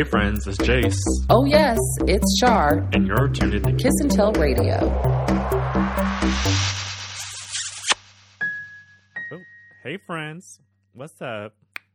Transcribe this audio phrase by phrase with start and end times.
[0.00, 0.96] Hey friends, it's Jace,
[1.28, 2.88] Oh, yes, it's Shar.
[2.94, 4.78] and you're tuned in to Kiss and Tell Radio.
[9.30, 9.42] Oh,
[9.82, 10.58] hey friends,
[10.94, 11.52] what's up?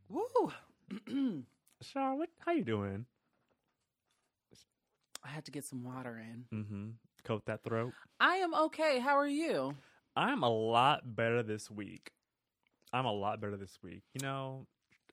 [0.07, 0.51] Woo!
[1.81, 2.29] Shar, what?
[2.45, 3.07] How you doing?
[5.23, 6.45] I had to get some water in.
[6.55, 6.85] Mm-hmm.
[7.23, 7.93] Coat that throat.
[8.19, 8.99] I am okay.
[8.99, 9.73] How are you?
[10.15, 12.11] I'm a lot better this week.
[12.93, 14.03] I'm a lot better this week.
[14.13, 14.67] You know,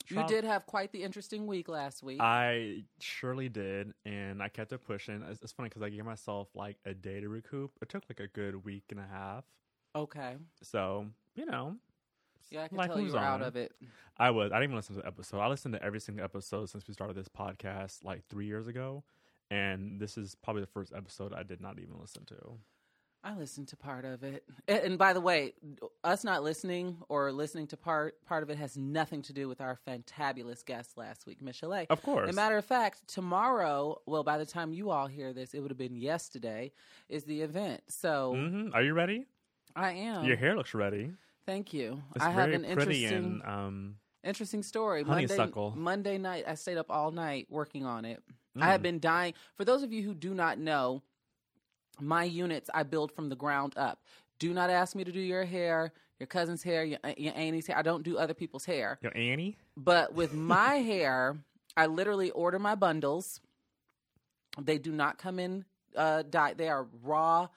[0.09, 2.21] You did have quite the interesting week last week.
[2.21, 5.23] I surely did, and I kept it pushing.
[5.31, 7.73] It's, it's funny because I gave myself like a day to recoup.
[7.81, 9.45] It took like a good week and a half.
[9.95, 10.37] okay.
[10.63, 11.77] So you know,
[12.51, 13.73] Yeah, I can tell you were out of it.
[14.19, 14.53] I was.
[14.53, 15.41] I didn't even listen to the episode.
[15.41, 19.05] I listened to every single episode since we started this podcast like three years ago,
[19.51, 22.59] and this is probably the first episode I did not even listen to.
[23.25, 24.43] I listened to part of it.
[24.67, 25.55] And by the way,
[26.03, 29.61] us not listening or listening to part part of it has nothing to do with
[29.61, 31.87] our fantabulous guest last week, Michelle.
[31.89, 32.29] Of course.
[32.29, 35.61] As a matter of fact, tomorrow, well, by the time you all hear this, it
[35.61, 36.73] would have been yesterday,
[37.09, 37.83] is the event.
[37.89, 39.27] So hmm Are you ready?
[39.77, 40.25] I am.
[40.25, 41.13] Your hair looks ready.
[41.47, 42.03] Thank you.
[42.17, 43.15] It's I have an interesting.
[43.15, 43.97] and um.
[44.25, 45.03] Interesting story.
[45.03, 45.71] Honeysuckle.
[45.77, 45.81] Monday,
[46.15, 48.23] Monday night, I stayed up all night working on it.
[48.57, 48.73] I Mm.
[48.73, 49.35] have been dying.
[49.57, 51.03] For those of you who do not know,
[52.01, 54.01] my units I build from the ground up.
[54.39, 57.79] Do not ask me to do your hair, your cousin's hair, your, your auntie's hair.
[57.79, 58.99] I don't do other people's hair.
[59.03, 59.57] Your Annie.
[59.77, 61.37] But with my hair,
[61.77, 63.41] I literally order my bundles.
[64.61, 65.65] They do not come in
[65.97, 66.55] uh dye.
[66.55, 67.49] They are raw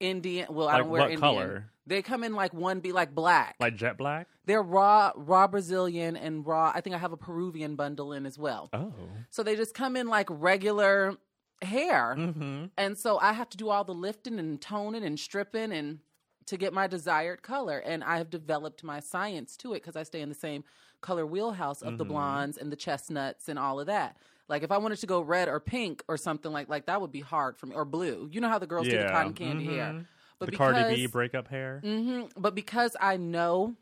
[0.00, 0.46] Indian.
[0.50, 1.20] Well, I don't wear what Indian.
[1.20, 1.70] color?
[1.86, 3.56] They come in like one be like black.
[3.60, 4.26] Like jet black.
[4.46, 6.72] They're raw, raw Brazilian and raw.
[6.74, 8.70] I think I have a Peruvian bundle in as well.
[8.72, 8.92] Oh.
[9.30, 11.16] So they just come in like regular
[11.64, 12.66] hair, Mm-hmm.
[12.76, 16.00] and so I have to do all the lifting and toning and stripping and
[16.46, 17.78] to get my desired color.
[17.78, 20.64] And I have developed my science to it because I stay in the same
[21.00, 22.08] color wheelhouse of the Mhm.
[22.08, 24.16] blondes and the chestnuts and all of that.
[24.48, 27.12] Like if I wanted to go red or pink or something like like that would
[27.12, 28.28] be hard for me or blue.
[28.30, 29.94] You know how the girls do the cotton candy hair.
[29.94, 30.06] mhm.
[30.38, 31.80] But the because, Cardi B breakup hair.
[31.82, 33.74] hmm But because I know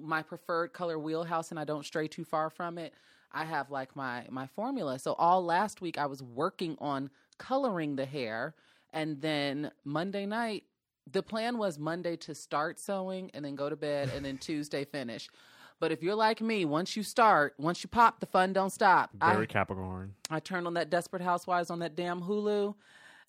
[0.00, 2.92] my preferred color wheelhouse and I don't stray too far from it,
[3.32, 4.98] I have like my my formula.
[4.98, 8.54] So all last week I was working on coloring the hair,
[8.92, 10.64] and then Monday night
[11.10, 14.84] the plan was Monday to start sewing and then go to bed and then Tuesday
[14.84, 15.28] finish.
[15.78, 19.10] But if you're like me, once you start, once you pop, the fun don't stop.
[19.14, 20.14] Very I, Capricorn.
[20.30, 22.74] I turned on that Desperate Housewives on that damn Hulu,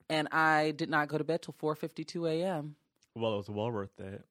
[0.10, 2.76] and I did not go to bed till 4:52 a.m.
[3.16, 4.26] Well, it was well worth it.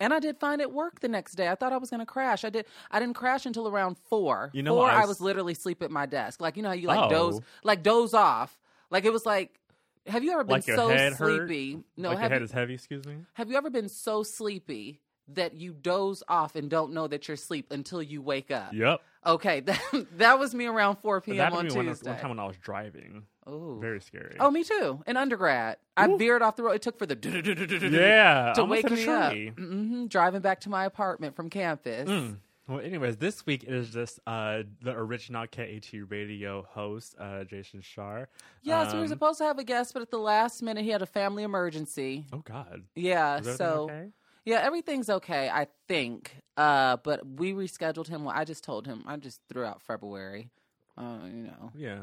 [0.00, 1.48] And I did find it work the next day.
[1.48, 2.44] I thought I was going to crash.
[2.44, 2.66] I did.
[2.90, 4.50] I didn't crash until around four.
[4.52, 4.90] You know, four.
[4.90, 6.40] I was literally asleep at my desk.
[6.40, 7.10] Like you know how you like oh.
[7.10, 7.44] doze, Oh.
[7.62, 8.58] like doze off.
[8.90, 9.58] Like it was like.
[10.06, 11.48] Have you ever been Like so head hurt?
[11.48, 11.82] sleepy?
[11.96, 12.10] No.
[12.10, 12.74] like have your head you, is heavy.
[12.74, 13.16] Excuse me.
[13.32, 17.36] have you ever been so sleepy that you doze off and don't know that you're
[17.36, 18.74] asleep until you wake up?
[18.74, 19.00] Yep.
[19.26, 19.80] Okay, that,
[20.18, 21.54] that was me around four p.m.
[21.54, 22.10] on to me one, Tuesday.
[22.10, 23.22] one time when I was driving.
[23.48, 23.78] Ooh.
[23.80, 24.36] Very scary.
[24.40, 25.02] Oh, me too.
[25.06, 26.16] In undergrad, I Ooh.
[26.18, 26.72] veered off the road.
[26.72, 27.16] It took for the
[27.92, 28.52] yeah.
[28.54, 29.30] to wake me up.
[29.32, 29.48] tree.
[29.56, 32.08] hmm Driving back to my apartment from campus.
[32.08, 32.38] Mm.
[32.66, 38.28] Well, anyways, this week is just uh, the original KAT radio host, uh, Jason Shar.
[38.62, 40.88] Yes, we were Um, supposed to have a guest, but at the last minute, he
[40.90, 42.24] had a family emergency.
[42.32, 42.84] Oh God.
[42.94, 44.08] Yeah, so okay?
[44.46, 46.34] yeah, everything's okay, I think.
[46.56, 48.24] Uh, but we rescheduled him.
[48.24, 50.48] Well, I just told him I just threw out February.
[50.96, 51.98] Uh, you know, Yeah,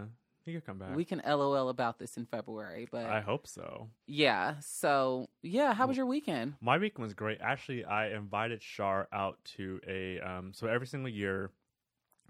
[0.45, 0.95] he could come back.
[0.95, 3.89] we can LOL about this in February, but I hope so.
[4.07, 4.55] yeah.
[4.61, 6.55] So yeah, how was your weekend?
[6.61, 7.39] My weekend was great.
[7.41, 10.51] Actually, I invited Shar out to a um.
[10.53, 11.51] So every single year,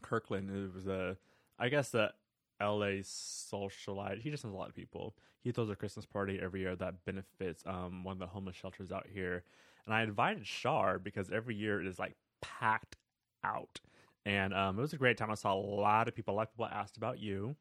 [0.02, 1.18] Kirkland it was a,
[1.60, 2.14] I guess a
[2.60, 3.00] L.A.
[3.00, 4.22] socialite.
[4.22, 5.16] He just knows a lot of people.
[5.44, 8.92] He throws a Christmas party every year that benefits um one of the homeless shelters
[8.92, 9.44] out here.
[9.86, 12.96] And I invited Shar because every year it is like packed
[13.44, 13.80] out.
[14.26, 15.32] And um, it was a great time.
[15.32, 16.36] I saw a lot of people.
[16.36, 17.56] A lot of people asked about you.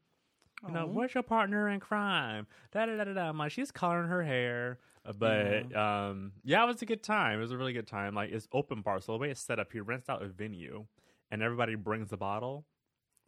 [0.67, 2.45] You know, what's your partner in crime?
[2.71, 3.29] Da da da da da.
[3.29, 4.79] I'm like, she's coloring her hair.
[5.05, 7.39] Uh, But um, yeah, it was a good time.
[7.39, 8.13] It was a really good time.
[8.13, 10.85] Like it's open bar, so the way it's set up, he rents out a venue,
[11.31, 12.65] and everybody brings a bottle.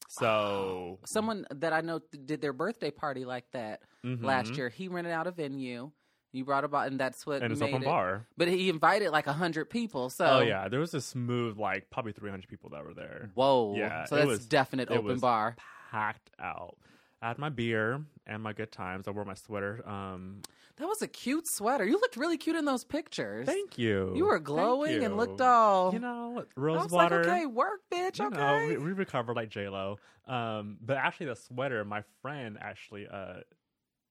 [0.10, 4.58] So Someone that I know th- did their birthday party like that last Mhm.
[4.58, 4.70] year.
[4.70, 5.92] He rented out a venue.
[6.34, 7.86] You brought about, and that's what and it's open it.
[7.86, 8.26] bar.
[8.38, 10.10] But he invited like a hundred people.
[10.10, 13.30] So Oh yeah, there was a smooth like probably 300 people that were there.
[13.36, 13.76] Whoa.
[13.78, 15.56] Yeah, So that's was- definite it open was bar.
[15.92, 16.78] Packed out.
[17.24, 19.08] I had my beer and my good times.
[19.08, 19.82] I wore my sweater.
[19.88, 20.42] Um,
[20.76, 21.86] That was a cute sweater.
[21.86, 23.46] You looked really cute in those pictures.
[23.46, 24.12] thank you.
[24.14, 25.94] You were glowing and looked all.
[25.94, 27.24] You know, I was water.
[27.24, 28.20] like, okay, work, bitch.
[28.20, 28.36] you okay.
[28.38, 30.00] know, we, we recovered like J Lo.
[30.28, 33.36] Um, but actually, the sweater, my friend actually uh,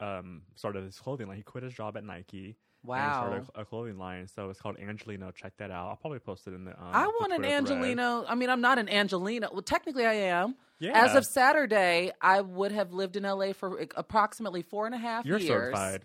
[0.00, 1.36] um, started his clothing line.
[1.36, 2.56] He quit his job at Nike.
[2.84, 3.12] And wow.
[3.12, 5.31] started a, a clothing line, so it's called Angelino.
[5.31, 5.88] Check that out.
[5.88, 6.73] I'll probably post it in the.
[6.73, 7.73] Um, I the want an Twitter thread.
[7.73, 8.25] Angelino.
[8.29, 9.49] I mean, I'm not an Angelino.
[9.52, 10.56] Well, technically, I am.
[10.81, 11.05] Yeah.
[11.05, 15.25] As of Saturday, I would have lived in LA for approximately four and a half
[15.25, 15.49] You're years.
[15.49, 16.02] certified.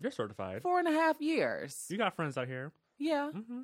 [0.00, 0.62] You're certified.
[0.62, 1.86] Four and a half years.
[1.88, 2.72] You got friends out here.
[2.98, 3.30] Yeah.
[3.30, 3.62] hmm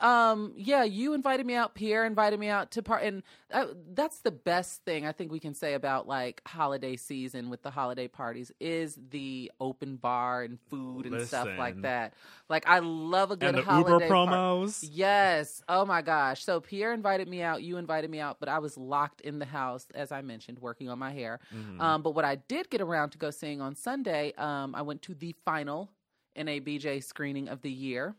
[0.00, 1.74] Um, yeah, you invited me out.
[1.74, 5.38] Pierre invited me out to part, and uh, that's the best thing I think we
[5.38, 10.58] can say about like holiday season with the holiday parties is the open bar and
[10.68, 12.14] food and stuff like that.
[12.48, 14.88] Like I love a good And the holiday Uber par- promos.
[14.90, 15.62] Yes.
[15.68, 16.44] Oh my gosh.
[16.44, 17.62] So Pierre invited me out.
[17.62, 20.88] You invited me out, but I was locked in the house, as I mentioned, working
[20.88, 21.38] on my hair.
[21.54, 21.80] Mhm.
[21.80, 25.02] Um, but what I did get around to go seeing on Sunday, um, I went
[25.02, 25.90] to the final
[26.36, 28.16] NABJ screening of the year.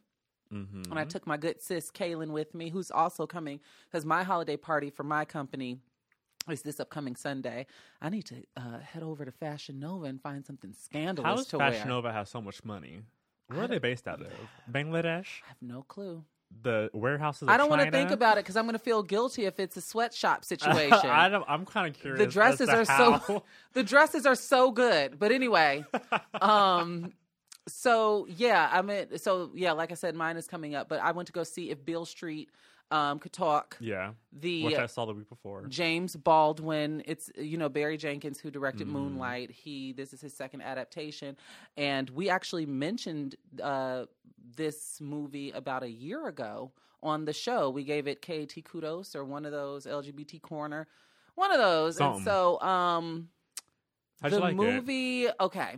[0.53, 0.89] Mhm.
[0.89, 4.57] And I took my good sis Kaylin with me, who's also coming because my holiday
[4.57, 5.79] party for my company
[6.49, 7.65] is this upcoming Sunday.
[8.01, 11.47] I need to uh, head over to Fashion Nova and find something scandalous How does
[11.47, 11.87] to Fashion wear.
[11.87, 13.01] Nova have so much money?
[13.47, 14.31] Where are they based out of?
[14.71, 15.41] Bangladesh?
[15.43, 16.23] I have no clue.
[16.61, 17.49] The warehouses.
[17.49, 19.75] I don't want to think about it because I'm going to feel guilty if it's
[19.77, 21.09] a sweatshop situation.
[21.09, 22.19] I don't, I'm kind of curious.
[22.19, 23.43] the dresses are how- so
[23.73, 25.17] the dresses are so good.
[25.19, 25.83] But anyway,
[26.41, 27.11] um,
[27.67, 30.87] so yeah, I mean, so yeah, like I said, mine is coming up.
[30.89, 32.49] But I went to go see if Beale Street
[32.91, 33.77] um could talk.
[33.79, 35.65] yeah, The which I saw the week before.
[35.67, 37.01] James Baldwin.
[37.05, 38.91] It's you know Barry Jenkins who directed Mhm.
[38.91, 39.49] Moonlight.
[39.51, 41.35] He this is his second adaptation,
[41.77, 44.05] and we actually mentioned uh,
[44.55, 46.71] this movie about a year ago
[47.01, 47.69] on the show.
[47.71, 50.87] We gave it KAT kudos or one of those LGBT corner,
[51.33, 51.97] one of those.
[51.97, 52.17] Something.
[52.17, 53.29] And so um,
[54.21, 54.55] How'd the like it?
[54.57, 55.77] movie, okay,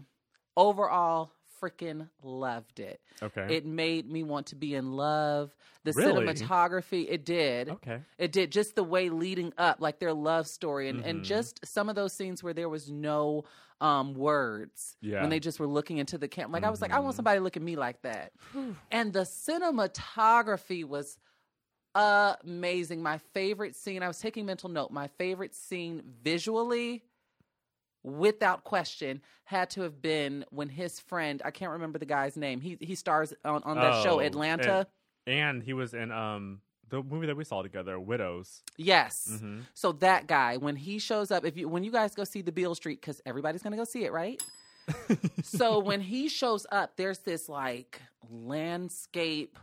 [0.57, 1.31] overall.
[1.61, 3.01] Freaking loved it.
[3.23, 3.47] Okay.
[3.49, 5.55] It made me want to be in love.
[5.83, 6.25] The Really?
[6.25, 7.69] cinematography, it did.
[7.69, 8.01] okay.
[8.17, 11.25] It did just the way leading up, like their love story, and, and Mhm.
[11.25, 13.43] just some of those scenes where there was no
[13.79, 15.21] um, words Yeah.
[15.21, 16.51] when they just were looking into the camera.
[16.53, 17.17] Like I was like, I want Mhm.
[17.17, 18.33] somebody to look at me like that.
[18.89, 21.19] and the cinematography was
[21.93, 23.01] amazing.
[23.01, 24.03] My favorite scene.
[24.03, 24.91] I was taking mental note.
[24.91, 27.03] My favorite scene visually.
[28.03, 32.61] Without question, had to have been when his friend, I can't remember the guy's name.
[32.61, 34.87] He he stars on, on that show Oh, Atlanta.
[35.25, 38.63] And he was in um the movie that we saw together, Widows.
[38.77, 39.39] yes.
[39.41, 42.41] hmm So that guy, when he shows up, if you when you guys go see
[42.41, 44.41] the Beale Street, because everybody's gonna go see it, right?
[45.43, 49.57] so when he shows up, there's this like landscape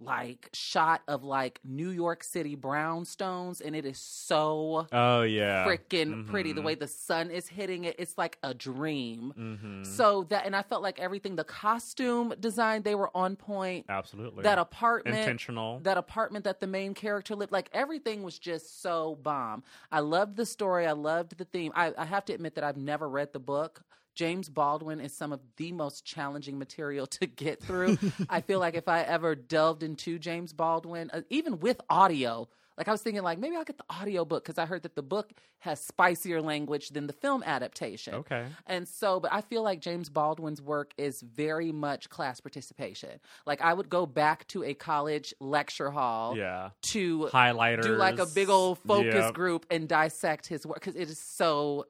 [0.00, 5.66] like shot of like New York City brownstones, and it is so Oh yeah.
[5.66, 6.52] freaking pretty.
[6.52, 9.34] The way the sun is hitting it, it's like a dream.
[9.38, 9.86] Mhm.
[9.86, 13.86] So that, and I felt like everything, the costume design, they were on point.
[13.88, 14.42] Absolutely.
[14.42, 15.80] That apartment, intentional.
[15.80, 19.62] that apartment that the main character lived like everything was just so bomb
[19.92, 22.76] i loved the story i loved the theme I, I have to admit that i've
[22.76, 23.82] never read the book
[24.14, 27.96] james baldwin is some of the most challenging material to get through
[28.28, 32.88] i feel like if i ever delved into james baldwin uh, even with audio like
[32.88, 35.02] i was thinking like maybe i'll get the audio book because i heard that the
[35.02, 38.46] book has spicier language than the film adaptation okay.
[38.66, 43.20] and so, but I feel like James Baldwin's work is very much class participation.
[43.46, 46.70] Like I would go back to a college lecture hall Yeah.
[46.92, 47.82] to Highlighters.
[47.82, 49.34] do like a big old focus Yep.
[49.34, 51.84] group and dissect his work because it is so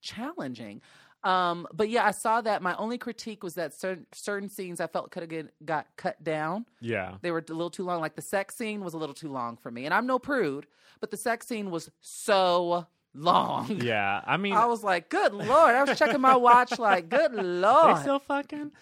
[0.00, 0.80] challenging.
[1.24, 2.62] Um, but yeah, I saw that.
[2.62, 6.66] My only critique was that certain, certain scenes I felt could have got cut down.
[6.80, 7.14] Yeah.
[7.22, 8.00] They were a little too long.
[8.00, 9.86] Like the sex scene was a little too long for me.
[9.86, 10.66] And I'm no prude,
[11.00, 13.80] but the sex scene was so long.
[13.80, 14.20] Yeah.
[14.26, 15.74] I mean, I was like, good lord.
[15.74, 18.72] I was checking my watch, like, good lord, they still fucking.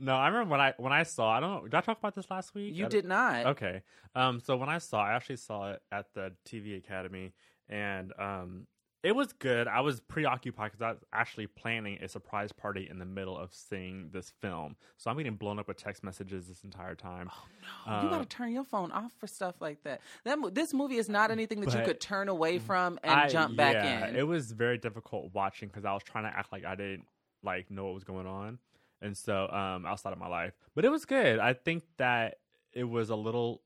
[0.00, 1.30] No, I remember when I when I saw.
[1.30, 1.62] I don't know.
[1.64, 2.74] Did I talk about this last week?
[2.74, 3.44] you I- did not.
[3.46, 3.82] Okay.
[4.14, 4.40] Um.
[4.40, 7.34] So when I saw, I actually saw it at the TV Academy,
[7.68, 8.66] and um,
[9.02, 9.66] it was good.
[9.66, 13.54] I was preoccupied because I was actually planning a surprise party in the middle of
[13.54, 14.76] seeing this film.
[14.98, 17.30] So I'm getting blown up with text messages this entire time.
[17.32, 17.46] Oh,
[17.90, 18.02] no!
[18.02, 20.00] you got Uh, to turn your phone off for stuff like that.
[20.24, 23.56] That this movie is not anything that you could turn away from and I- jump
[23.56, 24.16] back yeah, in.
[24.16, 27.06] It was very difficult watching because I was trying to act like I didn't
[27.42, 28.58] like know what was going on,
[29.00, 30.52] and so um, outside of my life.
[30.74, 31.38] But it was good.
[31.38, 32.34] I think that
[32.72, 33.62] it was a little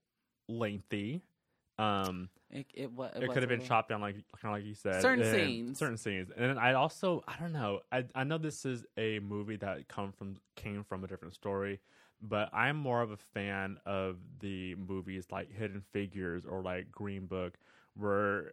[0.48, 1.22] lengthy.
[1.78, 4.64] Um, It, it, wa- it, was could have been chopped down like kind of like
[4.64, 5.78] you said Certain scenes.
[5.78, 6.30] certain scenes.
[6.36, 9.88] And then i also i don't know i i know this is a movie that
[9.88, 11.80] come from came from a different story
[12.22, 17.26] but i'm more of a fan of the movies like hidden figures or like green
[17.26, 17.54] book
[17.96, 18.52] where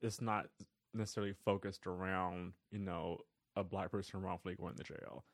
[0.00, 0.46] it's not
[0.92, 3.18] necessarily focused around you know
[3.56, 5.24] a black person wrongfully going to jail.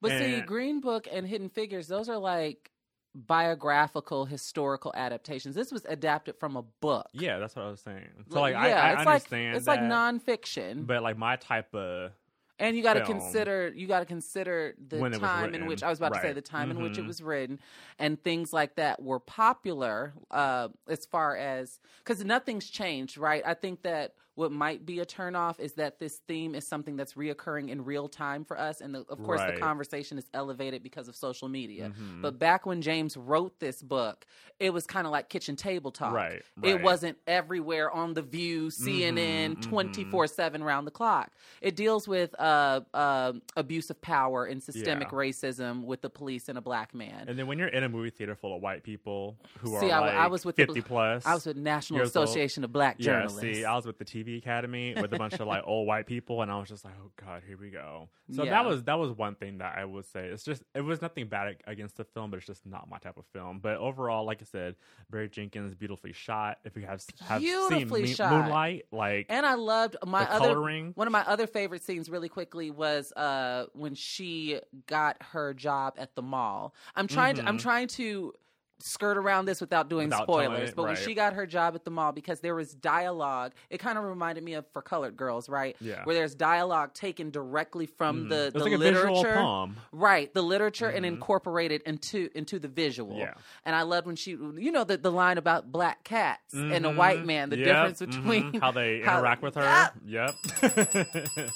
[0.00, 2.70] But see, Green Book and Hidden Figures, those are like
[3.16, 5.54] biographical, historical adaptations.
[5.54, 7.08] This was adapted from a book.
[7.12, 9.66] yeah that's what i was saying so like yeah, i, I it's understand like it's
[9.66, 10.86] like nonfiction.
[10.86, 12.12] but like my type of
[12.58, 15.66] And you got to consider you got to consider the When it was time in
[15.66, 17.58] which I was about to say the time in which it was written
[17.98, 23.42] and things like that were popular uh, as far as because nothing's changed, right?
[23.44, 27.14] I think that what might be a turnoff is that this theme is something that's
[27.14, 31.08] reoccurring in real time for us, and the, of course the conversation is elevated because
[31.08, 31.90] of social media.
[31.98, 32.20] Mhm.
[32.22, 34.24] But back when James wrote this book,
[34.60, 36.12] it was kind of like kitchen table talk.
[36.14, 39.62] Right, It wasn't everywhere on the View, CNN, mhm.
[39.62, 41.32] twenty four seven round the clock.
[41.62, 45.18] It deals with uh, uh, abuse of power and systemic Yeah.
[45.18, 47.24] racism with the police and a black man.
[47.26, 50.02] And then when you're in a movie theater full of white people who See, are
[50.02, 52.24] I- like I was with the- 50 plus, I was with National years old.
[52.24, 53.40] Association of Black Yeah, Journalists.
[53.40, 56.42] see, I was with the TV Academy with a bunch of like old white people,
[56.42, 58.50] and I was just like, "Oh God, here we go." So Yeah.
[58.50, 60.26] that was that was one thing that I would say.
[60.26, 63.16] It's just it was nothing bad against the film, but it's just not my type
[63.16, 63.60] of film.
[63.60, 64.74] But overall, like I said,
[65.10, 66.58] Barry Jenkins beautifully shot.
[66.64, 68.44] If you have have Beautifully seen shot.
[68.44, 70.92] Moonlight, like And I loved my other coloring.
[70.96, 75.94] one of my other favorite scenes really quickly was uh when she got her job
[75.98, 76.74] at the mall.
[76.94, 77.62] I'm trying to I'm Mhm.
[77.62, 78.32] trying to
[78.78, 81.84] skirt around this without doing Without spoilers, it, but when she got her job at
[81.84, 85.48] the mall because there was dialogue, it kind of reminded me of for colored girls,
[85.48, 85.76] right?
[85.80, 86.04] Yeah.
[86.04, 88.28] Where there's dialogue taken directly from mhm.
[88.28, 89.66] the the like literature.
[89.92, 91.08] Right, the literature and Mhm.
[91.08, 93.16] incorporated into into the visual.
[93.16, 93.34] Yeah.
[93.64, 96.90] And I loved when she, you know, the, the line about black cats and a
[96.92, 97.26] white Mhm.
[97.26, 98.06] man, the Yep, difference mhm.
[98.22, 99.62] between how they how- interact with her.
[99.64, 99.92] Ah!
[100.04, 100.34] Yep.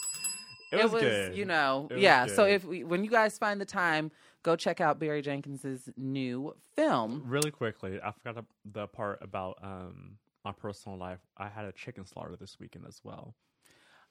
[0.73, 1.37] it was, good.
[1.37, 2.27] you know, It was yeah.
[2.27, 4.11] So if we, when you guys find the time,
[4.43, 7.23] go check out Barry Jenkins's new film.
[7.27, 11.21] Really quickly, I forgot the- part about um my personal life.
[11.37, 13.35] I had a chicken slaughter this weekend as well.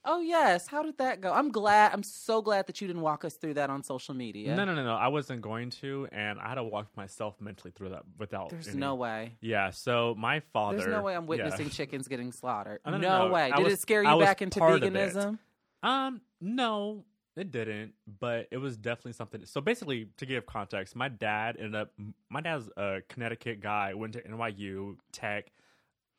[0.02, 1.30] Oh yes, how did that go?
[1.30, 1.92] I'm glad.
[1.92, 4.56] I'm so glad that you didn't walk us through that on social media.
[4.56, 4.94] No, no, no, no.
[4.94, 8.48] I wasn't going to, and I had to walk myself mentally through that without.
[8.48, 9.36] There's any- no way.
[9.42, 9.68] Yeah.
[9.70, 10.78] So my father.
[10.78, 11.28] There's no way I'm yeah.
[11.28, 12.80] witnessing chickens getting slaughtered.
[12.86, 13.50] No, no, no, way.
[13.52, 14.92] I Did was- it scare you back into part of it.
[14.94, 15.38] veganism?
[15.82, 17.04] Um, no,
[17.40, 17.94] it didn't.
[18.20, 19.44] But it was definitely something.
[19.46, 21.92] So basically, to give context, my dad ended up.
[22.28, 23.94] My dad's a Connecticut guy.
[23.94, 25.50] Went to NYU Tech,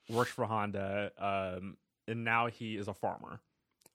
[0.10, 3.40] works for Honda, um, and now he is a farmer.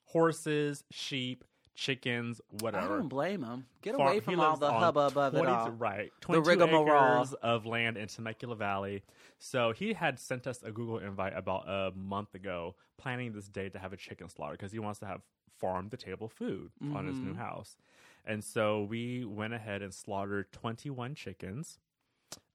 [0.05, 1.43] Horses, sheep,
[1.77, 2.85] chickens, whatever.
[2.85, 3.65] I don't blame him.
[3.81, 5.69] Get away from all the hubbub of it all.
[5.71, 7.19] Right, rigmarole.
[7.19, 9.03] acres of land in Temecula Valley.
[9.39, 13.69] So he had sent us a Google invite about a month ago, planning this day
[13.69, 15.21] to have a chicken slaughter because he wants to have
[15.59, 17.37] farm to table food on his new Mhm.
[17.37, 17.77] house.
[18.25, 21.79] And so we went ahead and slaughtered twenty-one chickens.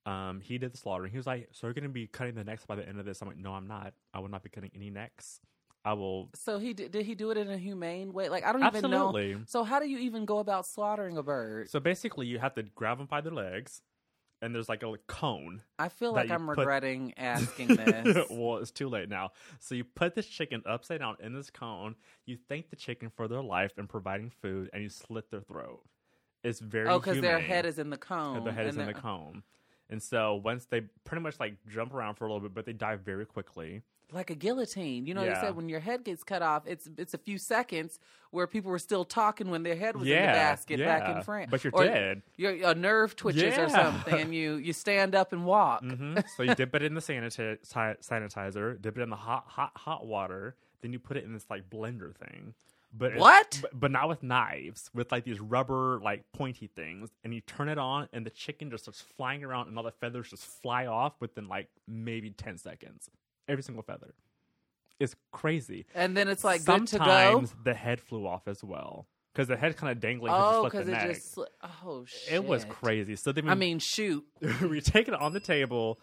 [0.04, 1.12] Um, he did the slaughtering.
[1.12, 3.04] He was like, "So you're going to be cutting the necks by the end of
[3.06, 3.94] this?" I'm like, "No, I'm not.
[4.12, 5.40] I will not be cutting any necks.
[5.84, 8.28] I will So he did, did he do it in a humane way?
[8.28, 9.12] Like I don't even know.
[9.46, 11.70] So how do you even go about slaughtering a bird?
[11.70, 13.82] So basically, you have to grab them by the legs,
[14.42, 15.62] and there's like a cone.
[15.78, 18.26] I feel like I'm put- regretting asking this.
[18.30, 19.30] well, it's too late now.
[19.60, 21.94] So you put this chicken upside down in this cone.
[22.26, 25.82] You thank the chicken for their life and providing food, and you slit their throat.
[26.42, 28.42] It's very oh, because their head is in the cone.
[28.42, 29.44] their head is and in the cone.
[29.88, 32.72] And so once they pretty much like jump around for a little bit, but they
[32.72, 33.82] die very quickly.
[34.12, 35.06] Like a guillotine.
[35.06, 35.40] You know, they Yeah.
[35.40, 37.98] said when your head gets cut off, it's it's a few seconds
[38.30, 41.22] where people were still talking when their head was in the Yeah, basket back in
[41.22, 41.50] France.
[41.50, 42.22] But you're Or dead.
[42.36, 45.82] Your a nerve twitches or something, and you you stand up and walk.
[45.82, 47.58] hmm so you dip it in the sanita-
[48.00, 50.56] sanitizer, dip it in the hot, hot, hot water.
[50.82, 52.54] Then you put it in this like blender thing.
[52.94, 53.58] But What?
[53.62, 57.10] But, but not with knives, with like these rubber like pointy things.
[57.24, 59.92] And you turn it on, and the chicken just starts flying around, and all the
[59.92, 63.08] feathers just fly off within like maybe ten seconds.
[63.48, 64.14] Every single feather.
[65.00, 65.86] It's crazy.
[65.94, 67.04] And then it's like good to go.
[67.04, 70.32] Sometimes the head flew off as well because the head kind of dangling.
[70.34, 71.46] Oh, because it just sli-
[71.84, 72.34] oh shit.
[72.34, 73.16] It was crazy.
[73.16, 74.24] So then we I mean, shoot.
[74.62, 75.98] we take it on the table,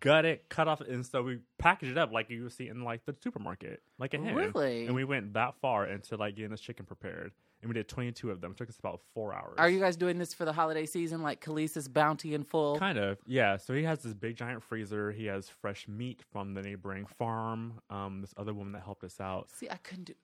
[0.00, 2.82] gut it, cut off, and so we package it up like you would see in
[2.82, 4.34] like the supermarket, like a hen.
[4.34, 4.86] Really?
[4.86, 7.32] And we went that far into like getting this chicken prepared,
[7.62, 8.52] and we did twenty two of them.
[8.52, 9.54] It took us about four hours.
[9.58, 12.78] Are you guys doing this for the holiday season, like Khaleesi's bounty in full?
[12.78, 13.56] Kind of, yeah.
[13.56, 15.12] So he has this big giant freezer.
[15.12, 17.80] He has fresh meat from the neighboring farm.
[17.90, 19.50] Um, this other woman that helped us out.
[19.50, 20.14] See, I couldn't do.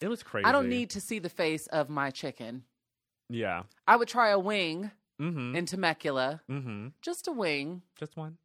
[0.00, 0.44] It was crazy.
[0.46, 2.64] I don't need to see the face of my chicken.
[3.28, 3.62] Yeah.
[3.86, 5.54] I would try a wing Mm-hmm.
[5.54, 6.88] in Temecula, mm-hmm.
[7.00, 8.38] just a wing Just one.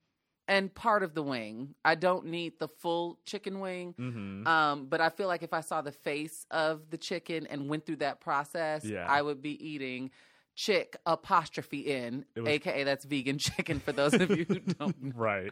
[0.48, 1.76] And part of the wing.
[1.84, 3.94] I don't need the full chicken wing.
[4.00, 4.48] Mm-hmm.
[4.48, 7.86] Um, but I feel like if I saw the face of the chicken and went
[7.86, 9.06] through that process, Yeah.
[9.08, 10.12] I would be eating
[10.56, 15.12] chick apostrophe in, was- aka that's vegan chicken for those of you who don't know.
[15.16, 15.52] Right.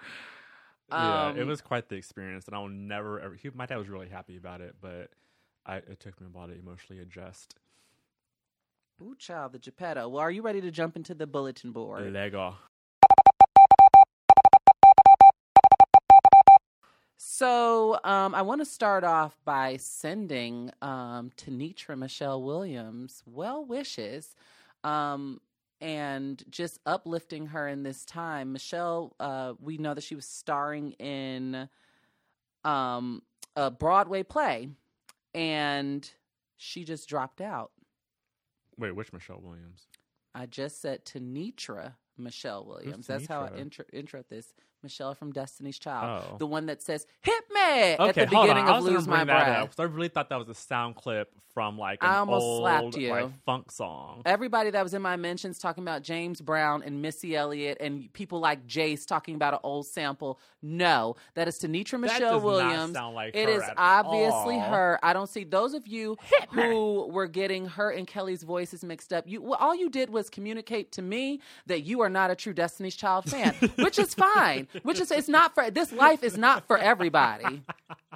[0.91, 3.35] yeah, it Um, was quite the experience, and I will never ever.
[3.35, 5.09] He, my dad was really happy about it, but
[5.65, 7.55] I, it took me a while to emotionally adjust.
[9.01, 10.07] Ooh, child, the Geppetto.
[10.07, 12.13] Well, are you ready to jump into the bulletin board?
[12.13, 12.55] Lego.
[17.17, 24.35] So um, I want to start off by sending um, Tenitra Michelle Williams well wishes
[24.83, 25.39] um,
[25.79, 28.51] and just uplifting her in this time.
[28.51, 31.69] Michelle, uh, we know that she was starring in
[32.65, 33.21] um,
[33.55, 34.69] a Broadway play
[35.33, 36.09] and
[36.57, 37.71] she just dropped out.
[38.77, 39.87] Wait, which Michelle Williams?
[40.33, 43.07] I just said Tenitra Michelle Williams.
[43.07, 43.59] That's how I Tenitra?
[43.59, 44.53] intro, intro this.
[44.85, 46.23] Michelle from Destiny's Child.
[46.31, 46.37] Oh.
[46.37, 49.77] The one that says, hit me at the beginning of Lose My Breath.
[49.77, 52.61] up I really thought that was a sound clip from like an I almost old
[52.61, 53.09] slapped you.
[53.11, 54.21] like funk song.
[54.25, 58.41] Everybody that was in my mentions talking about James Brown and Missy Elliott and people
[58.41, 60.37] like Jace talking about an old sample.
[60.61, 62.95] No, that is Tenitra Michelle Williams.
[62.95, 64.69] like It is obviously all.
[64.69, 64.99] her.
[65.01, 66.17] I don't see those of you
[66.51, 69.23] who were getting her and Kelly's voices mixed up.
[69.25, 72.53] You well, all you did was communicate to me that you are not a true
[72.53, 74.67] Destiny's Child fan, which is fine.
[74.83, 77.63] Which is it's not for this life is not for everybody.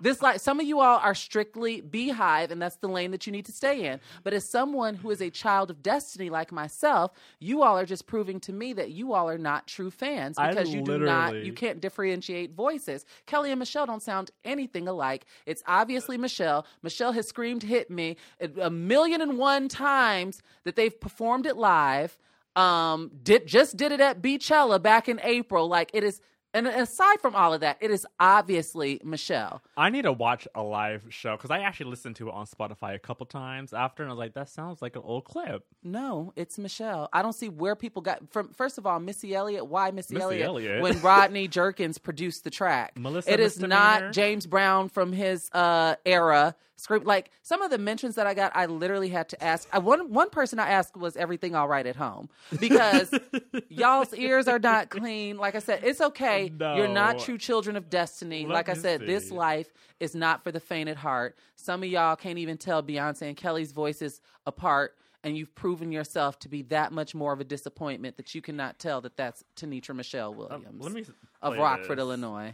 [0.01, 3.33] This life, some of you all are strictly beehive, and that's the lane that you
[3.33, 3.99] need to stay in.
[4.23, 8.07] But as someone who is a child of destiny like myself, you all are just
[8.07, 11.35] proving to me that you all are not true fans I because you do not
[11.43, 13.05] you can't differentiate voices.
[13.25, 15.25] Kelly and Michelle don't sound anything alike.
[15.45, 16.65] It's obviously Michelle.
[16.81, 21.57] Michelle has screamed "Hit Me" a a million and one times that they've performed it
[21.57, 22.17] live.
[22.55, 25.67] Um, did just did it at Beychella back in April.
[25.67, 26.21] Like it is.
[26.53, 29.61] And aside from all of that, it is obviously Michelle.
[29.77, 32.95] I need to watch a live show because I actually listened to it on Spotify
[32.95, 36.33] a couple times after, and I was like, "That sounds like an old clip." No,
[36.35, 37.07] it's Michelle.
[37.13, 38.49] I don't see where people got from.
[38.53, 39.67] First of all, Missy Elliott.
[39.67, 40.45] Why Missy, Missy Elliott?
[40.47, 40.81] Elliott.
[40.81, 45.95] When Rodney Jerkins produced the track, Melissa it is not James Brown from his uh,
[46.05, 46.55] era.
[46.79, 49.67] Script like some of the mentions that I got, I literally had to ask.
[49.73, 53.13] I, one one person I asked was everything all right at home because
[53.69, 55.37] y'all's ears are not clean.
[55.37, 56.51] Like I said, it's okay.
[56.59, 58.45] You're not true children of destiny.
[58.45, 59.67] Let like I said, this life
[59.99, 61.37] is not for the faint at heart.
[61.55, 64.95] Some of y'all can't even tell Beyonce and Kelly's voices apart,
[65.25, 68.79] and you've proven yourself to be that much more of a disappointment that you cannot
[68.79, 71.05] tell that that's Tenitra Michelle Um, Williams let me
[71.41, 72.53] of Rockford, this, Illinois.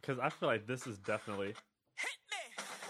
[0.00, 1.54] because I feel like this is definitely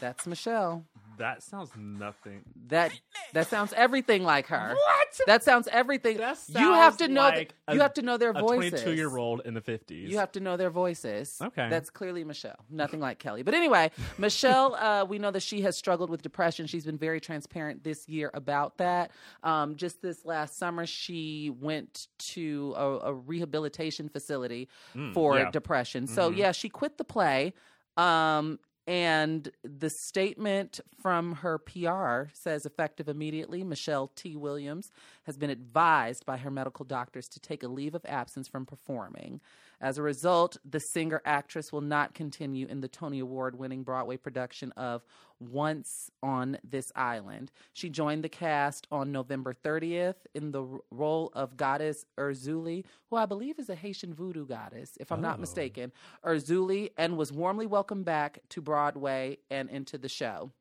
[0.01, 0.85] That's Michelle.
[1.19, 2.43] that sounds nothing.
[2.67, 2.91] That
[3.33, 4.75] that sounds everything like her.
[4.75, 5.21] What?
[5.27, 6.17] That sounds everything.
[6.19, 7.23] That you have to know.
[7.23, 8.43] like you a- have to know their voices.
[8.51, 8.71] A voices.
[8.83, 10.11] twenty-two-year-old in the fifties.
[10.11, 11.39] You have to know their voices.
[11.41, 11.69] Okay.
[11.71, 12.57] That's clearly Michelle.
[12.69, 13.43] Nothing like Kelly.
[13.45, 16.67] But anyway, Michelle, uh, we know that she has struggled with depression.
[16.67, 19.13] She's been very transparent this year about that.
[19.45, 24.69] Um, just this last summer, she went to a, a rehabilitation facility
[25.15, 25.51] for Mm, yeah.
[25.53, 26.07] depression.
[26.09, 27.55] So, yeah, she quit the play.
[27.97, 34.37] Um, and the statement from her PR says effective immediately, Michelle T.
[34.37, 34.91] Williams
[35.25, 39.41] has been advised by her medical doctors to take a leave of absence from performing.
[39.81, 44.17] As a result, the singer actress will not continue in the Tony Award winning Broadway
[44.17, 45.05] production of
[45.41, 47.51] Once on This Island.
[47.73, 53.27] She joined the cast on November 30th in the role of goddess Erzulie, who I
[53.27, 55.41] believe is a Haitian voodoo goddess, if I'm not Oh.
[55.41, 55.93] mistaken.
[56.25, 60.53] Erzulie, and was warmly welcomed back to Broadway and into the show.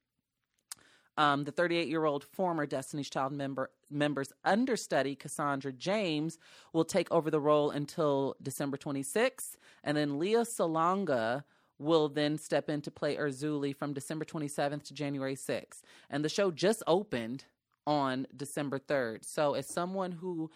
[1.18, 6.40] Um, the 38 year old former Destiny's Child member member's understudy, Cassandra James,
[6.74, 9.56] will take over the role until December 26th.
[9.84, 11.44] And then Lea Salonga
[11.78, 15.82] will then step in to play Erzulie from December 27th to January 6th.
[16.10, 17.46] And the show just opened
[17.86, 19.26] on December 3rd.
[19.26, 20.50] So, as someone who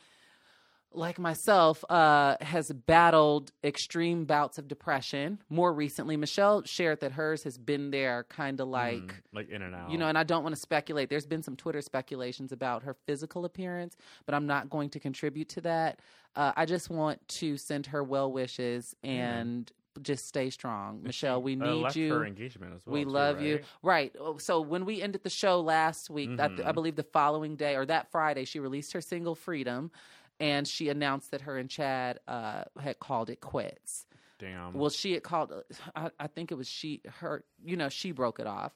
[0.93, 5.39] like myself, uh, has battled extreme bouts of depression.
[5.50, 9.62] More recently, Michelle shared that hers has been there kind of like, Mm, like in
[9.62, 9.89] and out.
[9.91, 11.10] you know, and I don't want to speculate.
[11.10, 13.95] There's been some Twitter speculations about her physical appearance,
[14.26, 16.00] but I'm not going to contribute to that.
[16.36, 19.71] Uh, I just want to send her well wishes and
[20.04, 21.02] just stay strong.
[21.02, 22.13] Michelle, we Uh, need left you.
[22.13, 22.93] her engagement as well.
[22.93, 23.56] We too, love you.
[23.56, 23.65] right?
[23.82, 24.15] Right.
[24.19, 26.67] Oh, So when we ended the show last week, Mm-hmm.
[26.67, 29.89] I believe the following day or that Friday, she released her single Freedom
[30.39, 34.06] and she announced that her and Chad uh, had called it quits.
[34.39, 34.73] Damn.
[34.73, 35.52] Well, she had called,
[35.95, 38.71] I, I think it was she, her, you know, she broke it off.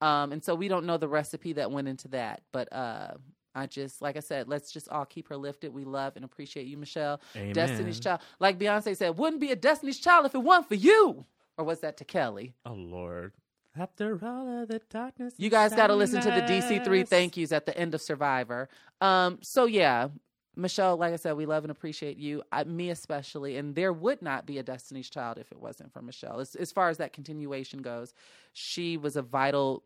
[0.00, 2.42] Um, and so we don't know the recipe that went into that.
[2.50, 3.12] But uh,
[3.54, 5.72] I just, like I said, let's just all keep her lifted.
[5.72, 7.20] We love and appreciate you, Michelle.
[7.52, 8.20] Destiny's Child.
[8.40, 11.24] Like Beyonce said, wouldn't be a Destiny's Child if it weren't for you.
[11.56, 12.54] Or was that to Kelly?
[12.66, 13.32] oh Lord.
[13.76, 17.36] After all of the darkness, You guys got to listen to the DC DC3 thank
[17.36, 18.68] yous at the end of Survivor.
[19.00, 20.08] Um, so yeah,
[20.56, 23.56] Michelle, like I said, we love and appreciate you, I, me especially.
[23.56, 26.40] And there would not be a Destiny's Child if it wasn't for Michelle.
[26.40, 28.14] As, as far as that continuation goes,
[28.52, 29.82] she was a vital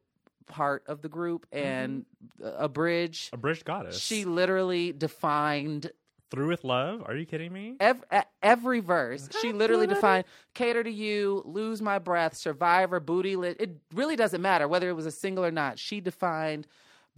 [0.47, 1.67] part of the group mm-hmm.
[1.67, 2.05] and
[2.43, 3.31] a bridge.
[3.33, 3.99] A bridge goddess.
[3.99, 5.91] She literally defined
[6.31, 7.03] Through with love?
[7.07, 7.77] Are you kidding me?
[7.81, 8.05] Every,
[8.43, 9.29] every verse.
[9.41, 13.59] She literally defined cater to you, lose my breath, survivor, booty lit.
[13.61, 15.79] It really doesn't matter whether it was a single or not.
[15.79, 16.67] She defined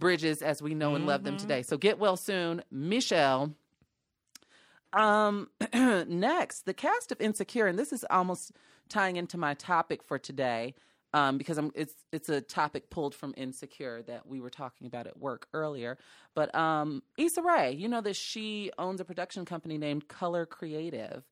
[0.01, 1.61] bridges as we know and love them today.
[1.61, 3.53] So get well soon, Michelle.
[4.91, 8.51] Um, next, the cast of Insecure, and this is almost
[8.89, 10.73] tying into my topic for today,
[11.13, 15.07] um, because I'm it's it's a topic pulled from Insecure that we were talking about
[15.07, 15.97] at work earlier.
[16.35, 21.23] But um, Issa Rae, you know that she owns a production company named Color Creative.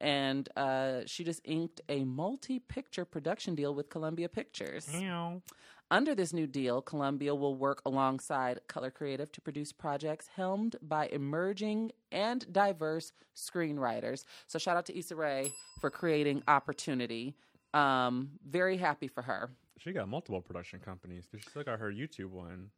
[0.00, 4.88] And uh, she just inked a multi picture production deal with Columbia Pictures.
[5.90, 11.08] Under this new deal, Columbia will work alongside Color Creative to produce projects helmed by
[11.08, 14.24] emerging and diverse screenwriters.
[14.46, 17.34] So shout out to Issa Rae for creating opportunity.
[17.72, 19.50] Um, very happy for her.
[19.78, 22.68] She got multiple production companies because she still got her YouTube one.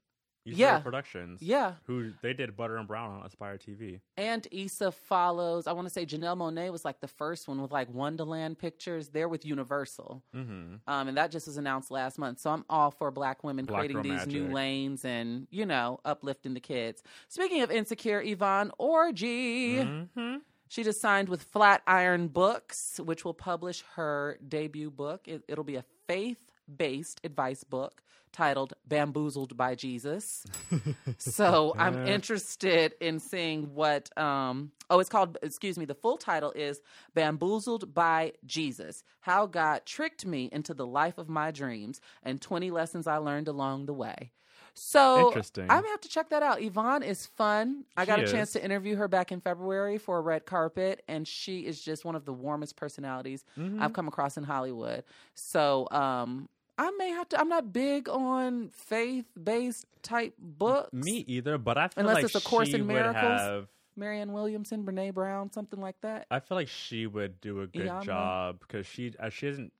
[0.46, 0.78] Issa Yeah.
[0.80, 1.42] Productions.
[1.42, 1.74] Yeah.
[1.86, 4.00] Who they did Butter and Brown on Aspire TV.
[4.16, 7.70] And Issa follows, I want to say Janelle Monáe was like the first one with
[7.70, 9.08] like Wonderland Pictures.
[9.08, 10.22] They're with Universal.
[10.34, 10.74] Mm-hmm.
[10.86, 12.40] Um, and that just was announced last month.
[12.40, 16.54] So I'm all for black women Black creating these new lanes and, you know, uplifting
[16.54, 17.02] the kids.
[17.28, 19.78] Speaking of insecure, Yvonne Orji.
[19.78, 20.36] Mm-hmm.
[20.68, 25.26] She just signed with Flatiron Books, which will publish her debut book.
[25.26, 26.38] It, it'll be a faith
[26.76, 28.02] based advice book
[28.32, 30.46] titled Bamboozled by Jesus.
[31.18, 36.52] so I'm interested in seeing what, um, oh, it's called, excuse me, the full title
[36.52, 36.80] is
[37.14, 42.70] Bamboozled by Jesus How God Tricked Me into the Life of My Dreams and 20
[42.70, 44.30] Lessons I Learned Along the Way.
[44.74, 45.64] So Interesting.
[45.64, 46.62] I'm gonna have to check that out.
[46.62, 47.84] Yvonne is fun.
[47.96, 48.52] I got She a chance is.
[48.54, 52.14] to interview her back in February for a red carpet, and she is just one
[52.14, 53.82] of the warmest personalities Mm-hmm.
[53.82, 55.02] I've come across in Hollywood.
[55.34, 56.48] So um,
[56.80, 57.40] I may have to.
[57.40, 60.92] I'm not big on faith based type books.
[60.94, 63.14] Me either, but I feel Unless like it's A Course she in Miracles.
[63.16, 63.68] have.
[63.96, 66.26] Marianne Williamson, Brene Brown, something like that.
[66.30, 68.02] I feel like she would do a good Iyanla.
[68.04, 69.72] job because she uh, she doesn't.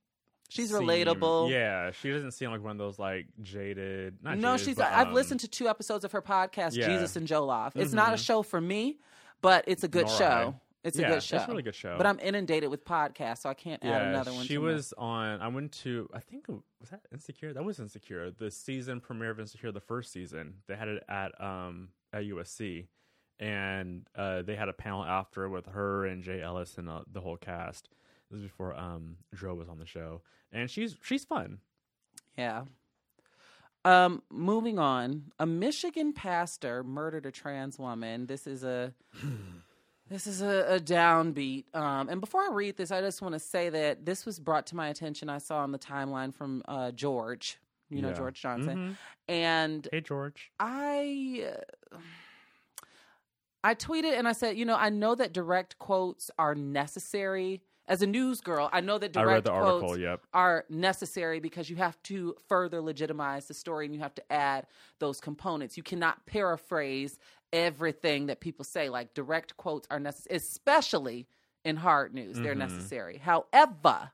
[0.51, 1.51] She's seem- relatable.
[1.51, 4.19] Yeah, she doesn't seem like one of those like jaded.
[4.23, 4.77] Not no, jaded, she's.
[4.77, 6.85] but, I've um, listened to two episodes of her podcast, yeah.
[6.85, 6.93] Mm-hmm.
[6.93, 7.73] Jesus and Jollof.
[7.77, 8.99] It's not a show for me,
[9.41, 10.55] but it's a good Nor show.
[10.55, 10.61] I.
[10.83, 11.37] It's Yeah, a good show.
[11.37, 11.97] it's a really good show.
[11.99, 14.47] But I'm inundated with podcasts, so I can't add another one.
[14.47, 15.41] she was on.
[15.43, 16.09] I went to.
[16.15, 17.53] I think was that Insecure.
[17.53, 18.31] That was Insecure.
[18.31, 20.55] The season premiere of Insecure, the first season.
[20.69, 22.87] They had it at um at USC,
[23.39, 27.21] and uh, they had a panel after with her and Jay Ellis and uh, the
[27.21, 27.89] whole cast.
[28.31, 31.59] This was before um Dro was on the show, and she's she's fun.
[32.39, 32.65] Yeah.
[33.85, 38.27] Um, moving on, a Michigan pastor murdered a trans woman.
[38.27, 38.93] This is a
[40.11, 41.65] this is a, a downbeat.
[41.75, 44.67] Um, and before I read this, I just want to say that this was brought
[44.69, 45.29] to my attention.
[45.31, 48.15] I saw on the timeline from uh, George, you know Yeah.
[48.15, 48.97] George Johnson, Mhm.
[49.33, 50.51] and Hey George.
[50.61, 51.53] I
[51.95, 51.99] uh,
[53.63, 57.63] I tweeted and I said, you know, I know that direct quotes are necessary.
[57.89, 59.81] As a news girl, I know that direct the article.
[59.81, 60.23] quotes Yep.
[60.33, 64.67] are necessary because you have to further legitimize the story and you have to add
[65.01, 65.77] those components.
[65.77, 67.19] You cannot paraphrase
[67.53, 68.89] everything that people say.
[68.89, 71.27] Like direct quotes are necessary, especially
[71.65, 72.41] in hard news.
[72.41, 72.59] They're Mm-hmm.
[72.59, 73.19] necessary.
[73.19, 74.13] However,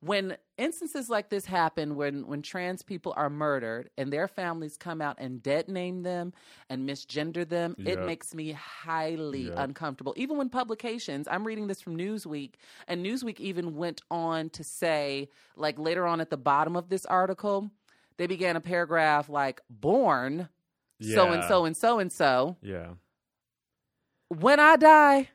[0.00, 5.00] when instances like this happen when when trans people are murdered and their families come
[5.00, 6.32] out and dead name them
[6.68, 9.56] and misgender them it makes me highly Yep.
[9.56, 12.54] uncomfortable even when publications i'm reading this from newsweek
[12.86, 17.06] and newsweek even went on to say like later on at the bottom of this
[17.06, 17.70] article
[18.18, 20.48] they began a paragraph like born
[21.00, 22.90] so and so and so and so Yeah.
[24.28, 25.28] when I die,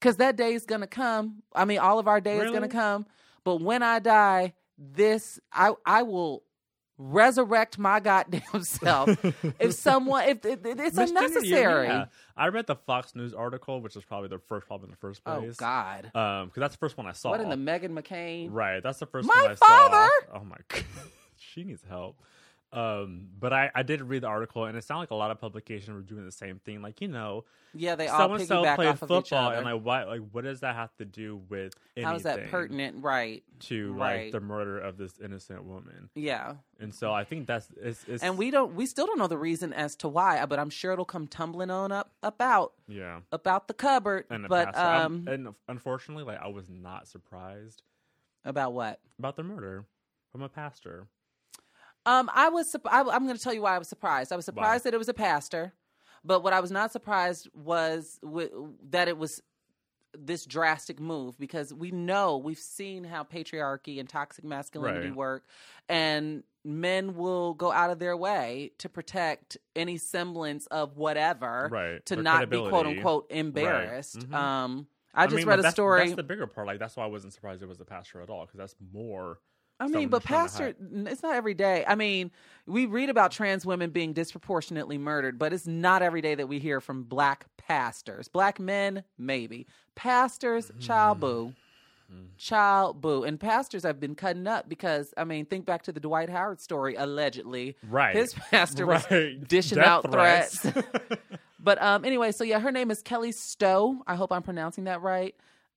[0.00, 1.42] because that day is gonna come.
[1.54, 3.06] I mean, all of our day is gonna come.
[3.44, 6.42] But when I die, this I I will
[6.96, 9.08] resurrect my goddamn self.
[9.58, 11.86] if someone, if, if it's Miss unnecessary.
[11.88, 12.06] yeah.
[12.36, 15.22] I read the Fox News article, which is probably the first problem in the first
[15.24, 15.36] place.
[15.36, 15.56] Oh place.
[15.56, 16.10] God!
[16.14, 17.30] Um, because that's the first one I saw.
[17.30, 18.48] What in the Meghan McCain?
[18.52, 20.10] Right, that's the first My one I father!
[20.30, 20.38] saw.
[20.40, 20.84] Oh my god,
[21.36, 22.16] she needs help.
[22.72, 25.40] Um, but I, I did read the article, and it sounded like a lot of
[25.40, 26.82] publications were doing the same thing.
[26.82, 29.48] Like you know, Yeah, they all so and so piggyback played off of each football,
[29.48, 29.56] other.
[29.56, 32.10] and like what like what does that have to do with anything?
[32.10, 33.02] How is that pertinent?
[33.04, 33.44] Right?
[33.60, 34.24] to Right.
[34.24, 36.10] like the murder of this innocent woman?
[36.14, 36.54] Yeah.
[36.80, 39.38] And so I think that's it's, it's And we don't, we still don't know the
[39.38, 43.20] reason as to why, but I'm sure it'll come tumbling on up, up out, yeah.
[43.30, 44.24] about the cupboard.
[44.30, 47.82] And but um, and unfortunately, like I was not surprised
[48.44, 49.00] about what?
[49.18, 49.84] about the murder
[50.32, 51.06] from a pastor.
[52.06, 54.32] Um, I was I, I'm going to tell you why I was surprised.
[54.32, 55.72] I was surprised that it was a pastor,
[56.24, 59.42] but what I was not surprised was w- that it was
[60.16, 65.16] this drastic move because we know we've seen how patriarchy and toxic masculinity Right.
[65.16, 65.44] work
[65.88, 72.04] and men will go out of their way to protect any semblance of whatever Right.
[72.06, 74.34] to not be quote unquote embarrassed Mhm.
[74.34, 76.66] um I just mean, read a that's, story That's the bigger part.
[76.68, 79.40] Like that's why I wasn't surprised it was a pastor at all because that's more.
[79.80, 80.76] I mean, but who's trying to pastor,
[81.10, 81.84] it's not every day.
[81.86, 82.30] I mean,
[82.66, 86.58] we read about trans women being disproportionately murdered, but it's not every day that we
[86.58, 88.28] hear from black pastors.
[88.28, 89.66] Black men, maybe.
[89.94, 91.52] Pastors, child boo.
[92.12, 92.26] Mm-hmm.
[92.38, 93.24] Child boo.
[93.24, 96.60] And pastors have been cutting up because, I mean, think back to the Dwight Howard
[96.60, 97.76] story, allegedly.
[97.88, 98.14] Right.
[98.14, 99.42] His pastor was Right.
[99.48, 100.66] dishing Death out threats.
[101.58, 104.02] but um, anyway, so yeah, her name is Kelly Stowe.
[104.06, 105.34] I hope I'm pronouncing that right.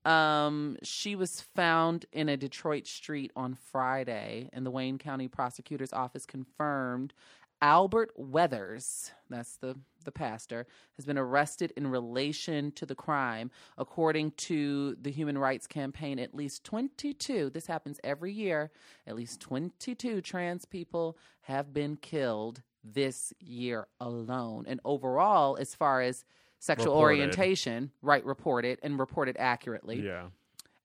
[0.07, 5.91] Um, she was found in a Detroit street on Friday, and the Wayne County Prosecutor's
[5.91, 7.13] Office confirmed
[7.61, 10.65] Albert Weathers, that's the the pastor,
[10.95, 13.51] has been arrested in relation to the crime.
[13.77, 18.71] According to the Human Rights Campaign, at least 22, this happens every year,
[19.05, 24.63] at least 22 trans people have been killed this year alone.
[24.65, 26.23] And overall, as far as
[26.59, 27.19] sexual Reported.
[27.19, 30.01] orientation, right, report it and report it accurately.
[30.01, 30.27] yeah.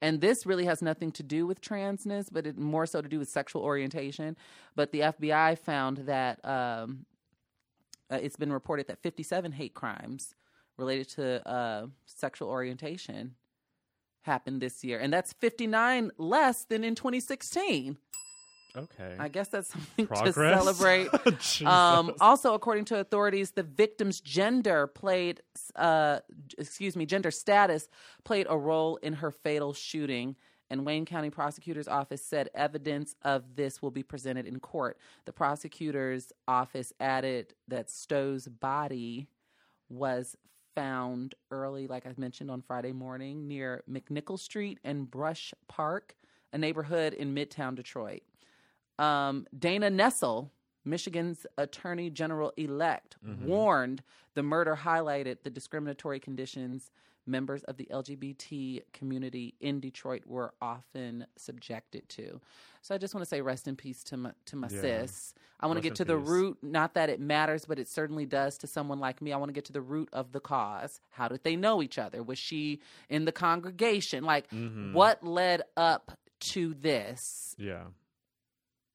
[0.01, 3.21] And this really has nothing to do with transness, but it more so to do
[3.21, 4.37] with sexual orientation.
[4.75, 7.07] But the FBI found that um,
[8.11, 10.35] uh, it's been reported that 57 hate crimes
[10.77, 13.37] related to uh, sexual orientation
[14.23, 17.97] happened this year, and that's 59 less than in 2016.
[18.77, 19.17] Okay.
[19.19, 20.35] I guess that's something Progress.
[20.35, 21.67] to celebrate.
[21.67, 25.43] Um, also, according to authorities, the victim's gender played,
[25.77, 26.21] uh,
[26.59, 27.89] excuse me, gender status
[28.25, 30.37] played a role in her fatal shooting.
[30.71, 34.97] And Wayne County Prosecutor's Office said evidence of this will be presented in court.
[35.27, 39.29] The prosecutor's office added that Stowe's body
[39.91, 40.35] was
[40.75, 46.15] found early, like I mentioned on Friday morning, near McNichol Street and Brush Park,
[46.55, 48.23] a neighborhood in Midtown Detroit.
[49.03, 50.51] Um, Dana Nessel,
[50.85, 54.03] Michigan's Attorney General elect, warned
[54.35, 56.91] the murder highlighted the discriminatory conditions
[57.25, 62.41] members of the LGBT community in Detroit were often subjected to.
[62.81, 64.81] So I just want to say rest in peace to my, to my Yeah.
[64.81, 65.35] sis.
[65.61, 66.29] I want to get to the peace.
[66.29, 69.33] root, not that it matters, but it certainly does to someone like me.
[69.33, 71.01] I want to get to the root of the cause.
[71.11, 72.25] How did they know each other?
[72.25, 74.25] Was she in the congregation?
[74.25, 74.93] Like, Mhm.
[74.93, 77.55] what led up to this?
[77.57, 77.85] Yeah.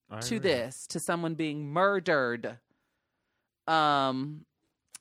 [0.10, 0.50] I to agree.
[0.50, 2.58] this to someone being murdered
[3.68, 4.46] um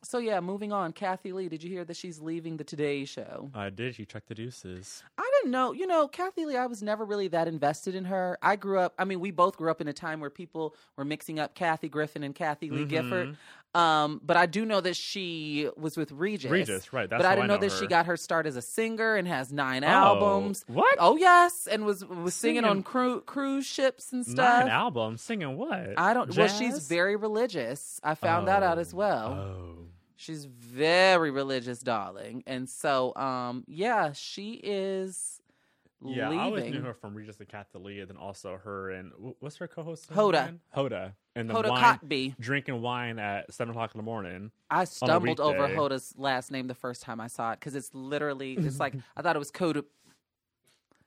[0.02, 3.50] so yeah moving on kathie lee did you hear that she's leaving the today show
[3.54, 3.98] I did.
[3.98, 5.02] You checked the deuces.
[5.18, 8.36] i didn't know you know kathie lee i was never really that invested in her
[8.42, 11.04] i grew up i mean we both grew up in a time where people were
[11.04, 12.88] mixing up kathy griffin and kathie lee Mhm.
[12.88, 13.36] gifford
[13.76, 17.10] um but i do know that she was with regis Regis, right?
[17.10, 19.28] That's but I didn't know, know that she got her start as a singer and
[19.28, 20.64] has nine Oh, albums.
[20.66, 20.96] What?
[20.98, 24.60] Oh yes, and was was singing, on cru- cruise ships and stuff.
[24.64, 25.94] Nine albums singing what?
[25.98, 26.34] I don't.
[26.36, 28.00] Well, she's very religious.
[28.02, 28.96] I found that out as Oh.
[28.96, 29.28] well.
[29.32, 29.78] Oh.
[30.18, 35.40] She's very religious, darling, and so um, yeah, she is
[36.02, 36.40] Yeah, leaving.
[36.40, 39.56] I always knew her from Regis and Kathie Lee, and then also her and what's
[39.58, 40.10] her co-host?
[40.10, 40.28] Hoda.
[40.44, 40.60] again?
[40.74, 42.34] Hoda, and the Hoda wine, Kotb.
[42.40, 44.50] drinking wine at seven o'clock in the morning.
[44.70, 45.68] I stumbled over.
[45.68, 49.22] Hoda's last name the first time I saw it because it's literally it's like I
[49.22, 49.84] thought it was Coda,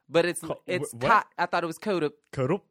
[0.09, 1.09] but it's Co- it's wh- what?
[1.11, 1.27] Kot.
[1.37, 2.61] I thought it was Coda Kodo.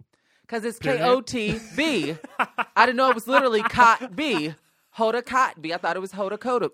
[0.42, 2.16] because it's K O T B.
[2.76, 4.54] I didn't know it was literally Cot B.
[4.96, 5.72] Hoda Cot B.
[5.72, 6.70] I thought it was Hoda Coda.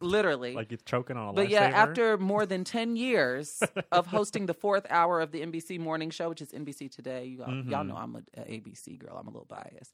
[0.00, 0.54] Literally.
[0.54, 4.54] Like you're choking on a But yeah, after more than 10 years of hosting the
[4.54, 7.88] fourth hour of the NBC morning show, which is NBC Today, you all, y'all Mhm.
[7.88, 9.16] know I'm a, a ABC girl.
[9.18, 9.92] I'm a little biased.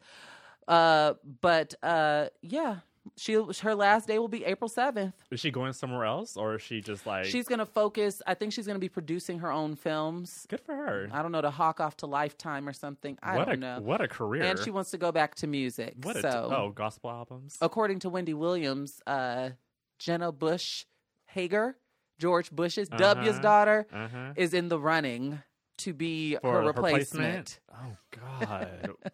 [0.68, 2.76] Uh, but uh, yeah,
[3.16, 5.12] she her last day will be April 7th.
[5.32, 8.34] is she going somewhere else, or is she just like She's going to focus, I
[8.34, 10.46] think she's going to be producing her own films.
[10.48, 11.08] good for her?
[11.12, 13.18] I don't know, to hawk off to Lifetime or something.
[13.20, 13.80] I what don't a know.
[13.80, 14.44] what a career!
[14.44, 15.94] And she wants to go back to music.
[16.02, 17.58] what so, oh gospel albums.
[17.60, 19.50] according to Wendy Williams, uh,
[20.02, 20.84] Jenna Bush
[21.26, 21.76] Hager,
[22.18, 23.42] George Bush's W's Uh-huh.
[23.42, 24.32] daughter, Uh huh.
[24.36, 25.42] is in the running
[25.78, 27.60] to be For her her replacement.
[27.72, 28.90] Oh God.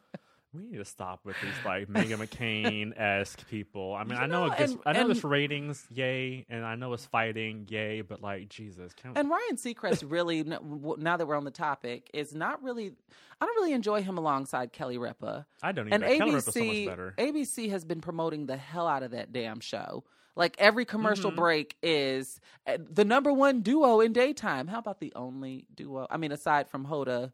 [0.55, 3.94] We need to stop with these like Meghan McCain esque people.
[3.94, 6.46] I mean, You I know, know, it gets, and- I know and- it's ratings, yay,
[6.48, 11.16] and I know it's fighting, yay, but like Jesus, can And Ryan Seacrest really, now
[11.18, 12.94] that we're on the topic, is not really.
[13.40, 15.46] I don't really enjoy him alongside Kelly Ripa.
[15.62, 16.40] I don't And even.
[16.40, 17.14] So much ABC, better.
[17.18, 20.03] ABC has been promoting the hell out of that damn show.
[20.38, 21.37] Like every commercial Mhm.
[21.37, 24.68] break is uh, the number one duo in daytime.
[24.68, 26.07] How about the only duo?
[26.09, 27.33] I mean, aside from Hoda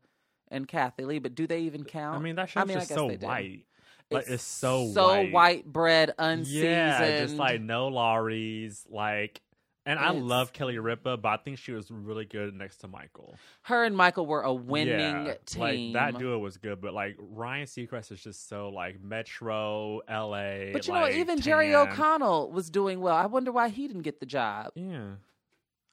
[0.49, 2.17] and Kathie Lee, but do they even count?
[2.17, 3.67] I mean, that show's mean, I just guess so white.
[4.11, 5.33] Like it's so so white.
[5.33, 6.71] white bread, unseasoned.
[6.71, 9.41] Yeah, just like no Lawry's, like
[9.87, 13.37] And I love Kelly Ripa, but I think she was really good next to Michael.
[13.63, 15.93] Her and Michael were a winning yeah, team.
[15.93, 20.73] Like that duo was good, but like Ryan Seacrest is just so like Metro, LA.
[20.73, 21.75] but you know, like, even Jerry.
[21.75, 23.15] O'Connell was doing well.
[23.15, 24.73] I wonder why he didn't get the job.
[24.75, 25.17] Yeah.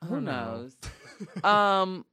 [0.06, 0.68] Who know.
[1.42, 1.44] knows?
[1.44, 2.06] um,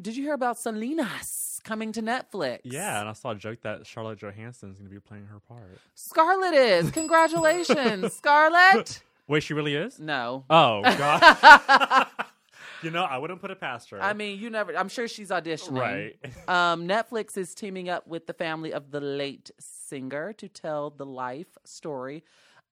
[0.00, 2.60] did you hear about Salinas coming to Netflix?
[2.64, 5.78] Yeah, and I saw a joke that Charlotte is going to be playing her part.
[5.94, 6.90] Scarlett is.
[6.90, 9.02] Congratulations, Scarlett.
[9.32, 9.98] Wait, she really is?
[9.98, 10.44] No.
[10.50, 12.06] Oh, God.
[12.82, 14.02] you know, I wouldn't put it past her.
[14.02, 14.76] I mean, you never.
[14.76, 15.80] I'm sure she's auditioning.
[15.80, 16.16] right.
[16.48, 21.06] Um, Netflix is teaming up with the family of the late singer to tell the
[21.06, 22.24] life story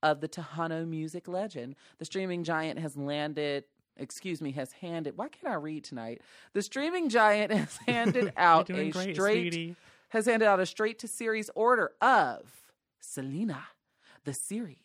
[0.03, 1.75] of the Tejano music legend.
[1.97, 3.63] The streaming giant has landed.
[3.97, 5.17] Excuse me, has handed.
[5.17, 6.21] Why can't I read tonight?
[6.53, 9.75] The streaming giant has handed out a great, straight sweetie.
[10.09, 12.43] has handed out a straight to series order of
[12.99, 13.63] Selena,
[14.25, 14.77] the series,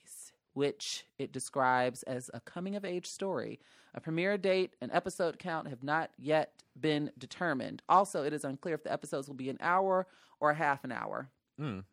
[0.57, 3.61] which it describes as a coming of age story.
[3.95, 7.83] A premiere date and episode count have not yet been determined.
[7.91, 10.07] Also, it is unclear if the episodes will be an hour
[10.41, 11.29] or a half an hour.
[11.61, 11.85] Mm,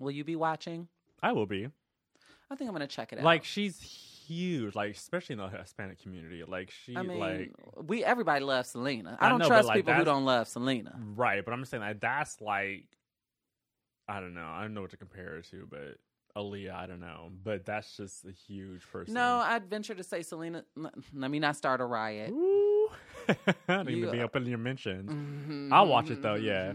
[0.00, 0.88] Will you be watching?
[1.22, 1.68] I will be.
[2.50, 3.24] I think I'm going to check it out.
[3.24, 6.42] Like, she's huge, like, especially in the Hispanic community.
[6.42, 7.52] Like, she, I mean, like,
[7.86, 9.16] we everybody loves Selena.
[9.20, 10.98] I I don't know, trust like, people who don't love Selena.
[11.14, 11.44] right.
[11.44, 12.86] But I'm just saying, that that's like,
[14.08, 14.48] I don't know.
[14.48, 15.98] I don't know what to compare it to, but
[16.36, 17.30] Aaliyah, I don't know.
[17.44, 19.14] But that's just a huge person.
[19.14, 20.64] No, I'd venture to say Selena.
[21.14, 22.30] Let me not start a riot.
[22.30, 22.88] Ooh.
[23.28, 23.34] I
[23.68, 25.10] don't You- even be up in your mentions.
[25.10, 25.72] Mhm.
[25.72, 26.34] I'll watch it though.
[26.36, 26.72] Yeah,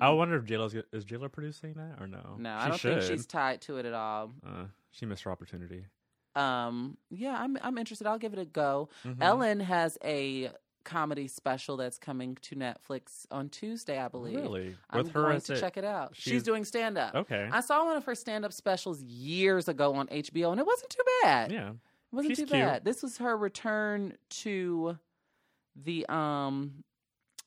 [0.00, 2.36] I wonder if JLo's is JLo producing that or no?
[2.38, 3.02] No, she I don't should.
[3.02, 4.32] think she's tied to it at all.
[4.46, 5.86] Uh, she missed her opportunity.
[6.36, 8.06] Um, yeah, I'm I'm interested.
[8.06, 8.88] I'll give it a go.
[9.04, 9.16] Mhm.
[9.20, 10.50] Ellen has a
[10.84, 14.36] comedy special that's coming to Netflix on Tuesday, I believe.
[14.36, 14.76] Really?
[14.90, 16.10] I'm With her going to it- check it out.
[16.14, 17.14] She's, she's- doing stand up.
[17.14, 17.48] Okay.
[17.50, 20.90] I saw one of her stand up specials years ago on HBO, and it wasn't
[20.90, 21.50] too bad.
[21.52, 21.70] yeah.
[21.70, 21.76] It
[22.12, 22.60] wasn't She's too cute.
[22.64, 22.84] bad.
[22.84, 24.96] This was her return to
[25.74, 26.84] the um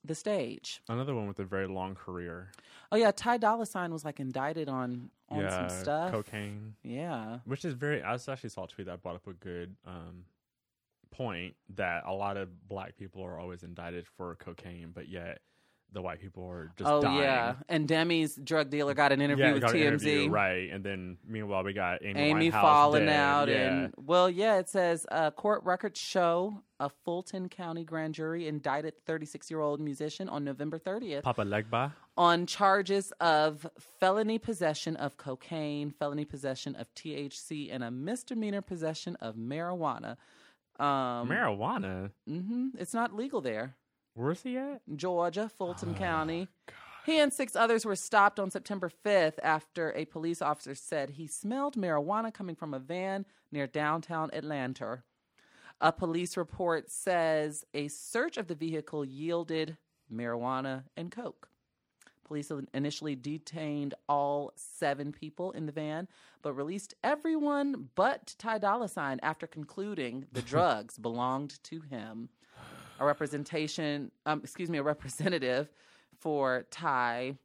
[0.03, 0.81] the stage.
[0.89, 2.51] Another one with a very long career.
[2.91, 6.11] Oh yeah, Ty Dolla Sign was like indicted on on yeah, some stuff.
[6.11, 7.39] cocaine, Yeah.
[7.45, 8.01] which is very.
[8.03, 10.25] I actually saw a tweet that brought up a good um,
[11.17, 15.39] point that a lot of black people are always indicted for cocaine, but yet
[15.93, 17.19] the white people are just oh dying.
[17.19, 19.81] yeah, and Demi's drug dealer got an interview yeah, with TMZ.
[19.81, 20.69] interview, right?
[20.71, 23.15] And then meanwhile, we got Amy, Amy Winehouse falling dead.
[23.15, 23.55] out, yeah.
[23.55, 28.93] and well, yeah, it says uh, court records show a Fulton County grand jury indicted
[29.05, 31.93] 36 year old musician on November 30th Papa Legba.
[32.17, 33.65] on charges of
[33.99, 40.17] felony possession of cocaine, felony possession of THC, and a misdemeanor possession of marijuana.
[40.79, 42.11] Um, Marijuana.
[42.27, 43.75] hmm it's not legal there.
[44.13, 44.81] Where's he at?
[44.95, 46.47] Georgia, Fulton Oh, County.
[47.05, 51.25] He and six others were stopped on September 5th after a police officer said he
[51.27, 55.03] smelled marijuana coming from a van near downtown Atlanta.
[55.79, 59.77] A police report says a search of the vehicle yielded
[60.11, 61.47] marijuana and coke.
[62.27, 66.07] Police initially detained all seven people in the van,
[66.41, 72.29] but released everyone but Ty Dolla Sign after concluding the drugs belonged to him.
[72.99, 75.69] A representation, um, excuse me, a representative
[76.19, 77.37] for Ty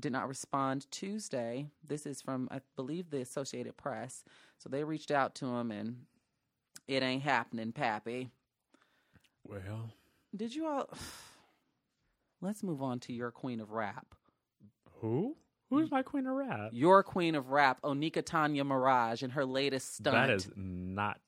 [0.00, 1.66] did not respond Tuesday.
[1.86, 4.24] This is from, I believe, the Associated Press.
[4.58, 5.96] So they reached out to him, and
[6.86, 8.30] it ain't happening, Pappy.
[9.46, 9.90] Well,
[10.34, 10.90] Did you all?
[12.42, 14.14] Let's move on to your queen of rap.
[15.00, 15.36] who?
[15.70, 16.70] Who's my queen of rap?
[16.72, 20.14] Your queen of rap, Onika Tanya Maraj, and her latest stunt.
[20.16, 21.18] That is not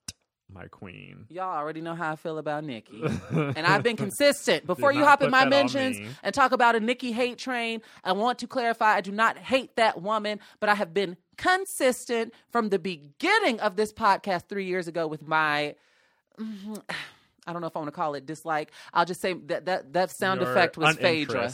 [0.53, 1.25] my queen.
[1.31, 3.03] Y'all already know how I feel about Nikki.
[3.31, 4.67] and I've been consistent.
[4.67, 6.09] Before you hop in my mentions me.
[6.23, 9.77] and talk about a Nikki hate train, I want to clarify I do not hate
[9.77, 14.89] that woman, but I have been consistent from the beginning of this podcast three years
[14.89, 15.75] ago with my.
[16.39, 16.75] Mm-hmm,
[17.47, 18.73] I don't know if I want to call it dislike.
[18.93, 21.53] I'll just say that that, that sound Your effect was Phaedra.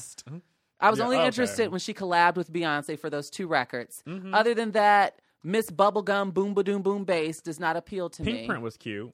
[0.81, 1.27] I was Yeah, only okay.
[1.27, 4.03] interested when she collabed with Beyonce for those two records.
[4.07, 4.35] Mhm.
[4.35, 8.41] Other than that, Miss Bubblegum Boom Ba Doom Boom Bass does not appeal to Pink
[8.41, 8.47] me.
[8.47, 9.13] Print was cute.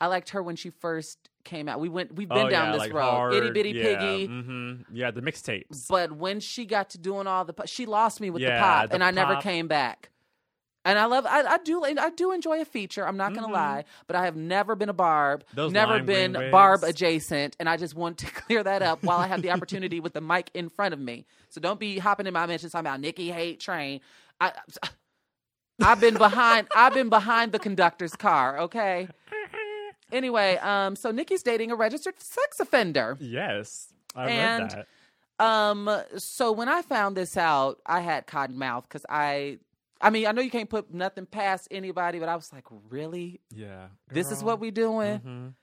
[0.00, 1.80] I liked her when she first came out.
[1.80, 3.10] We went we've been oh, down yeah, this like road.
[3.10, 4.26] hard, Itty bitty yeah, piggy.
[4.26, 5.88] hmm Yeah, the mixtapes.
[5.88, 8.94] But when she got to doing all the she lost me with the pop the
[8.94, 10.10] and I never came back.
[10.86, 13.06] And I love I, I do I do enjoy a feature.
[13.06, 13.52] I'm not gonna Mhm.
[13.52, 17.76] lie, but I have never been a barb, Those never been barb adjacent, and I
[17.76, 20.68] just want to clear that up while I have the opportunity with the mic in
[20.68, 21.26] front of me.
[21.50, 24.00] So don't be hopping in my mentions talking about Nikki hate train.
[24.40, 24.52] I
[25.82, 29.08] I've been behind I've been behind the conductor's car, okay?
[30.12, 33.16] Anyway, um, so Nikki's dating a registered sex offender.
[33.20, 34.86] Yes, I And- read that.
[35.38, 39.58] Um, so when I found this out, I had cotton mouth because I,
[40.00, 43.40] I mean, I know you can't put nothing past anybody, but I was like, really,
[43.50, 45.20] Yeah, this is what we doing?
[45.20, 45.54] Mhm.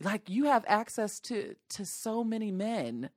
[0.00, 3.10] Like you have access to to so many men.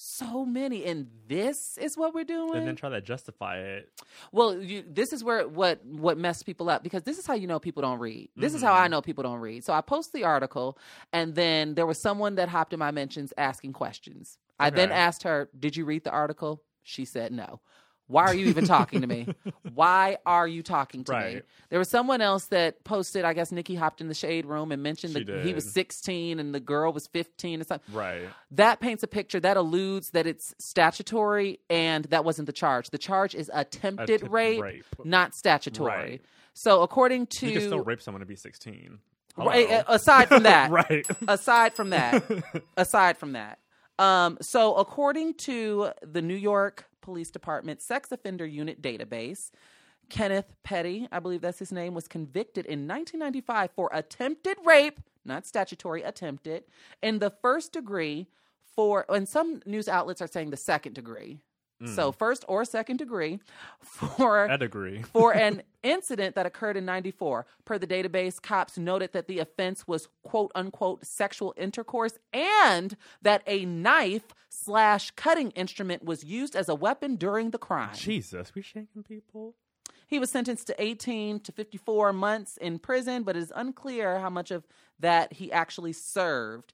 [0.00, 2.54] So many, and this is what we're doing.
[2.54, 3.90] And then try to justify it.
[4.30, 7.48] Well, you, this is where what what messed people up because this is how you
[7.48, 8.30] know people don't read.
[8.36, 9.64] This is how I know people don't read.
[9.64, 10.78] So I post the article,
[11.12, 14.38] and then there was someone that hopped in my mentions asking questions.
[14.60, 17.60] I then asked her, "Did you read the article?" She said, "No."
[18.08, 19.28] Why are you even talking to me?
[19.74, 21.40] Why are you talking to me?
[21.68, 23.24] There was someone else that posted.
[23.24, 26.40] I guess Nikki hopped in the shade room and mentioned She that he was 16
[26.40, 28.22] and the girl was 15 or something Right.
[28.52, 32.90] that paints a picture that alludes that it's statutory and that wasn't the charge.
[32.90, 34.84] The charge is attempted Attempted rape, rape.
[35.04, 35.86] not statutory.
[35.90, 36.22] Right.
[36.54, 38.98] So according to You can still rape someone to be 16.
[39.36, 39.50] Hello.
[39.50, 41.06] uh, aside from that, right.
[41.28, 42.24] aside from that,
[42.76, 43.58] aside from that.
[43.98, 49.50] Um, so according to the New York Police Department Sex Offender Unit database,
[50.10, 55.46] Kenneth Petty, I believe that's his name, was convicted in 1995 for attempted rape, not
[55.46, 56.64] statutory, attempted,
[57.02, 58.26] in the first degree
[58.76, 61.38] for, and some news outlets are saying the second degree.
[61.86, 62.14] So mm.
[62.16, 63.38] first or second degree
[63.80, 67.46] for a degree for an incident that occurred in 94.
[67.64, 73.42] Per the database, cops noted that the offense was quote unquote sexual intercourse and that
[73.46, 77.94] a knife slash cutting instrument was used as a weapon during the crime.
[77.94, 79.54] Jesus, we shanking people?
[80.08, 84.30] He was sentenced to 18 to 54 months in prison, but it is unclear how
[84.30, 84.66] much of
[84.98, 86.72] that he actually served.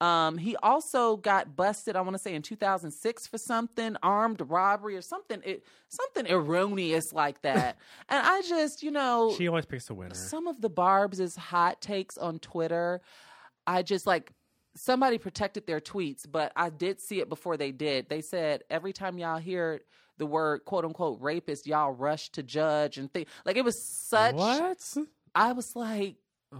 [0.00, 4.96] Um, he also got busted, I want to say in 2006 for something, armed robbery
[4.96, 7.78] or something, it, something erroneous like that.
[8.08, 10.14] and I just, you know, She always picks a winner.
[10.14, 13.00] some of the Barb's is hot takes on Twitter,
[13.66, 14.32] I just like
[14.76, 18.08] somebody protected their tweets, but I did see it before they did.
[18.08, 19.80] They said every time y'all hear
[20.18, 24.34] the word quote unquote rapist, y'all rush to judge and think like it was such.
[24.34, 24.96] What?
[25.34, 26.16] I was like,
[26.52, 26.58] Oh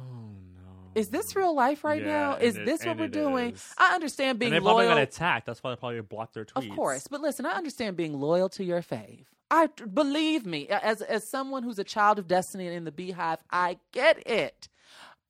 [0.53, 0.53] no.
[0.94, 2.36] Is this real life right Yeah, now?
[2.36, 3.52] Is it- this what we're doing?
[3.54, 3.74] is.
[3.78, 4.96] I understand being and they probably loyal.
[4.96, 5.46] got attacked.
[5.46, 6.70] That's why they probably blocked their tweets.
[6.70, 9.24] Of course, but listen, I understand being loyal to your fave.
[9.50, 13.38] I believe me, as as someone who's a child of destiny and in the beehive,
[13.50, 14.68] I get it.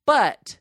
[0.06, 0.58] But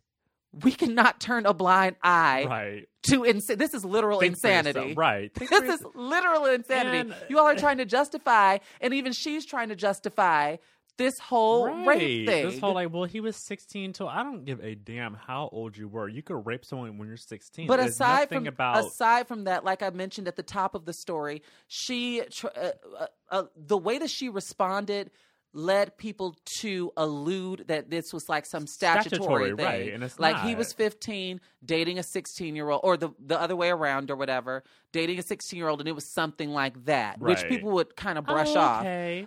[0.64, 2.90] we cannot turn a blind eye Right.
[3.04, 4.94] to ins- this is literal Think insanity.
[4.94, 5.34] Right.
[5.36, 6.98] Think This is literal insanity.
[7.00, 10.58] And- you all are trying to justify, and even she's trying to justify
[10.98, 12.48] this whole rape thing.
[12.50, 15.76] This whole like, well, he was 16 till I don't give a damn how old
[15.76, 16.08] you were.
[16.08, 17.68] You could rape someone when you're 16.
[17.68, 20.86] But There's aside from about aside from that, like I mentioned at the top of
[20.86, 22.70] the story, she uh,
[23.00, 25.12] uh, uh, the way that she responded
[25.54, 29.66] led people to allude that this was like some statutory, Statutory, thing.
[29.66, 33.40] right, and it's like he was 15 dating a 16 year old or the the
[33.40, 34.64] other way around or whatever
[34.94, 38.18] dating a 16 year old and it was something like that which people would kind
[38.18, 38.84] of oh, brush Oh, off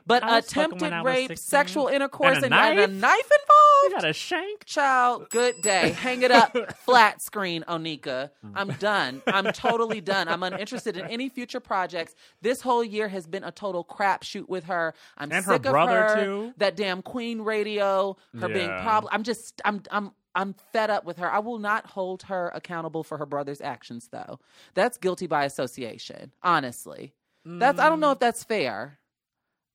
[0.07, 2.79] but I was fucking attempted when I was rape sexual intercourse And and, a and
[2.79, 3.01] a knife?
[3.01, 4.65] knife You involved got a shank.
[4.65, 5.91] Child, good day.
[5.91, 8.31] Hang it up, flat screen, Onika.
[8.45, 8.53] Mm.
[8.55, 9.23] I'm done.
[9.27, 10.29] I'm totally done.
[10.29, 12.15] I'm uninterested in any future projects.
[12.43, 14.95] This whole year has been a total crapshoot with her.
[15.19, 16.25] I'm And her sick brother, of her.
[16.25, 16.55] too.
[16.59, 18.83] That damn Queen Radio, her being Yeah.
[18.83, 19.11] problem.
[19.13, 20.11] I'm just, I'm, I'm.
[20.37, 21.29] I'm fed up with her.
[21.33, 24.39] I will not hold her accountable for her brother's actions, though.
[24.75, 26.31] That's guilty by association.
[26.43, 27.15] Honestly,
[27.45, 27.81] that's.
[27.81, 28.03] I don't Mm.
[28.03, 28.99] know if that's fair.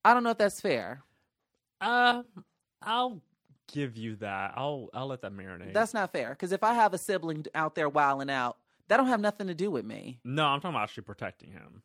[0.05, 1.03] I don't know if that's fair.
[1.81, 2.23] Uh,
[2.81, 3.21] I'll
[3.71, 4.53] give you that.
[4.55, 5.73] I'll I'll let that marinate.
[5.73, 6.29] That's not fair.
[6.29, 8.57] Because if I have a sibling out there wilding out,
[8.87, 10.19] that don't have nothing to do with me.
[10.23, 11.81] no, I'm talking about actually protecting him.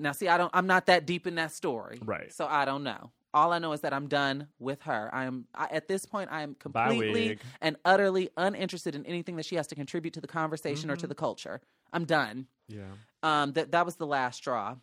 [0.00, 0.50] Now, see, I don't.
[0.54, 2.32] I'm not that deep in that story, Right.
[2.32, 3.10] So I don't know.
[3.38, 5.08] All I know is that I'm done with her.
[5.12, 6.28] I am I, at this point.
[6.32, 10.26] I am completely and utterly uninterested in anything that she has to contribute to the
[10.26, 11.00] conversation or Mm-hmm.
[11.02, 11.60] to the culture.
[11.92, 12.46] I'm done.
[12.68, 12.82] Yeah.
[13.22, 14.74] Um, that that was the last straw.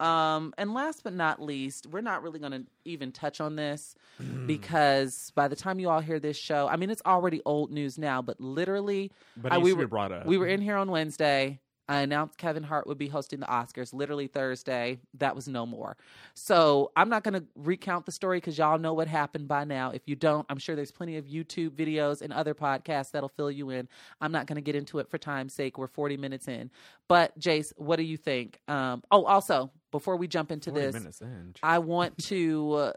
[0.00, 3.94] Um, and last but not least, we're not really going to even touch on this
[4.20, 4.46] Mm.
[4.54, 7.96] because by the time you all hear this show, I mean it's already old news
[7.98, 8.22] now.
[8.22, 10.26] But literally, But I- we were brought up.
[10.26, 11.60] we were in here on Wednesday.
[11.90, 15.00] I announced Kevin Hart would be hosting the Oscars literally Thursday.
[15.18, 15.96] That was no more.
[16.34, 19.90] So I'm not going to recount the story because y'all know what happened by now.
[19.90, 23.50] If you don't, I'm sure there's plenty of YouTube videos and other podcasts that'll fill
[23.50, 23.88] you in.
[24.20, 25.78] I'm not going to get into it for time's sake.
[25.78, 26.70] We're 40 minutes in.
[27.08, 28.60] But Jace, what do you think?
[28.68, 31.54] Um, oh, also, before we jump into this, in.
[31.60, 32.72] I want to.
[32.72, 32.92] Uh,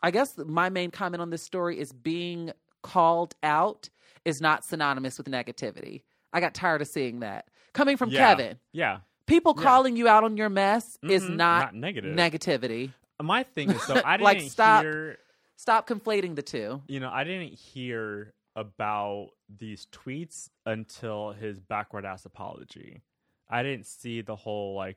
[0.00, 2.52] I guess my main comment on this story is being
[2.84, 3.90] called out
[4.24, 6.02] is not synonymous with negativity.
[6.32, 8.28] I got tired of seeing that coming from Yeah.
[8.34, 8.58] Kevin.
[8.72, 9.00] Yeah.
[9.26, 9.62] People Yeah.
[9.62, 11.36] calling you out on your mess is Mhm.
[11.36, 12.16] not, Not negative.
[12.16, 12.92] negativity.
[13.22, 14.82] My thing is though, I didn't Like, stop.
[14.82, 15.18] hear.
[15.56, 16.82] Stop conflating the two.
[16.88, 23.02] You know, I didn't hear about these tweets until his backward ass apology.
[23.48, 24.96] I didn't see the whole like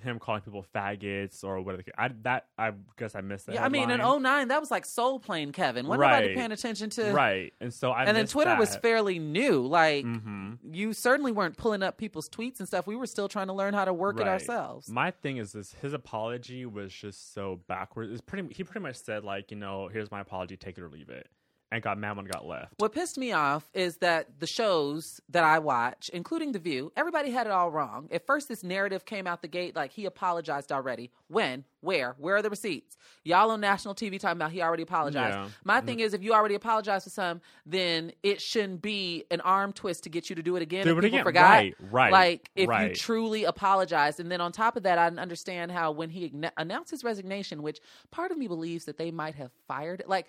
[0.00, 1.82] him calling people faggots or whatever.
[1.98, 3.56] I that I guess I missed that.
[3.56, 4.22] Yeah, I mean, in headline.
[4.22, 5.86] 09, that was like Soul Plane Kevin.
[5.86, 6.36] Wasn't nobody Right.
[6.36, 7.12] paying attention to.
[7.12, 9.66] right, and so I And then Twitter was fairly new.
[9.66, 10.41] Like, Mhm.
[10.74, 12.86] You certainly weren't pulling up people's tweets and stuff.
[12.86, 14.88] We were still trying to learn how to work it ourselves.
[14.88, 18.12] My thing is this: his apology was just so backwards.
[18.12, 18.52] It's pretty.
[18.54, 21.28] He pretty much said like, you know, here's my apology, take it or leave it,
[21.72, 22.74] and got mad when it got left.
[22.76, 27.30] What pissed me off is that the shows that I watch, including The View, everybody
[27.30, 28.08] had it all wrong.
[28.12, 31.10] At first, this narrative came out the gate like he apologized already.
[31.28, 31.64] When?
[31.80, 32.14] Where?
[32.18, 32.96] Where are the receipts?
[33.24, 35.34] Y'all on national TV talking about he already apologized.
[35.34, 35.48] Yeah.
[35.64, 35.86] My mm-hmm.
[35.86, 40.04] thing is, if you already apologized for some, then it shouldn't be an arm twist
[40.04, 40.84] to get you to do it again.
[40.84, 41.24] Do it again.
[41.24, 41.50] forgot.
[41.50, 45.72] Right, right, Like if you truly apologized, and then on top of that, I understand
[45.72, 49.50] how when he announced his resignation, which part of me believes that they might have
[49.66, 50.26] fired, like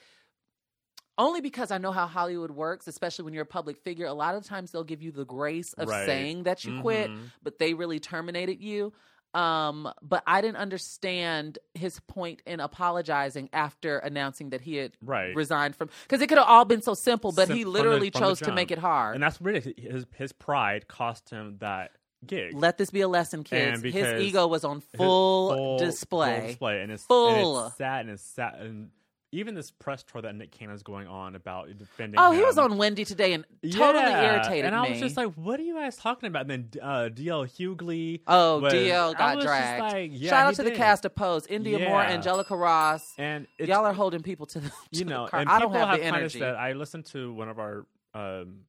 [1.17, 4.05] only because I know how Hollywood works, especially when you're a public figure.
[4.07, 6.05] A lot of times they'll give you the grace of Right.
[6.05, 7.31] saying that you quit, Mhm.
[7.41, 8.93] but they really terminated you.
[9.33, 15.35] Um, but I didn't understand his point in apologizing after announcing that he had Right.
[15.35, 18.19] resigned from because it could have all been so simple, but Sim- he literally the
[18.19, 19.15] chose to make it hard.
[19.15, 21.93] and that's really his his pride cost him that
[22.27, 22.53] gig.
[22.53, 23.81] Let this be a lesson, kids.
[23.81, 26.37] His ego was on full, full display.
[26.39, 27.57] full display, and it's Full.
[27.57, 28.91] and it's sad and it's sad, and
[29.33, 32.19] even this press tour that Nick Cannon's going on about defending.
[32.19, 34.91] Oh, he was on Wendy today and totally Yeah, irritated and I me.
[34.91, 38.21] was just like, "What are you guys talking about?" And then uh, DL Hughley.
[38.27, 39.81] Oh, was- DL I got dragged.
[39.93, 43.13] like, yeah, Shout out to the cast of Pose, Indya Moore, Angelica Ross.
[43.17, 45.39] and Y'all are holding people to the to you the know, car.
[45.41, 46.39] and I people don't have, the kind energy.
[46.39, 46.55] said.
[46.55, 48.59] I listened to one of our um,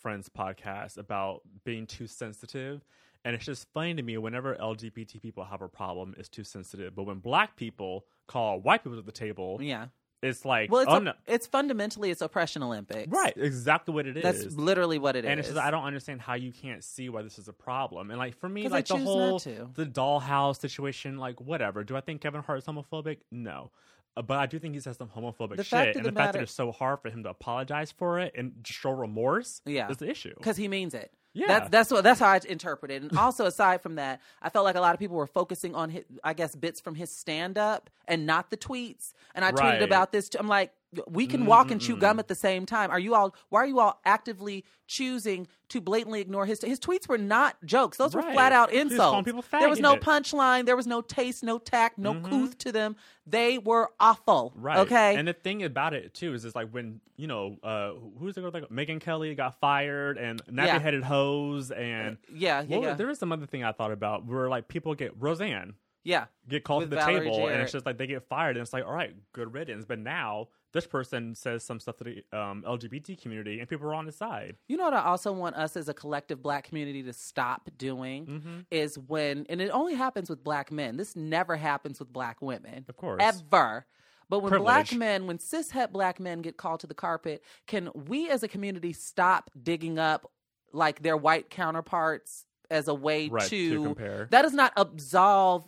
[0.00, 2.84] friends' podcasts about being too sensitive,
[3.24, 6.94] and it's just funny to me whenever LGBT people have a problem, it's too sensitive.
[6.94, 9.86] But when black people call white people to the table, yeah.
[10.22, 13.08] it's like, Well, it's oh a- no, it's fundamentally it's oppression Olympics.
[13.08, 14.22] right, exactly what it is.
[14.22, 15.30] That's literally what it is.
[15.30, 18.10] and it's just I don't understand how you can't see why this is a problem.
[18.10, 21.84] And like for me, like the whole the dollhouse situation, like whatever.
[21.84, 23.18] Do I think Kevin Hart is homophobic?
[23.30, 23.70] No.
[24.16, 26.14] Uh, But I do think he says some homophobic The shit, and the the fact
[26.14, 29.88] matter- that it's so hard for him to apologize for it and show remorse Yeah.
[29.88, 30.34] is the issue.
[30.36, 31.12] because he means it.
[31.32, 31.46] Yeah.
[31.46, 33.02] that's that's what that's how I interpret it.
[33.02, 35.90] And also, aside from that, I felt like a lot of people were focusing on
[35.90, 39.12] his, I guess, bits from his stand up and not the tweets.
[39.34, 40.28] And I tweeted about this.
[40.28, 40.38] Too.
[40.38, 40.72] I'm like,
[41.08, 42.90] we can walk and chew gum at the same time.
[42.90, 43.34] Are you all?
[43.48, 47.08] Why are you all actively choosing to blatantly ignore his his tweets?
[47.08, 49.48] Were not jokes; those were flat out He was calling insults.
[49.50, 50.66] There was no punchline.
[50.66, 52.96] There was no taste, no tact, no couth to them.
[53.26, 54.52] They were awful.
[54.56, 54.78] Right.
[54.78, 55.14] Okay.
[55.14, 58.40] And the thing about it too is, it's like when you know uh, who's the
[58.40, 60.78] girl like Megyn Kelly got fired and nappy Yeah.
[60.80, 62.62] headed hose and yeah.
[62.62, 62.78] Yeah.
[62.78, 62.94] Well, yeah.
[62.94, 65.74] there was some other thing I thought about where like people get Roseanne
[66.04, 66.26] yeah.
[66.48, 68.72] get called to the Valerie table and it's just like they get fired and it's
[68.72, 72.62] like all right good riddance but now this person says some stuff to the um,
[72.66, 75.76] lgbt community and people are on his side You know what I also want us
[75.76, 78.58] as a collective black community to stop doing Mm-hmm.
[78.70, 80.96] is when, and it only happens with black men.
[80.96, 82.84] This never happens with black women.
[82.88, 83.22] Of course.
[83.22, 83.86] Ever.
[84.28, 88.28] But when black men, when cishet black men get called to the carpet, can we
[88.30, 90.30] as a community stop digging up
[90.72, 94.28] like their white counterparts as a way Right, to compare.
[94.30, 95.64] That does not absolve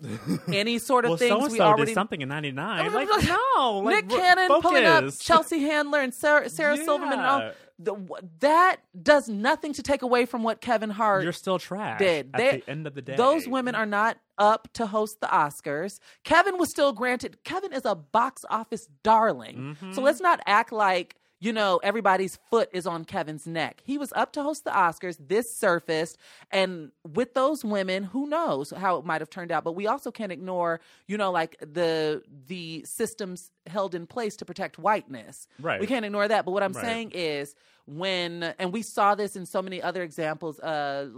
[0.53, 3.79] any sort of well things we already did something in 99 was like like, no
[3.85, 5.05] like, Nick Cannon pulling up.
[5.21, 7.19] Chelsea Handler and Sarah, Sarah Silverman.
[7.19, 7.97] And all, the,
[8.41, 12.31] that does nothing to take away from what Kevin Hart you're still trash did.
[12.33, 15.27] at They- the end of the day Those women are not up to host the
[15.27, 15.99] Oscars.
[16.25, 17.43] Kevin was still granted.
[17.45, 19.77] Kevin is a box office darling.
[19.81, 19.93] Mm-hmm.
[19.93, 23.83] So let's not act like, you know, everybody's foot is on Kevin's neck.
[23.85, 25.17] He was up to host the Oscars.
[25.19, 26.17] This surfaced.
[26.53, 29.65] And with those women, who knows how it might have turned out.
[29.65, 34.45] But we also can't ignore, you know, like the the systems held in place to
[34.45, 35.49] protect whiteness.
[35.61, 35.81] Right.
[35.81, 36.45] We can't ignore that.
[36.45, 36.85] But what I'm Right.
[36.85, 41.09] saying is when and we saw this in so many other examples uh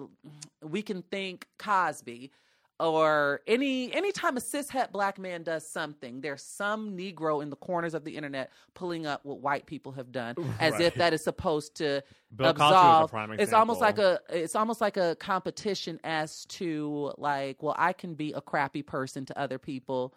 [0.63, 2.31] we can think cosby
[2.81, 7.95] or any anytime a cishet black man does something there's some negro in the corners
[7.95, 11.77] of the internet pulling up what white people have done as if that is supposed
[11.77, 12.03] to
[12.35, 16.45] Bill Cosby was a absolve it's almost like a it's almost like a competition as
[16.47, 20.15] to like well i can be a crappy person to other people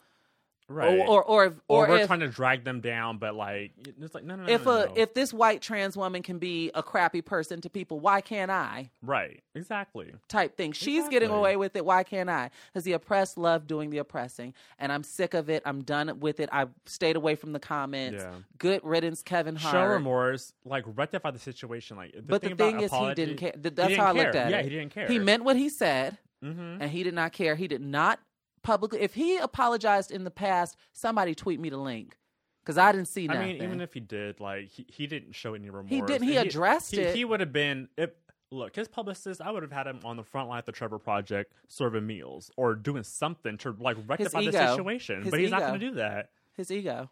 [0.70, 3.36] right or or or, if, or, or we're if, trying to drag them down but
[3.36, 4.94] like it's like no no no if no, a no.
[4.96, 8.90] if this white trans woman can be a crappy person to people why can't i
[9.02, 10.72] right exactly type thing.
[10.72, 11.86] She's getting away with it.
[11.86, 12.50] Why can't I?
[12.68, 14.54] Because the oppressed love doing the oppressing.
[14.80, 15.64] And I'm sick of it.
[15.66, 16.50] I'm done with it.
[16.52, 18.24] I stayed away from the comments.
[18.24, 18.34] Yeah.
[18.58, 19.74] Good riddance, Kevin Hart.
[19.74, 21.98] show remorse, like rectify the situation.
[21.98, 23.52] Like, the but thing the thing is, apology- he didn't care.
[23.52, 24.24] Th- he That's didn't how I care.
[24.24, 24.60] looked at yeah, it.
[24.60, 25.08] Yeah, he didn't care.
[25.08, 27.56] He meant what he said, hmm and he did not care.
[27.56, 28.20] He did not
[28.68, 29.02] publicly.
[29.02, 32.18] If he apologized in the past, somebody tweet me the link.
[32.64, 35.54] Because I didn't see I mean, even if he did, like, he, he didn't show
[35.54, 35.90] any remorse.
[35.90, 36.28] He didn't.
[36.28, 37.16] He And addressed he, it.
[37.16, 38.10] He would have been if
[38.50, 41.00] Look, his publicist, I would have had him on the front line at the Trevor
[41.00, 45.24] Project serving meals or doing something to like rectify the situation.
[45.24, 46.30] His but he's not going to do that.
[46.56, 47.10] His ego.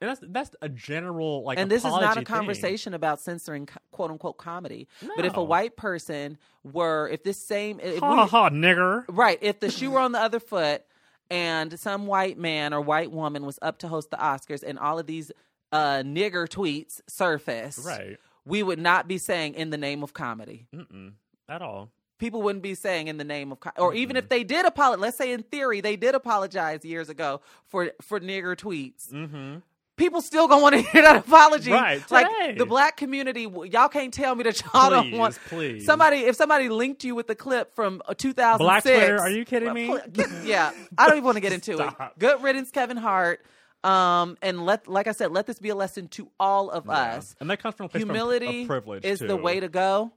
[0.00, 1.58] And that's that's a general like.
[1.58, 2.24] and this is not a thing.
[2.24, 4.86] conversation about censoring quote unquote comedy.
[5.16, 9.04] But if a white person were, if this same, if Ha we, ha ha, nigger.
[9.08, 10.84] right, if the shoe were on the other foot
[11.30, 14.98] and some white man or white woman was up to host the Oscars and all
[14.98, 15.32] of these
[15.72, 18.18] uh, nigger tweets surfaced, Right.
[18.44, 20.66] we would not be saying in the name of comedy.
[20.74, 21.12] Mm-mm.
[21.48, 21.90] At all.
[22.18, 25.00] People wouldn't be saying in the name of, or even if they did apologize.
[25.02, 29.12] Let's say in theory they did apologize years ago for for nigger tweets.
[29.12, 29.56] Mm-hmm.
[29.96, 31.72] People still gonna want to hear that apology.
[31.72, 35.84] Right, Like the black community, y'all can't tell me that y'all don't Please, want please.
[35.86, 36.18] somebody.
[36.18, 39.72] If somebody linked you with the clip from uh, 2006, Black Twitter, are you kidding
[39.72, 39.96] me?
[40.44, 41.94] Yeah, I don't even want to get into it.
[42.18, 43.44] Good riddance, Kevin Hart.
[43.84, 47.36] Um, and let, like I said, let this be a lesson to all of us.
[47.40, 50.12] And that comes from a place from- Humility privilege is the way to go.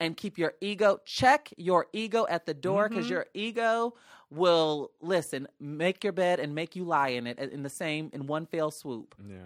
[0.00, 0.98] And keep your ego.
[1.06, 2.94] Check your ego at the door Mm-hmm.
[2.96, 3.94] because your ego
[4.34, 5.46] will listen.
[5.60, 8.70] Make your bed and make you lie in it in the same in one fell
[8.70, 9.14] swoop.
[9.26, 9.36] Yeah.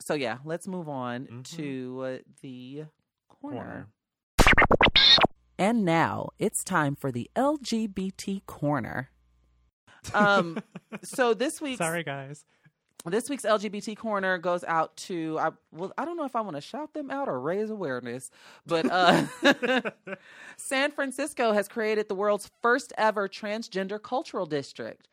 [0.00, 1.56] So yeah, let's move on Mhm.
[1.56, 2.84] to uh, the
[3.28, 3.56] corner.
[3.56, 3.88] Corner.
[5.58, 9.10] And now it's time for the LGBT corner.
[10.12, 10.62] Um,
[11.02, 12.44] so this week Sorry, guys.
[13.10, 16.56] This week's LGBT corner goes out to I well I don't know if I want
[16.56, 18.30] to shout them out or raise awareness,
[18.66, 19.24] but uh,
[20.56, 25.08] San Francisco has created the world's first ever transgender cultural district.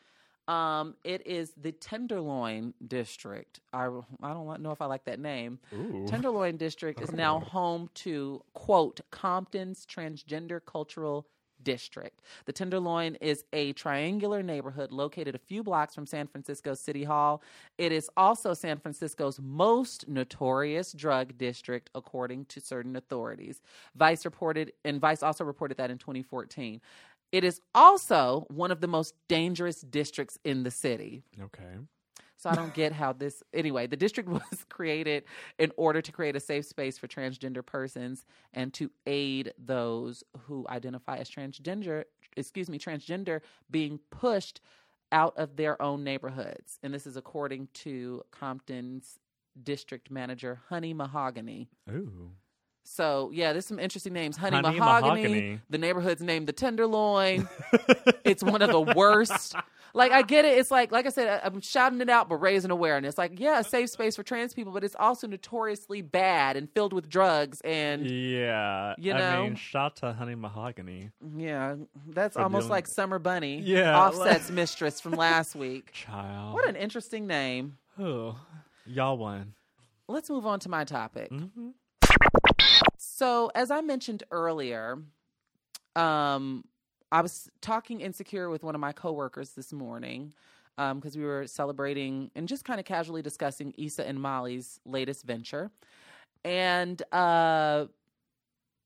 [0.47, 3.59] Um, it is the Tenderloin District.
[3.71, 3.85] I
[4.21, 5.59] I don't know if I like that name.
[5.73, 6.05] Ooh.
[6.07, 11.27] Tenderloin District is now home to, quote, Compton's Transgender Cultural
[11.63, 12.19] District.
[12.45, 17.41] The Tenderloin is a triangular neighborhood located a few blocks from San Francisco City Hall.
[17.77, 23.61] It is also San Francisco's most notorious drug district, according to certain authorities.
[23.95, 26.81] Vice reported, and Vice also reported that in 2014.
[27.31, 31.23] It is also one of the most dangerous districts in the city.
[31.41, 31.77] Okay.
[32.41, 33.43] So I don't get how this.
[33.53, 35.25] Anyway, the district was created
[35.59, 40.65] in order to create a safe space for transgender persons and to aid those who
[40.67, 42.05] identify as transgender.
[42.35, 44.59] Excuse me, transgender being pushed
[45.11, 49.19] out of their own neighborhoods, and this is according to Compton's
[49.61, 51.69] district manager, Honey Mahogany.
[51.91, 52.31] Ooh.
[52.83, 54.37] So yeah, there's some interesting names.
[54.37, 55.21] Honey, Honey Mahogany.
[55.21, 55.59] Mahogany.
[55.69, 57.47] The neighborhood's named the Tenderloin.
[58.23, 59.55] it's one of the worst.
[59.93, 60.57] Like I get it.
[60.57, 63.17] It's like like I said, I- I'm shouting it out, but raising awareness.
[63.17, 66.93] Like yeah, a safe space for trans people, but it's also notoriously bad and filled
[66.93, 67.61] with drugs.
[67.61, 68.93] And Yeah.
[68.97, 69.43] You I know?
[69.43, 71.11] mean, shout to Honey Mahogany.
[71.35, 71.75] yeah,
[72.07, 75.91] that's almost like Summer Bunni, Yeah, Offset's mistress from last week.
[75.93, 76.53] Child.
[76.53, 77.77] What an interesting name.
[77.99, 78.37] Oh,
[78.85, 79.53] y'all won.
[80.07, 81.31] Let's move on to my topic.
[81.31, 81.69] Mm-hmm.
[82.97, 84.97] So, as I mentioned earlier,
[85.95, 86.63] um,
[87.11, 90.33] I was talking insecure with one of my coworkers this morning
[90.77, 95.69] because we were celebrating and just kind of casually discussing Issa and Molly's latest venture.
[96.43, 97.85] And uh,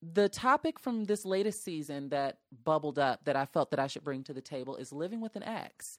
[0.01, 4.03] the topic from this latest season that bubbled up that I felt that I should
[4.03, 5.97] bring to the table is living with an ex.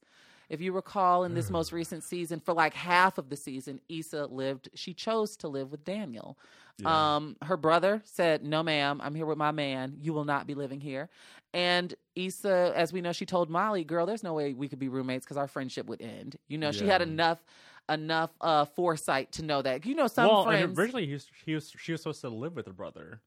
[0.48, 4.26] If you recall, in this most recent season, for like half of the season, Issa
[4.26, 6.38] lived, she chose to live with Daniel.
[6.78, 7.16] Yeah.
[7.16, 9.96] Um, her brother said, No, ma'am, I'm here with my man.
[10.00, 11.08] You will not be living here.
[11.54, 14.88] And Issa, as we know, she told Molly, Girl, there's no way we could be
[14.88, 16.36] roommates because our friendship would end.
[16.48, 17.38] You know, she had enough
[17.88, 19.86] enough uh foresight to know that.
[19.86, 22.54] You know, some well, friends originally he was, he was she was supposed to live
[22.56, 23.20] with her brother.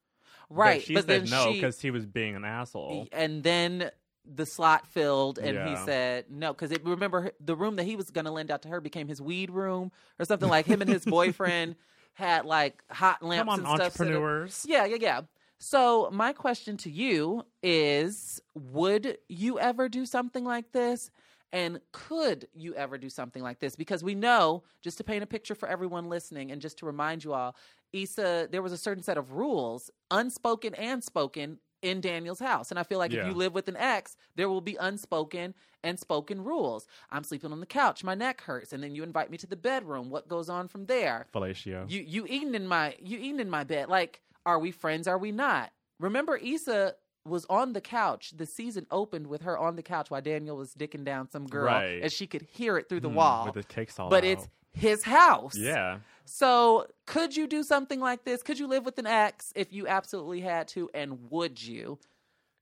[0.48, 3.08] right, But she but said then no because he was being an asshole.
[3.12, 3.90] and then
[4.24, 8.24] the slot filled and he said no because remember the room that he was going
[8.26, 11.04] to lend out to her became his weed room or something like him and his
[11.06, 11.74] boyfriend
[12.14, 14.64] had like hot lamps Come on, and stuff entrepreneurs.
[14.68, 15.20] yeah yeah yeah.
[15.58, 21.10] So my question to you is would you ever do something like this?
[21.52, 23.74] And could you ever do something like this?
[23.76, 27.24] Because we know just to paint a picture for everyone listening and just to remind
[27.24, 27.56] you all
[27.92, 32.70] Issa, there was a certain set of rules, unspoken and spoken, in Daniel's house.
[32.70, 35.98] And I feel like if you live with an ex, there will be unspoken and
[35.98, 36.86] spoken rules.
[37.10, 39.56] I'm sleeping on the couch, my neck hurts, and then you invite me to the
[39.56, 40.10] bedroom.
[40.10, 41.26] What goes on from there?
[41.34, 41.90] Fellatio.
[41.90, 43.88] You you eating in my you eating in my bed.
[43.88, 45.08] Like, are we friends?
[45.08, 45.70] Are we not?
[45.98, 46.94] Remember, Issa
[47.26, 48.32] was on the couch.
[48.36, 51.66] The season opened with her on the couch while Daniel was dicking down some girl,
[51.66, 52.02] Right.
[52.02, 53.44] and she could hear it through the Mm, wall.
[53.44, 54.30] with the cakes all but out.
[54.30, 55.56] it's his house.
[55.56, 55.98] yeah.
[56.24, 58.44] So, could you do something like this?
[58.44, 60.88] Could you live with an ex if you absolutely had to?
[60.94, 61.98] And would you?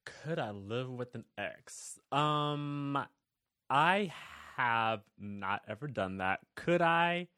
[0.06, 1.98] Could I live with an ex?
[2.10, 2.98] Um,
[3.68, 4.10] I
[4.56, 6.40] have not ever done that.
[6.56, 7.28] Could I?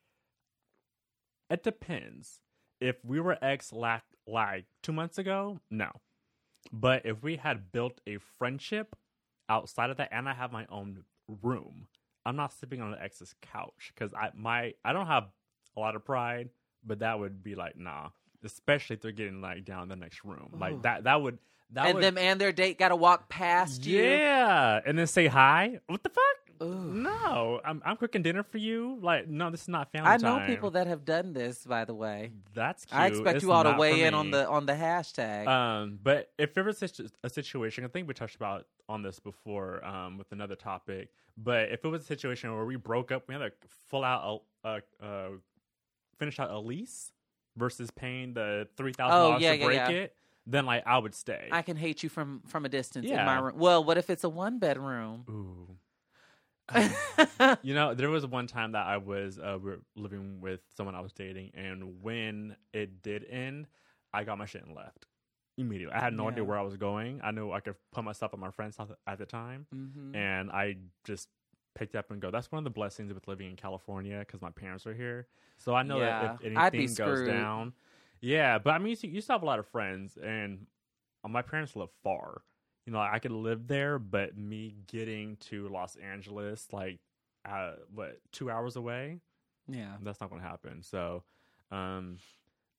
[1.51, 2.39] It depends.
[2.81, 5.91] If we were ex like like two months ago, no.
[6.73, 8.95] But if we had built a friendship
[9.49, 11.05] outside of that, and I have my own
[11.43, 11.89] room,
[12.27, 15.29] I'm not sleeping on an ex's couch because I my I don't have
[15.77, 16.51] a lot of pride,
[16.85, 18.11] but that would be like nah.
[18.43, 21.05] Especially if they're getting like down in the next room, like that.
[21.05, 21.39] That would
[21.73, 24.03] that and would them and their date got to walk past you.
[24.03, 25.79] yeah, and then say hi.
[25.87, 26.50] What the fuck?
[26.63, 26.75] Ooh.
[26.75, 28.99] No, I'm I'm cooking dinner for you.
[29.01, 30.47] Like no, this is not family I know time.
[30.47, 32.33] people that have done this, by the way.
[32.55, 33.01] That's cute.
[33.01, 35.47] I expect It's you all to weigh in on the on the hashtag.
[35.47, 39.19] Um, but if there was such a situation, I think we touched about on this
[39.19, 41.09] before um, with another topic.
[41.39, 43.53] But if it was a situation where we broke up, we had to
[43.89, 45.29] full out uh, uh,
[46.19, 47.13] finish out a lease
[47.57, 49.89] versus paying the three thousand Oh, dollars yeah, to yeah, break yeah.
[49.89, 50.15] it,
[50.47, 51.49] then like I would stay.
[51.51, 53.55] I can hate you from from a distance in my room.
[53.57, 55.25] Well, what if it's a one bedroom?
[55.31, 55.77] Ooh.
[57.63, 59.59] you know, there was one time that I was uh,
[59.97, 63.67] living with someone I was dating, and when it did end,
[64.13, 65.07] I got my shit and left
[65.59, 65.95] immediately.
[65.95, 67.21] I had no idea where I was going.
[67.23, 70.15] I knew I could put myself at my friend's house at the time, Mhm.
[70.15, 71.29] and I just
[71.75, 72.31] picked up and go.
[72.31, 75.29] That's one of the blessings with living in California because my parents are here.
[75.59, 77.73] So I know Yeah, that if anything goes down,
[78.21, 78.59] yeah.
[78.59, 80.67] But I mean, you, see, you still have a lot of friends, and
[81.25, 82.43] uh, my parents live far.
[82.91, 86.99] You know, I could live there, but me getting to Los Angeles, like,
[87.49, 89.21] uh, what two hours away,
[89.69, 89.97] Yeah.
[90.03, 90.83] that's not going to happen.
[90.83, 91.23] So,
[91.71, 92.19] um,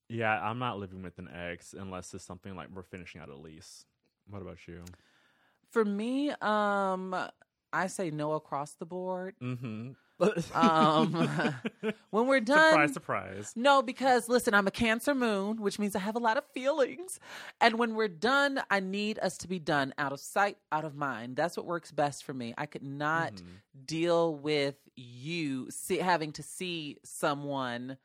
[0.10, 3.36] yeah, I'm not living with an ex unless it's something like we're finishing out a
[3.38, 3.86] lease.
[4.30, 4.84] What about you?
[5.70, 7.16] For me, um,
[7.72, 9.36] I say no across the board.
[9.42, 9.92] Mm-hmm.
[10.54, 11.14] Um,
[12.12, 13.54] when we're done, surprise, surprise.
[13.56, 17.20] No, because listen, I'm a Cancer moon, which means I have a lot of feelings.
[17.60, 20.96] And when we're done, I need us to be done out of sight, out of
[20.96, 21.36] mind.
[21.36, 22.54] That's what works best for me.
[22.58, 23.86] I could not Mhm.
[23.86, 27.98] deal with you see, having to see someone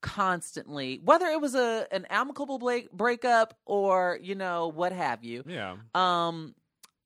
[0.00, 5.44] constantly, whether it was a an amicable break, breakup or you know what have you.
[5.46, 5.76] Yeah.
[5.94, 6.54] Um,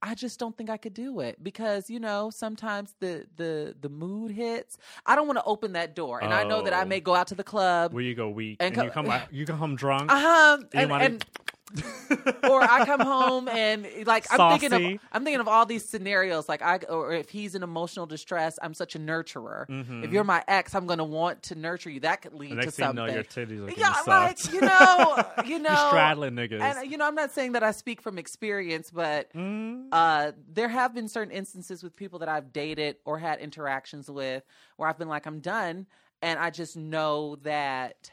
[0.07, 3.88] I just don't think I could do it because you know sometimes the the the
[3.88, 4.76] mood hits.
[5.07, 6.84] I don't want to open that door, and I know that I Oh.
[6.84, 7.94] may go out to the club.
[7.94, 10.12] Where you go weak And and, co- you come you come home drunk.
[10.12, 10.59] Uh huh.
[10.61, 11.24] You And, wanna- and
[12.44, 16.48] or I come home and like I'm thinking of I'm thinking of all these scenarios.
[16.48, 19.66] Like I or if he's in emotional distress, I'm such a nurturer.
[19.68, 20.04] Mhm.
[20.04, 22.00] If you're my ex, I'm going to want to nurture you.
[22.00, 23.06] That could lead to next thing you something.
[23.06, 26.60] know, your titties yeah, like you know, you know, You're straddling niggas.
[26.60, 29.88] and you know, I'm not saying that I speak from experience, but Mm.
[29.90, 34.44] uh, there have been certain instances with people that I've dated or had interactions with
[34.76, 35.86] where I've been like, I'm done.
[36.22, 38.10] And I just know that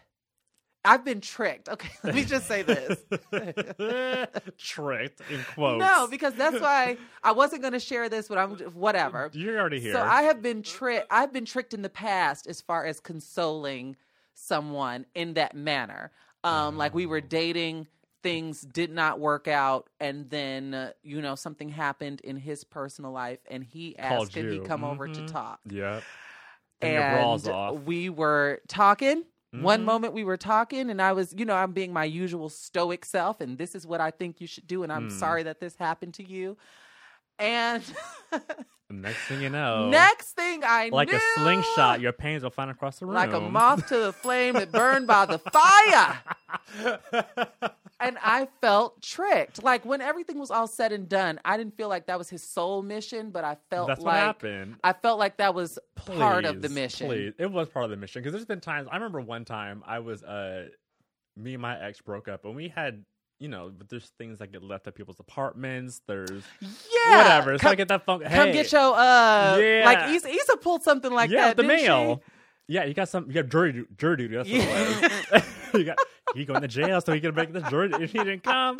[0.84, 1.70] I've been tricked.
[1.70, 3.00] Okay, let me just say this.
[4.58, 5.80] Tricked in quotes.
[5.80, 9.30] no, because that's why I wasn't going to share this, but I'm whatever.
[9.34, 9.94] you're already here.
[9.94, 11.08] So I have been tricked.
[11.12, 13.96] I've been tricked in the past as far as consoling
[14.34, 16.12] someone in that manner.
[16.44, 17.88] Um, like we were dating,
[18.24, 23.12] things did not work out, and then uh, you know something happened in his personal
[23.12, 25.28] life, and he asked, "Could he come over to Mhm.
[25.32, 26.04] talk?" Yep.
[26.84, 27.82] And, off.
[27.82, 29.24] we were talking.
[29.52, 29.86] One Mhm.
[29.86, 33.42] moment we were talking, and I was, you know, I'm being my usual stoic self,
[33.42, 35.12] and this is what I think you should do, and I'm Mm.
[35.12, 36.58] sorry that this happened to you.
[37.38, 37.84] And
[38.90, 42.70] Next thing you know, next thing I like knew, a slingshot, your pains will find
[42.70, 43.16] across the room.
[43.16, 46.20] like a moth to the flame that burned by the fire.
[48.02, 49.64] and I felt tricked.
[49.64, 52.44] Like when everything was all said and done, I didn't feel like that was his
[52.44, 54.76] sole mission, but I felt That's what like happened.
[54.84, 57.08] I felt like that was part of the mission.
[57.08, 57.34] Please.
[57.38, 58.88] It was part of the mission because there's been times.
[58.92, 60.68] I remember one time I was uh,
[61.38, 63.06] me and my ex broke up, and we had.
[63.40, 66.00] You know, but there's things that get left at people's apartments.
[66.06, 67.58] There's Yeah, whatever.
[67.58, 68.22] So Come, I get that phone.
[68.22, 69.82] come get your uh, Yeah.
[69.84, 71.58] like Issa, Issa pulled something like yeah, that.
[71.58, 71.88] the didn't she?
[71.88, 72.22] mail.
[72.68, 73.26] Yeah, you got some.
[73.30, 74.36] You got jury jury duty.
[74.36, 75.44] That's what it was.
[75.80, 75.98] you got
[76.36, 77.90] he going to jail so he can make this jury.
[78.00, 78.80] if He didn't come,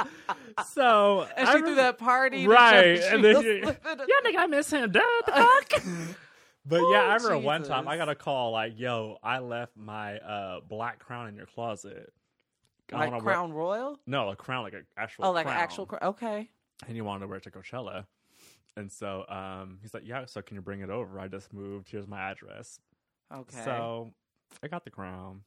[0.74, 3.00] so And I she threw that party, right?
[3.02, 3.74] And then she, yeah,
[4.26, 4.92] nigga, I miss him.
[4.92, 5.84] Duh, the fuck.
[6.64, 9.76] But yeah, I Oh, remember one time I got a call like, "Yo, I left
[9.76, 12.14] my uh, black crown in your closet."
[12.92, 14.00] Like wanna wear- Crown Royal.
[14.06, 15.26] no, a crown like an actual.
[15.26, 15.58] Oh, like crown.
[15.58, 16.02] an actual crown.
[16.04, 16.50] Okay.
[16.88, 18.06] and you wanted to wear it to Coachella.
[18.78, 21.20] And so um, he's like, "Yeah, so can you bring it over?
[21.20, 21.90] I just moved.
[21.90, 22.80] Here's my address."
[23.34, 23.62] Okay.
[23.66, 24.12] So
[24.62, 25.42] I got the crown,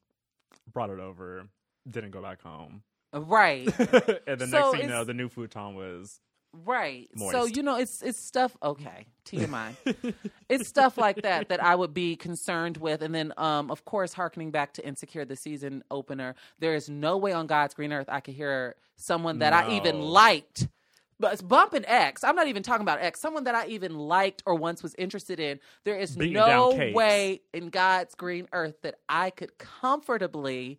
[0.72, 1.48] brought it over,
[1.88, 2.82] didn't go back home.
[3.12, 3.66] right.
[4.26, 6.20] and the So next thing you know, the new futon was
[6.64, 7.08] Right.
[7.32, 8.56] So you know, it's it's stuff.
[8.62, 9.74] Okay, TMI.
[10.48, 14.12] it's stuff like that that I would be concerned with, and then, um, of course,
[14.12, 16.36] harkening back to Insecure, the season opener.
[16.60, 20.00] There is no way on God's green earth I could hear someone that I even
[20.00, 20.68] liked.
[21.24, 22.22] But it's bumping X.
[22.22, 23.18] I'm not even talking about X.
[23.18, 25.58] Someone that I even liked or once was interested in.
[25.84, 30.78] There is Beating no way in God's green earth that I could comfortably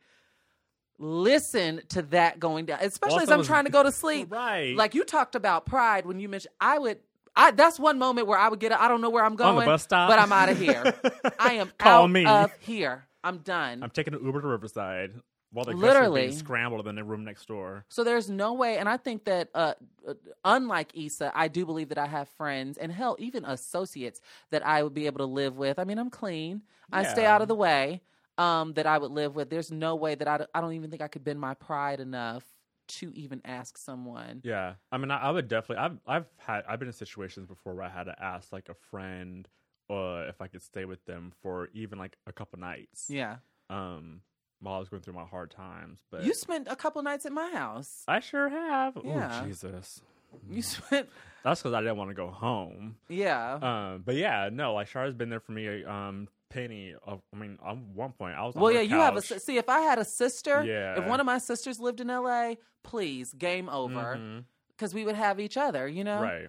[1.00, 4.32] listen to that going down, especially as I'm trying to go to sleep.
[4.32, 4.76] Right.
[4.76, 7.00] Like you talked about pride when you mentioned, I would.
[7.36, 8.72] I, that's one moment where I would get.
[8.72, 10.12] I don't know where I'm going, On the bus stop.
[10.12, 10.94] but I'm out of here.
[11.40, 12.24] I am Call out me.
[12.24, 13.08] of here.
[13.24, 13.82] I'm done.
[13.82, 15.12] I'm taking an Uber to Riverside
[15.56, 16.28] while the Literally.
[16.28, 17.86] being scrambled in the room next door.
[17.90, 19.74] So there's no way, and I think that uh,
[20.08, 24.20] uh, unlike Issa, I do believe that I have friends and hell, even associates
[24.52, 25.80] that I would be able to live with.
[25.80, 26.62] I mean, I'm clean.
[26.92, 28.02] I stay out of the way.
[28.38, 29.50] Um, that I would live with.
[29.50, 32.44] There's no way that I, I don't even think I could bend my pride enough
[32.88, 34.42] to even ask someone.
[34.44, 35.78] Yeah, I mean, I, I would definitely.
[35.86, 38.74] I've I've had I've been in situations before where I had to ask like a
[38.92, 39.48] friend,
[39.90, 43.06] uh, if I could stay with them for even like a couple nights.
[43.10, 43.38] Yeah,
[43.70, 44.20] Um,
[44.62, 47.32] while I was going through my hard times, but you spent a couple nights at
[47.32, 48.04] my house.
[48.08, 48.98] I sure have.
[49.04, 49.42] Yeah.
[49.44, 50.02] Oh Jesus,
[50.50, 51.10] You spent,
[51.44, 52.96] that's because I didn't want to go home.
[53.10, 53.54] yeah.
[53.62, 55.84] Um, but yeah, no, like Shara's been there for me.
[55.84, 56.96] Um, Penny.
[57.06, 58.56] Uh, I mean, at one point I was.
[58.56, 59.58] Well, yeah, you have a see.
[59.58, 61.00] If I had a sister, yeah.
[61.00, 65.40] if one of my sisters lived in L.A., please, game over, because we would have
[65.40, 65.88] each other.
[65.88, 66.48] You know, Right.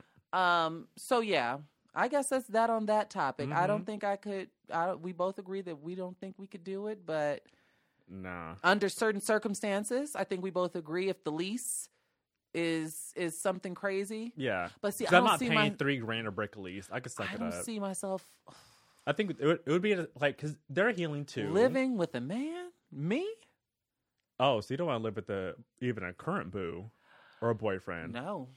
[0.66, 0.86] Um.
[0.96, 1.58] So yeah,
[1.94, 3.50] I guess that's that on that topic.
[3.52, 3.86] I don't Mhm.
[3.86, 4.48] think I could.
[4.72, 7.42] I, we both agree that we don't think we could do it, but
[8.08, 8.54] Nah.
[8.62, 11.88] under certain circumstances, I think we both agree if the lease
[12.54, 14.32] is is something crazy.
[14.36, 14.68] Yeah.
[14.80, 15.70] But see, I I'm don't see paying my.
[15.70, 16.88] three grand to brick lease.
[16.90, 17.64] I could suck I it don't up.
[17.64, 18.26] see myself
[19.06, 21.50] I think it would, it would be like because they're healing too.
[21.50, 22.70] living with a man.
[22.90, 23.26] Me?
[24.40, 26.90] Oh, so you don't want to live with the even a current boo
[27.40, 28.12] or a boyfriend?
[28.14, 28.48] No.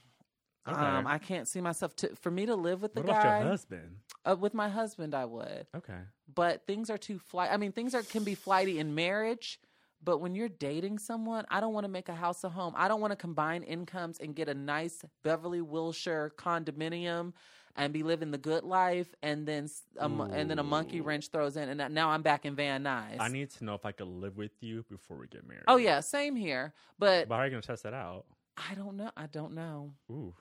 [0.68, 0.78] Okay.
[0.78, 3.40] Um, I can't see myself to for me to live with the What about guy.
[3.40, 3.96] your husband?
[4.28, 5.66] Uh, with my husband, I would.
[5.74, 5.98] Okay.
[6.34, 7.50] but things are too flight.
[7.52, 9.58] I mean, things are can be flighty in marriage,
[10.04, 12.74] but when you're dating someone, I don't want to make a house a home.
[12.76, 17.32] I don't want to combine incomes and get a nice Beverly Wilshire condominium
[17.76, 21.68] and be living the good life, and then and then a monkey wrench throws in,
[21.80, 23.16] and now I'm back in Van Nuys.
[23.18, 25.64] I need to know if I could live with you before we get married.
[25.68, 28.26] oh yeah, same here, but But how are you gonna test that out?
[28.58, 29.10] I don't know.
[29.16, 29.94] I don't know.
[30.10, 30.34] Ooh.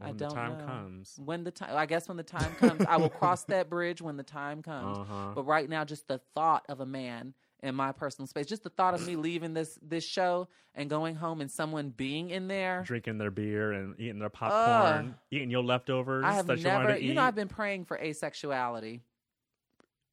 [0.00, 0.64] I don't the time know.
[0.64, 1.14] comes.
[1.22, 4.16] When the time, I guess when the time comes, I will cross that bridge when
[4.16, 4.98] the time comes.
[4.98, 5.32] Uh-huh.
[5.34, 8.70] But right now, just the thought of a man in my personal space, just the
[8.70, 12.82] thought of me leaving this this show and going home and someone being in there.
[12.84, 16.94] Drinking their beer and eating their popcorn, eating your leftovers I have that you never,
[16.94, 19.00] to you know, I've been praying for asexuality.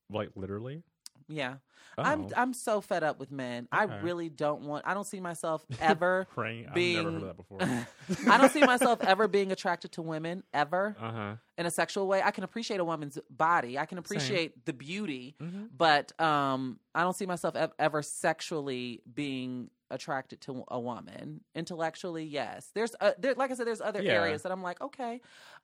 [0.10, 0.84] like literally.
[1.28, 1.56] Yeah,
[2.02, 2.10] Oh.
[2.10, 3.68] I'm I'm so fed up with men.
[3.72, 4.86] I really don't want.
[4.88, 6.28] I don't see myself ever.
[6.34, 6.68] praying.
[6.70, 7.60] I've never heard of that before.
[8.34, 11.36] I don't see myself ever being attracted to women ever uh huh.
[11.58, 12.22] in a sexual way.
[12.24, 13.78] I can appreciate a woman's body.
[13.80, 15.70] I can appreciate the beauty, Mhm.
[15.78, 21.42] but um, I don't see myself ev- ever sexually being attracted to a woman.
[21.54, 22.72] Intellectually, yes.
[22.74, 24.14] There's, uh, there, like I said, there's other Yeah.
[24.14, 25.20] areas that I'm like, okay,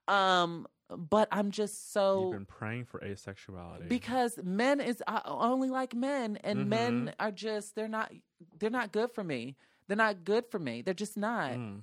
[0.07, 5.69] um, but I'm just so You've been praying for asexuality because men is I only
[5.69, 7.13] like men, and men Mhm.
[7.19, 8.11] are just they're not
[8.59, 9.57] they're not good for me.
[9.87, 10.81] They're not good for me.
[10.81, 11.51] They're just not.
[11.53, 11.81] Mm.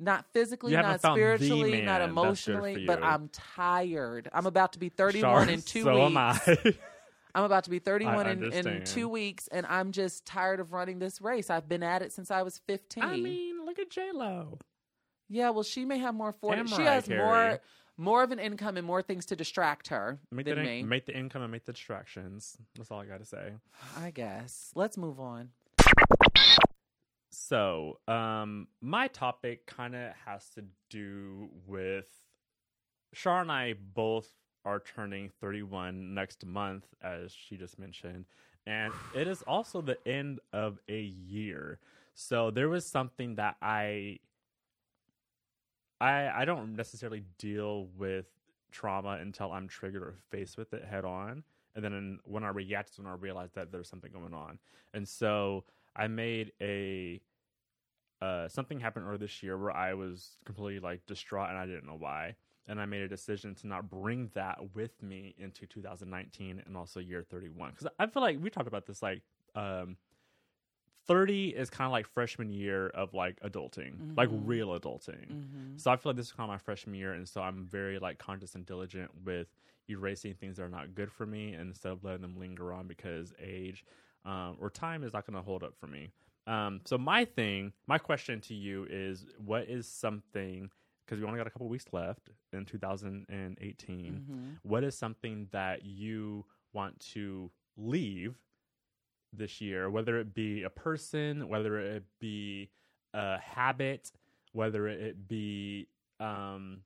[0.00, 3.02] Not physically, not spiritually, not that's good for emotionally, but.
[3.02, 4.28] I'm tired.
[4.32, 6.06] I'm about to be 31 Shar, in two so weeks.
[6.06, 6.74] am I.
[7.34, 10.98] I'm about to be 31 in, in two weeks, and I'm just tired of running
[11.00, 11.50] this race.
[11.50, 13.02] I've been at it since I was 15.
[13.02, 14.58] I mean, look at J Lo.
[15.28, 17.18] Yeah, well, she may have more for And She Mariah has Carey.
[17.24, 17.60] more
[18.00, 20.82] more of an income and more things to distract her Make than the me.
[20.84, 22.56] make the income and make the distractions.
[22.76, 23.54] That's all I got to say.
[23.96, 24.70] I guess.
[24.76, 25.50] Let's move on.
[27.30, 32.08] So, um, my topic kind of has to do with
[33.12, 34.28] Shar and I both
[34.64, 38.26] are turning 31 next month, as she just mentioned,
[38.66, 41.78] and it is also the end of a year.
[42.14, 44.18] So there was something that I,
[46.00, 48.26] I, I don't necessarily deal with
[48.70, 51.42] trauma until I'm triggered or faced with it head on,
[51.74, 54.58] and then when I react, is when I realize that there's something going on,
[54.94, 55.64] and so
[55.96, 57.20] I made a
[58.20, 61.86] uh, something happened earlier this year where I was completely like distraught and I didn't
[61.86, 62.34] know why.
[62.66, 67.00] And I made a decision to not bring that with me into 2019 and also
[67.00, 67.70] year 31.
[67.70, 69.22] Because I feel like we talked about this like
[69.54, 69.96] um,
[71.08, 74.46] 30 is kind of like freshman year of like adulting, like Mhm.
[74.46, 75.26] real adulting.
[75.30, 77.64] hmm So I feel like this is kind of my freshman year, and so I'm
[77.64, 79.48] very like conscious and diligent with
[79.88, 83.32] erasing things that are not good for me, instead of letting them linger on because
[83.40, 83.84] age
[84.24, 86.10] um, or time is not going to hold up for me.
[86.46, 90.70] Um, so my thing, my question to you is, what is something?
[91.06, 94.20] Because we only got a couple weeks left in 2018.
[94.26, 98.36] hmm What is something that you want to leave
[99.32, 102.70] this year, whether it be a person, whether it be
[103.14, 104.10] a habit,
[104.52, 105.88] whether it be,
[106.20, 106.80] um,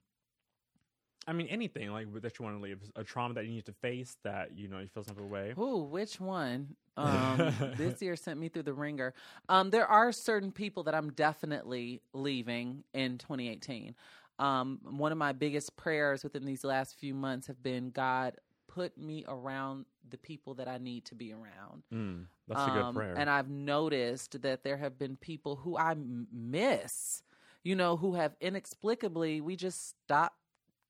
[1.27, 3.73] I mean, anything like that you want to leave, a trauma that you need to
[3.73, 5.55] face that you know you feel some way.
[5.59, 6.77] Ooh, which one?
[6.95, 9.15] Um, this year sent me through the ringer.
[9.49, 13.95] Um, there are certain people that I'm definitely leaving in 2018.
[14.39, 18.35] Um, one of my biggest prayers within these last few months have been God
[18.69, 21.83] put me around the people that I need to be around.
[21.93, 23.15] Mm, that's a good Um, prayer.
[23.17, 27.23] And I've noticed that there have been people who I miss,
[27.63, 30.37] you know, who have inexplicably, we just stopped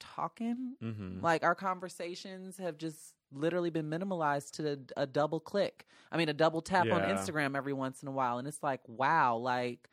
[0.01, 0.77] talking.
[0.81, 5.87] hmm Like our conversations have just literally been minimalized to a, a double click.
[6.11, 8.39] I mean, a double tap on Instagram every once in a while.
[8.39, 9.89] And it's like, wow, like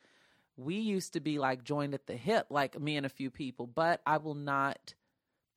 [0.56, 3.66] we used to be like joined at the hip, like me and a few people,
[3.66, 4.94] but I will not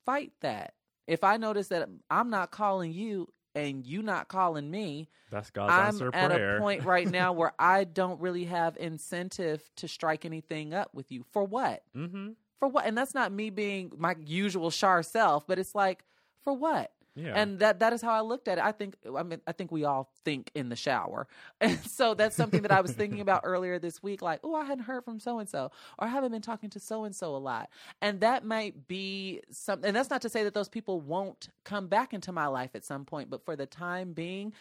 [0.06, 0.74] fight that.
[1.06, 5.72] If I notice that I'm not calling you and you not calling me, That's God's
[5.72, 6.56] I'm answer at prayer.
[6.56, 11.10] a point right now where I don't really have incentive to strike anything up with
[11.12, 11.24] you.
[11.32, 11.82] For what?
[11.96, 12.30] Mm-hmm.
[12.58, 12.86] For what?
[12.86, 16.04] And that's not me being my usual Shar self, but it's like,
[16.42, 16.92] for what?
[17.16, 17.32] Yeah.
[17.34, 18.64] And that that is how I looked at it.
[18.64, 21.26] I think I mean I think we all think in the shower.
[21.60, 24.64] And so that's something that I was thinking about earlier this week like, "Oh, I
[24.64, 27.36] hadn't heard from so and so or I haven't been talking to so and so
[27.36, 27.70] a lot."
[28.02, 31.86] And that might be something and that's not to say that those people won't come
[31.86, 34.52] back into my life at some point, but for the time being,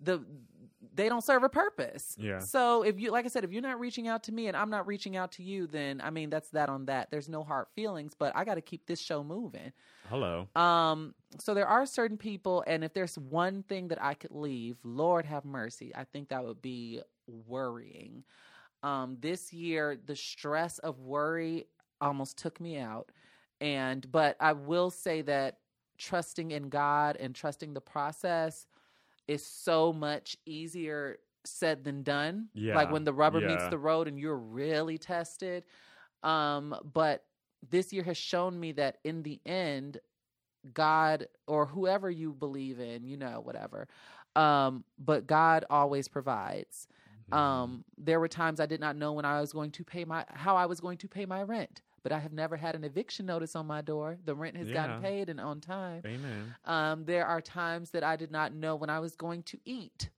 [0.00, 0.22] the
[0.94, 2.16] they don't serve a purpose.
[2.18, 2.38] Yeah.
[2.38, 4.70] So if you like I said, if you're not reaching out to me and I'm
[4.70, 7.10] not reaching out to you, then I mean that's that on that.
[7.10, 9.72] There's no hard feelings, but I got to keep this show moving.
[10.08, 10.48] Hello.
[10.56, 14.76] Um, so there are certain people, and if there's one thing that I could leave,
[14.82, 18.24] Lord have mercy, I think that would be worrying.
[18.82, 21.66] Um, this year, the stress of worry
[22.00, 23.10] almost took me out,
[23.60, 25.58] and but I will say that
[25.98, 28.66] trusting in God and trusting the process
[29.28, 32.48] is so much easier said than done.
[32.54, 35.64] Yeah, Like when the rubber meets the road and you're really tested.
[36.22, 37.24] Um, but
[37.68, 39.98] this year has shown me that in the end,
[40.72, 43.88] God or whoever you believe in, you know, whatever.
[44.36, 46.86] Um, but God always provides.
[47.30, 47.34] Mm-hmm.
[47.34, 50.24] Um, there were times I did not know when I was going to pay my
[50.28, 53.26] how I was going to pay my rent, but I have never had an eviction
[53.26, 54.18] notice on my door.
[54.24, 56.04] The rent has gotten paid and on time.
[56.04, 56.56] Amen.
[56.64, 60.10] Um, there are times that I did not know when I was going to eat,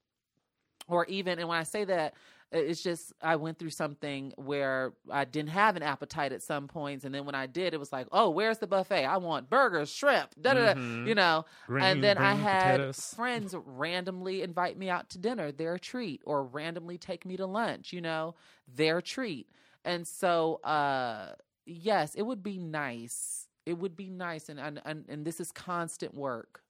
[0.87, 2.13] or even, and when I say that,
[2.51, 7.03] it's just I went through something where I didn't have an appetite at some points,
[7.03, 9.03] and then when I did, it was like, oh, where's the buffet?
[9.03, 11.07] I want burgers, shrimp, da da da, Mhm.
[11.07, 11.45] you know.
[11.67, 13.15] Green, and then I had potatoes.
[13.15, 17.91] friends randomly invite me out to dinner, their treat, or randomly take me to lunch,
[17.91, 18.35] you know,
[18.67, 19.49] their treat.
[19.83, 21.33] And so, uh,
[21.65, 23.47] yes, it would be nice.
[23.65, 26.61] It would be nice, and and and, and this is constant work.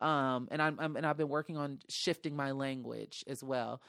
[0.00, 3.82] Um, and I'm, I'm and I've been working on shifting my language as well.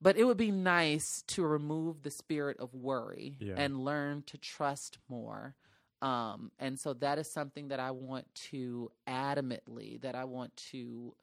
[0.00, 3.54] But it would be nice to remove the spirit of worry Yeah.
[3.56, 5.54] and learn to trust more.
[6.02, 11.14] Um, and so that is something that I want to adamantly, that I want to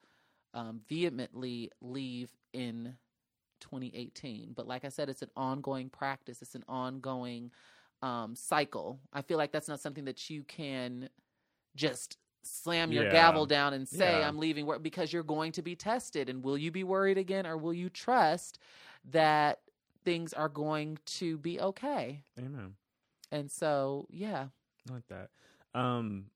[0.54, 2.96] um, vehemently leave in
[3.60, 4.52] 2018.
[4.54, 7.52] But like I said, it's an ongoing practice, it's an ongoing
[8.02, 8.98] um, cycle.
[9.12, 11.08] I feel like that's not something that you can
[11.76, 13.12] just slam your Yeah.
[13.12, 14.28] gavel down and say, Yeah.
[14.28, 16.28] I'm leaving work because you're going to be tested.
[16.28, 18.58] And will you be worried again or will you trust
[19.10, 19.60] that
[20.04, 22.24] things are going to be okay?
[22.38, 22.74] Amen.
[23.30, 24.48] And so, yeah.
[24.90, 25.30] I like that.
[25.74, 26.26] Um,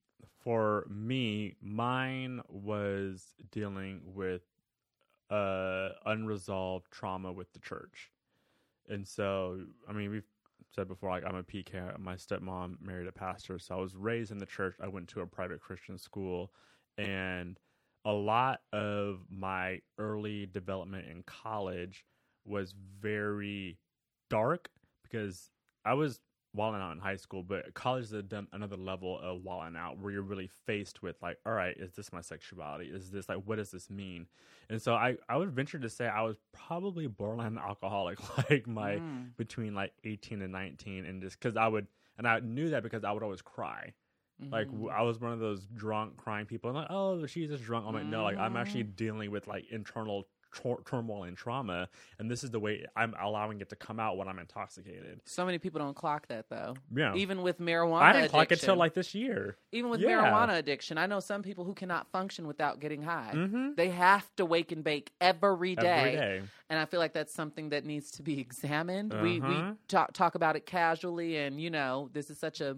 [0.44, 4.42] for me, mine was dealing with
[5.28, 8.12] uh unresolved trauma with the church,
[8.88, 9.58] and so
[9.88, 10.30] I mean we've
[10.76, 11.98] said before like I'm a PK.
[11.98, 14.76] My stepmom married a pastor, so I was raised in the church.
[14.80, 16.52] I went to a private Christian school,
[16.98, 17.58] and
[18.04, 22.04] a lot of my early development in college
[22.44, 23.78] was very
[24.30, 24.68] dark
[25.02, 25.50] because
[25.84, 26.20] I was
[26.56, 30.12] wilding out in high school, but college is a, another level of wilding out where
[30.12, 32.86] you're really faced with like, all right, is this my sexuality?
[32.90, 34.26] Is this like, what does this mean?
[34.70, 38.18] And so I, I would venture to say I was probably borderline alcoholic,
[38.50, 39.34] like my Mm.
[39.36, 41.86] between like 18 and 19, and just because I would,
[42.18, 43.94] and I knew that because I would always cry.
[44.52, 44.70] Like Mhm.
[44.70, 46.70] w I was one of those drunk crying people.
[46.70, 47.86] I'm like, oh, she's just drunk.
[47.86, 48.92] I'm like, no, like I'm actually Mm-hmm.
[48.94, 51.88] dealing with like internal tur- turmoil and trauma,
[52.18, 55.20] and this is the way I'm allowing it to come out when I'm intoxicated.
[55.24, 56.74] so many people don't clock that though.
[56.94, 59.56] Yeah, Even with marijuana I didn't clock it till like this year.
[59.72, 60.08] even with Yeah.
[60.22, 63.32] marijuana addiction, I know some people who cannot function without getting high.
[63.34, 63.74] Mm-hmm.
[63.76, 65.86] They have to wake and bake every day.
[65.86, 66.42] Every day.
[66.70, 69.12] And I feel like that's something that needs to be examined.
[69.22, 69.72] We we Uh-huh.
[69.88, 72.76] talk talk about it casually and you know, this is such a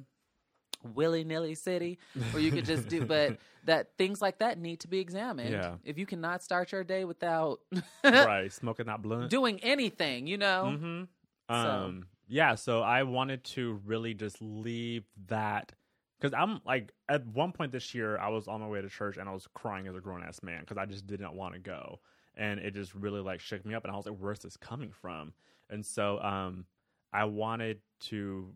[0.94, 1.98] willy nilly city
[2.30, 5.50] where you could just do but that things like that need to be examined.
[5.50, 5.74] Yeah.
[5.84, 7.60] If you cannot start your day without
[8.04, 9.30] right, smoking that blunt.
[9.30, 10.72] doing anything, you know.
[10.74, 11.02] Mm-hmm.
[11.50, 12.54] So- Um, yeah.
[12.54, 15.72] So I wanted to really just leave that
[16.20, 19.16] because I'm like at one point this year I was on my way to church
[19.16, 21.60] and I was crying as a grown ass man because I just didn't want to
[21.60, 22.00] go.
[22.36, 23.84] and it just really like shook me up.
[23.84, 25.32] And I was like, "Where's this coming from?"
[25.70, 26.66] And so um,
[27.12, 28.52] I wanted to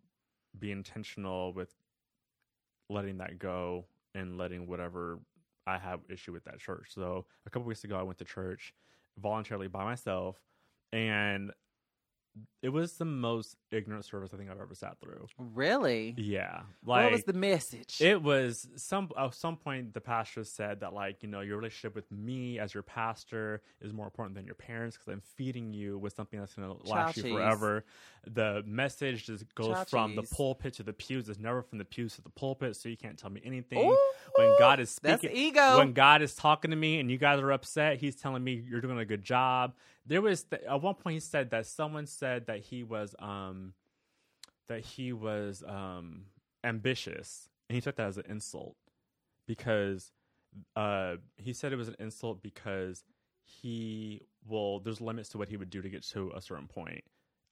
[0.58, 1.70] be intentional with
[2.92, 5.18] letting that go and letting whatever
[5.66, 6.88] I have issue with that church.
[6.92, 8.74] So a couple weeks ago, I went to church
[9.18, 10.36] voluntarily by myself,
[10.92, 11.52] and
[12.62, 15.26] it was the most ignorant service I think I've ever sat through.
[15.36, 16.14] Really?
[16.16, 17.98] Yeah, like what was the message?
[18.00, 21.94] it was some at some point the pastor said that like you know your relationship
[21.94, 25.98] with me as your pastor is more important than your parents because I'm feeding you
[25.98, 27.84] with something that's going to last you forever.
[28.26, 31.28] The message just goes Chow from the pulpit to the pews.
[31.28, 33.78] It's never from the pews to the pulpit, so you can't tell me anything.
[33.78, 33.98] Ooh,
[34.36, 35.78] when God is that's speaking, ego.
[35.78, 38.80] when God is talking to me and you guys are upset, He's telling me you're
[38.80, 39.74] doing a good job.
[40.06, 43.74] There was th- at one point he said that someone said that he was um
[44.68, 46.26] that he was um
[46.64, 48.76] ambitious, and he took that as an insult
[49.46, 50.12] because
[50.76, 53.04] uh he said it was an insult because
[53.44, 57.04] he well there's limits to what he would do to get to a certain point.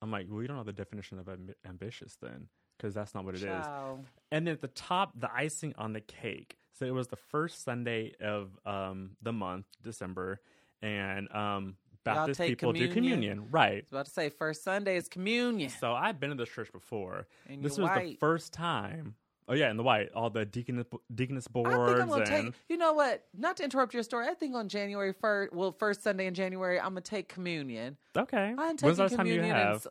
[0.03, 2.49] I'm like, well, you don't know the definition of amb- ambitious then,
[2.79, 3.67] because that's not what it is.
[3.67, 4.07] Child.
[4.33, 6.57] And then at the top, the icing on the cake.
[6.73, 10.41] So it was the first Sunday of um, the month, December,
[10.81, 13.21] and um, Baptist people do communion?
[13.21, 13.73] communion, right?
[13.73, 15.71] I was about to say first Sunday is communion.
[15.71, 17.27] So I've been to this church before.
[17.49, 19.15] And this was the first time.
[19.49, 22.55] Oh yeah, in the white, all the deaconess, deaconess I think I'm gonna and take.
[22.69, 23.25] You know what?
[23.37, 24.29] Not to interrupt your story.
[24.29, 27.97] I think on January first, well, first Sunday in January, I'm gonna take communion.
[28.17, 28.55] okay.
[28.57, 29.89] I'm When's the taking last time you have?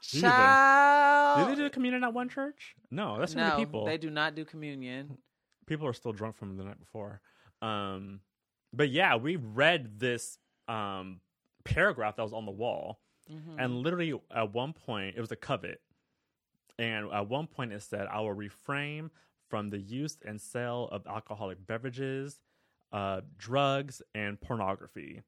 [0.00, 1.48] Child.
[1.48, 2.74] Do they do communion at one church?
[2.90, 3.84] No, that's no, many people.
[3.84, 5.18] they do not do communion.
[5.66, 7.20] people are still drunk from the night before.
[7.60, 8.20] Um,
[8.76, 11.20] but yeah, we read this um,
[11.64, 13.00] paragraph that was on the wall,
[13.32, 13.58] Mm-hmm.
[13.58, 15.80] and literally at one point it was a covet,
[16.78, 19.10] and at one point it said, "I will refrain
[19.48, 22.40] from the use and sale of alcoholic beverages,
[22.92, 25.22] uh, drugs, and pornography."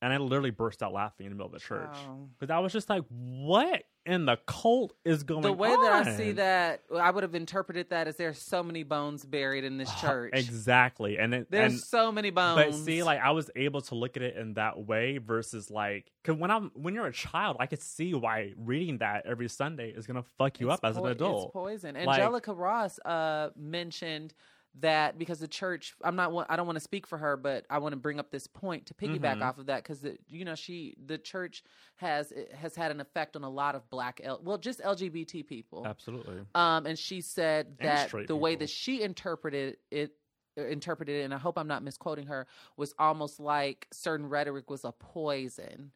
[0.00, 2.28] And I literally burst out laughing in the middle of the church Wow.
[2.38, 6.06] because I was just like, "What in the cult is going The on?" way that
[6.06, 9.76] I see that, I would have interpreted that as there's so many bones buried in
[9.78, 10.32] this church.
[10.34, 12.56] exactly, and it, There's and so many bones.
[12.56, 16.10] But see, like I was able to look at it in that way versus like,
[16.24, 19.90] cause when I'm when you're a child, I could see why reading that every Sunday
[19.90, 21.44] is gonna fuck you It's up as an adult.
[21.46, 21.94] It's poison.
[21.94, 24.34] Like- Angelica Ross uh, mentioned
[24.76, 27.78] that because the church, I'm not, I don't want to speak for her, but I
[27.78, 29.42] want to bring up this point to piggyback Mhm.
[29.42, 31.64] off of that because you know she, the church
[31.96, 35.84] has has had an effect on a lot of black, L, well, just LGBT people.
[35.86, 36.44] Absolutely.
[36.54, 40.12] Um, and she said that the way that she interpreted it,
[40.56, 42.46] interpreted it, and I hope I'm not misquoting her,
[42.76, 45.92] was almost like certain rhetoric was a poison.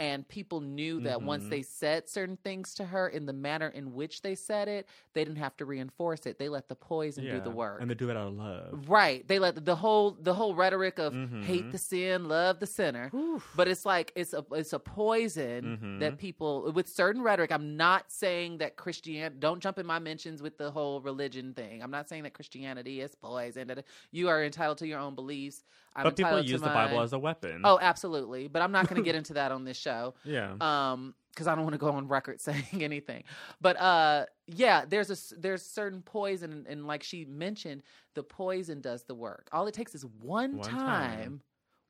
[0.00, 1.50] And people knew that once Mhm.
[1.50, 5.22] they said certain things to her in the manner in which they said it, they
[5.24, 6.38] didn't have to reinforce it.
[6.38, 7.82] They let the poison do the work.
[7.82, 8.88] and they do it out of love.
[8.88, 9.28] Right.
[9.28, 11.72] They let the whole the whole rhetoric of hate Mhm.
[11.72, 13.10] the sin, love the sinner.
[13.54, 16.00] But it's like it's a it's a poison Mhm.
[16.00, 17.52] that people with certain rhetoric.
[17.52, 21.82] I'm not saying that Christian don't jump in my mentions with the whole religion thing.
[21.82, 23.68] I'm not saying that Christianity is poison.
[23.68, 25.62] That you are entitled to your own beliefs.
[25.94, 27.62] I'm but people entitled to use the Bible as a weapon.
[27.64, 28.46] Oh, absolutely.
[28.48, 29.89] But I'm not going to get into that on this show
[30.24, 30.54] yeah.
[30.60, 33.22] um because i don't want to go on record saying anything.
[33.60, 37.82] But uh yeah there's a there's certain poison and, and like she mentioned
[38.14, 39.48] the poison does the work.
[39.52, 41.40] All it takes is one, One time, time.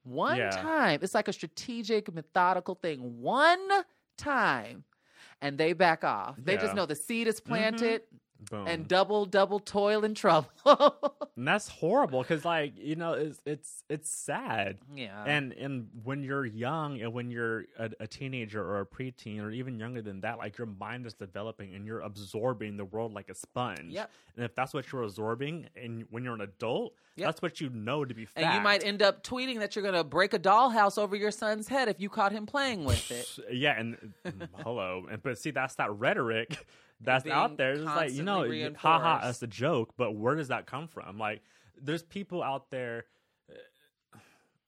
[0.05, 0.51] one Yeah.
[0.51, 1.01] time.
[1.03, 3.21] It's like a strategic methodical thing.
[3.23, 3.67] One
[4.19, 4.85] time
[5.41, 6.37] and they back off.
[6.39, 8.03] They just know the seed is planted
[8.51, 8.66] Boom.
[8.66, 10.49] and double double toil and trouble
[11.36, 14.78] And that's horrible because, like, you know, it's it's it's sad.
[14.95, 19.43] yeah and and when you're young and when you're a, a teenager or a preteen
[19.43, 23.12] or even younger than that like your mind is developing and you're absorbing the world
[23.14, 24.11] like a sponge Yep.
[24.36, 27.26] and if that's what you're absorbing and when you're an adult Yep.
[27.26, 28.45] that's what you know to be fact.
[28.47, 31.30] and you might end up tweeting that you're going to break a dollhouse over your
[31.30, 35.36] son's head if you caught him playing with it yeah and mm, hello and but
[35.38, 36.66] see that's that rhetoric
[37.01, 37.73] that's out there.
[37.73, 38.45] It's like you know
[38.77, 41.19] haha that's a joke but where does that come from?
[41.19, 41.43] Like
[41.83, 43.05] there's people out there
[43.51, 44.19] uh,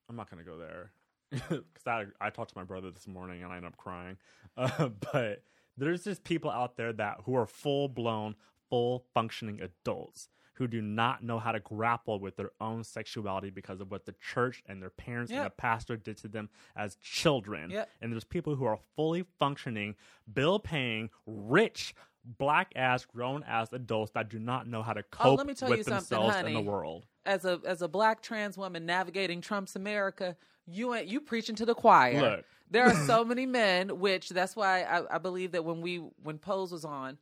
[0.09, 0.93] i'm not gonna go there
[1.31, 4.17] because I, I talked to my brother this morning and i ended up crying
[4.57, 5.43] uh, but
[5.77, 8.35] there's just people out there that who are full-blown
[8.69, 13.81] full functioning adults who do not know how to grapple with their own sexuality because
[13.81, 17.71] of what the church and their parents and the pastor did to them as children.
[17.71, 17.89] Yep.
[18.03, 19.95] and there's people who are fully functioning,
[20.31, 25.27] bill paying, rich, black ass, grown ass adults that do not know how to cope
[25.27, 27.07] Oh, let me tell with you something, themselves in the world.
[27.27, 30.37] as a as a black trans woman navigating Trump's America,
[30.67, 32.21] you ain't you preaching to the choir.
[32.21, 32.45] Look.
[32.71, 36.39] There are so many men, which that's why I, I believe that when we when
[36.39, 37.19] Pose was on,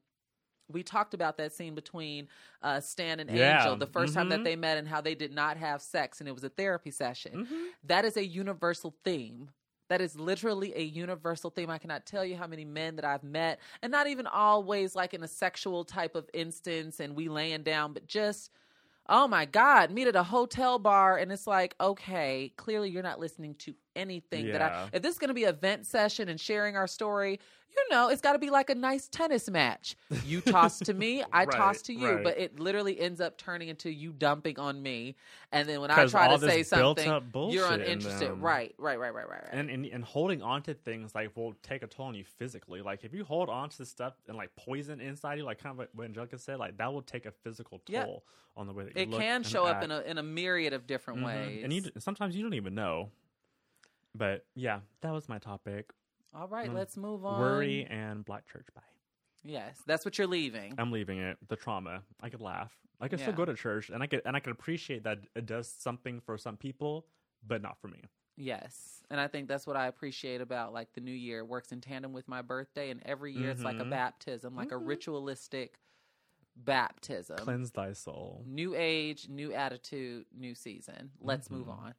[0.69, 2.29] we talked about that scene between
[2.63, 3.59] uh, Stan and Yeah.
[3.59, 4.45] Angel the 1st time that Mhm.
[4.45, 7.47] they met and how they did not have sex and it was a therapy session.
[7.47, 7.69] Mhm.
[7.85, 9.51] That is a universal theme.
[9.91, 11.69] That is literally a universal theme.
[11.69, 15.15] I cannot tell you how many men that I've met, and not even always like
[15.15, 18.53] in a sexual type of instance and we laying down, but just,
[19.09, 23.19] oh my God, meet at a hotel bar and it's like, okay, clearly you're not
[23.19, 26.41] listening to anything that I, if this is going to be a vent session and
[26.41, 27.39] sharing our story,
[27.77, 29.95] you know, it's got to be like a nice tennis match.
[30.25, 32.25] You toss to me, I Right, toss to you, right.
[32.25, 35.15] but it literally ends up turning into you dumping on me.
[35.53, 37.07] And then when I try to say something,
[37.49, 38.33] you're uninterested.
[38.39, 39.49] Right, right, right, right, right, right.
[39.53, 42.83] And, and and holding on to things like will take a toll on you physically.
[42.83, 45.79] Like if you hold on to stuff and like poison inside you, like kind of
[45.79, 48.61] like what Angelica said, like that will take a physical toll Yeah.
[48.61, 50.89] on the way that you it can show up in a in a myriad of
[50.89, 51.25] different Mhm.
[51.25, 51.61] ways.
[51.65, 53.11] and you sometimes you don't even know.
[54.15, 55.91] But yeah, that was my topic.
[56.35, 56.75] All right, Mm.
[56.75, 57.39] let's move on.
[57.39, 58.67] Worry and Black Church.
[58.75, 58.83] Bye.
[59.43, 60.75] Yes, that's what you're leaving.
[60.79, 61.39] I'm leaving it.
[61.49, 62.03] The trauma.
[62.21, 62.77] I could laugh.
[63.01, 63.27] I could Yeah.
[63.27, 66.21] still go to church, and I could and I could appreciate that it does something
[66.21, 67.07] for some people,
[67.47, 68.03] but not for me.
[68.37, 69.03] Yes.
[69.11, 71.39] And I think that's what I appreciate about like the new year.
[71.41, 73.91] It works in tandem with my birthday and every year it's like a Mhm.
[73.91, 74.87] baptism, like a Mhm.
[74.87, 75.81] ritualistic
[76.57, 77.37] baptism.
[77.39, 78.43] Cleanse thy soul.
[78.47, 81.13] New age, new attitude, new season.
[81.21, 81.79] Let's move Mhm.
[81.79, 81.95] on.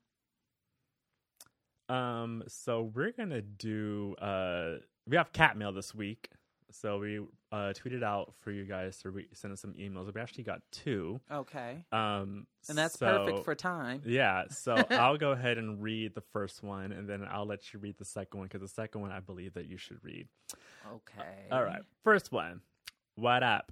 [1.91, 4.15] Um, so we're gonna do.
[4.21, 4.75] Uh,
[5.07, 6.29] we have cat mail this week,
[6.71, 7.19] so we
[7.51, 10.13] uh tweeted out for you guys to re- send us some emails.
[10.13, 11.19] We actually got two.
[11.31, 11.83] Okay.
[11.91, 14.01] Um, And that's so- perfect for time.
[14.05, 17.79] Yeah, so I'll go ahead and read the first one, and then I'll let you
[17.79, 20.27] read the second one because the second one I believe that you should read.
[20.93, 21.47] Okay.
[21.51, 22.61] All right, first one.
[23.15, 23.71] What up?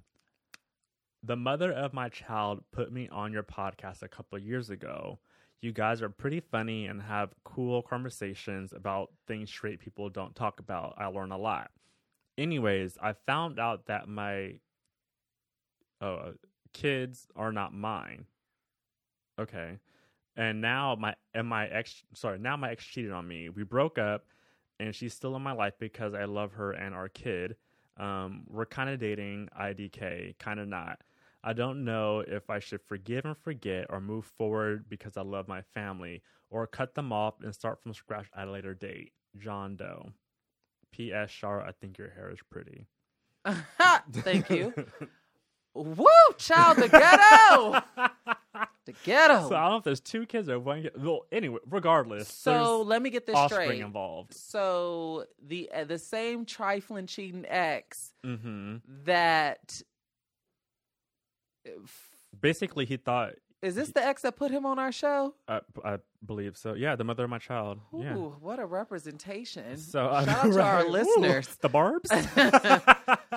[1.22, 5.18] The mother of my child put me on your podcast a couple years ago.
[5.62, 10.58] You guys are pretty funny and have cool conversations about things straight people don't talk
[10.58, 10.94] about.
[10.96, 11.70] I learn a lot.
[12.38, 14.54] Anyways, I found out that my
[16.00, 16.30] uh,
[16.72, 18.24] kids are not mine.
[19.38, 19.78] Okay.
[20.36, 23.50] And now my and my ex sorry, now my ex cheated on me.
[23.50, 24.24] We broke up
[24.78, 27.56] and she's still in my life because I love her and our kid.
[27.98, 31.00] Um, we're kind of dating IDK, kind of not.
[31.42, 35.48] I don't know if I should forgive and forget or move forward because I love
[35.48, 39.12] my family or cut them off and start from scratch at a later date.
[39.38, 40.10] John Doe.
[40.92, 41.30] P.S.
[41.30, 42.86] Shar, I think your hair is pretty.
[44.12, 44.74] Thank you.
[45.74, 46.04] Woo,
[46.36, 47.80] child, the ghetto.
[48.86, 49.48] the ghetto.
[49.48, 50.82] So I don't know if there's two kids or one.
[50.82, 50.92] kid.
[51.02, 53.82] Well, anyway, regardless, So let me get this offspring straight.
[53.82, 54.34] involved.
[54.34, 59.80] So the uh, the same trifling cheating ex hmm that
[62.40, 63.34] Basically, he thought.
[63.62, 65.34] is this the ex that put him on our show?
[65.48, 66.74] Uh, I believe so.
[66.74, 67.80] Yeah, the mother of my child.
[67.94, 68.14] Ooh, yeah.
[68.14, 69.76] what a representation!
[69.76, 70.84] So uh, shout out to our.
[70.84, 71.56] Ooh, listeners.
[71.60, 72.10] the Barbs.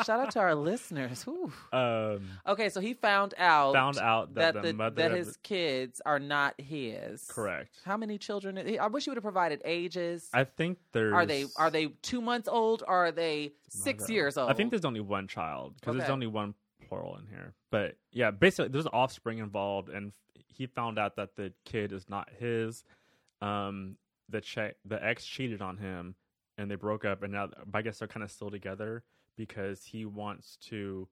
[0.05, 1.23] Shout out to our listeners.
[1.71, 5.33] Um, Okay, so he found out found out that, that the, the, mother that his
[5.33, 7.25] the- kids are not his.
[7.29, 7.69] correct.
[7.85, 8.57] How many children?
[8.79, 10.29] I wish you would have provided ages.
[10.33, 11.13] I think there's.
[11.13, 12.83] are they are they two months old?
[12.87, 14.49] Or are they six years old?
[14.49, 16.55] I think there's only one child because there's only one
[16.87, 17.53] plural in here.
[17.71, 20.13] But yeah, basically there's offspring involved, and
[20.47, 22.83] he found out that the kid is not his.
[23.41, 23.97] Um,
[24.29, 26.15] the che- the ex cheated on him,
[26.57, 29.03] and they broke up, and now I guess they're kind of still together
[29.35, 31.07] because he wants to.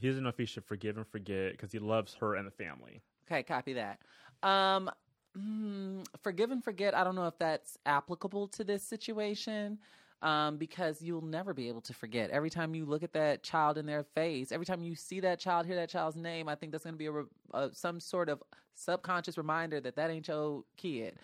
[0.00, 2.52] He doesn't know if he should forgive and forget because he loves her and the
[2.52, 3.02] family.
[3.26, 3.98] Okay, copy that.
[4.44, 4.88] Um,
[5.36, 6.94] mm, forgive and forget.
[6.94, 9.78] I don't know if that's applicable to this situation.
[10.20, 12.30] Um, because you'll never be able to forget.
[12.30, 15.38] Every time you look at that child in their face, every time you see that
[15.38, 18.28] child, hear that child's name, I think that's going to be a, re- some sort
[18.28, 18.42] of
[18.74, 21.18] subconscious reminder that that ain't your kid.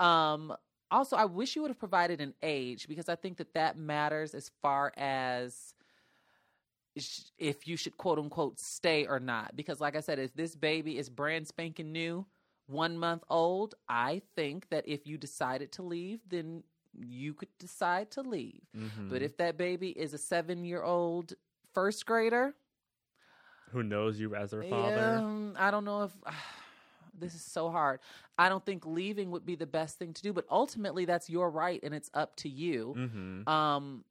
[0.00, 0.52] Um,
[0.90, 4.34] also, I wish you would have provided an age because I think that that matters
[4.34, 5.74] as far as
[7.38, 9.54] if you should quote unquote stay or not.
[9.54, 12.26] Because, like I said, if this baby is brand spanking new,
[12.66, 16.62] one month old, I think that if you decided to leave, then
[16.98, 18.62] you could decide to leave.
[18.76, 19.08] Mm-hmm.
[19.10, 21.34] But if that baby is a seven year old
[21.72, 22.54] first grader,
[23.72, 25.16] who knows you as their father?
[25.18, 26.12] um, I don't know if.
[27.18, 28.00] This is so hard.
[28.38, 31.50] I don't think leaving would be the best thing to do, but ultimately that's your
[31.50, 32.94] right and it's up to you.
[32.96, 33.46] Mm-hmm.
[33.46, 34.04] Um,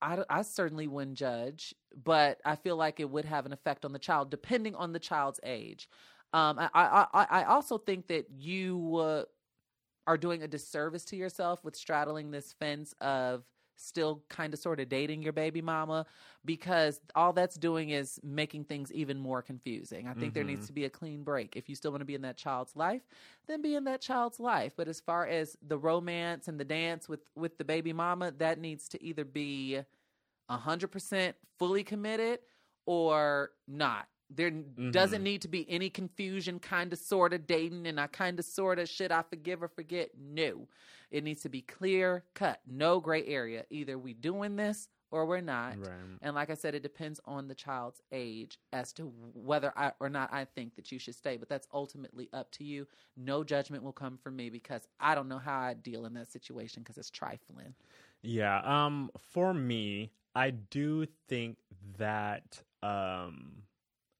[0.00, 1.74] I, I certainly wouldn't judge,
[2.04, 5.00] but I feel like it would have an effect on the child, depending on the
[5.00, 5.88] child's age.
[6.32, 9.24] Um, I, I, I, I also think that you uh,
[10.06, 13.44] are doing a disservice to yourself with straddling this fence of
[13.76, 16.06] still kind of sort of dating your baby mama
[16.44, 20.06] because all that's doing is making things even more confusing.
[20.06, 20.66] I think there needs Mhm.
[20.68, 21.56] to be a clean break.
[21.56, 23.02] If you still want to be in that child's life,
[23.46, 24.74] then be in that child's life.
[24.76, 28.60] But as far as the romance and the dance with with the baby mama, that
[28.60, 29.82] needs to either be
[30.48, 32.40] hundred percent fully committed
[32.86, 34.08] or not.
[34.30, 38.06] There n- doesn't need to be any confusion, kind of, sort of dating, and I
[38.06, 40.10] kind of, sort of, should I forgive or forget?
[40.18, 40.68] No,
[41.10, 43.64] it needs to be clear cut, no gray area.
[43.70, 45.78] Either we doing this or we're not.
[45.78, 45.92] Right.
[46.22, 50.08] And like I said, it depends on the child's age as to whether I or
[50.08, 51.36] not I think that you should stay.
[51.36, 52.88] But that's ultimately up to you.
[53.16, 56.32] No judgment will come from me because I don't know how I deal in that
[56.32, 57.74] situation because it's trifling.
[58.22, 58.60] Yeah.
[58.64, 59.10] Um.
[59.20, 61.58] For me, I do think
[61.96, 63.62] that um,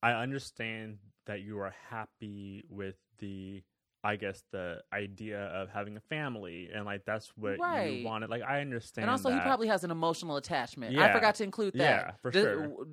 [0.05, 3.62] I understand that you are happy with the,
[4.02, 8.01] I guess the idea of having a family and like that's what Right.
[8.01, 8.28] you wanted.
[8.28, 9.05] Like I understand.
[9.05, 10.94] and also, he probably has an emotional attachment.
[10.98, 11.78] I forgot to include that.
[11.81, 12.86] Yeah, for The- sure.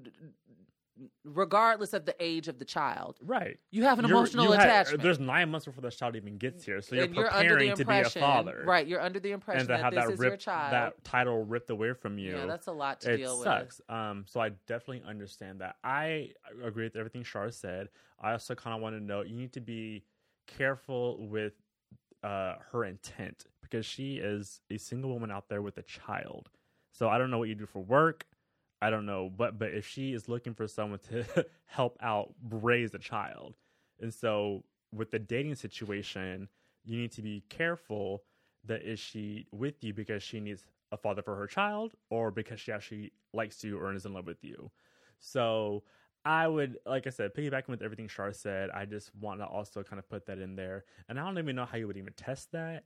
[1.24, 3.58] Regardless of the age of the child, right.
[3.72, 5.02] you have an You're- emotional had- attachment.
[5.04, 7.86] there's nine months before the child even gets here, so you're and you're preparing to
[7.86, 8.86] be a father, right?
[8.88, 10.74] You're under the impression And to that have this that is your ripped, child.
[10.74, 12.36] that title ripped away from you.
[12.38, 13.44] yeah, that's a lot to it deal with.
[13.46, 13.82] sucks.
[13.90, 15.76] Um, so I definitely understand that.
[15.84, 16.32] I
[16.64, 17.90] agree with everything Shar said.
[18.20, 20.04] I also kind of want to know you need to be
[20.48, 21.54] careful with
[22.24, 26.50] uh, her intent because she is a single woman out there with a child.
[26.92, 28.26] So I don't know what you do for work.
[28.82, 32.94] I don't know, but but if she is looking for someone to help out raise
[32.94, 33.56] a child,
[34.00, 34.64] and so
[34.94, 36.50] with the dating situation,
[36.84, 38.24] you need to be careful
[38.66, 42.60] that is she with you because she needs a father for her child or because
[42.60, 44.72] she actually likes you or is in love with you.
[45.20, 45.84] So
[46.26, 49.84] I would, like I said, piggybacking with everything Shar said, I just want to also
[49.84, 50.86] kind of put that in there.
[51.10, 52.84] And I don't even know how you would even test that.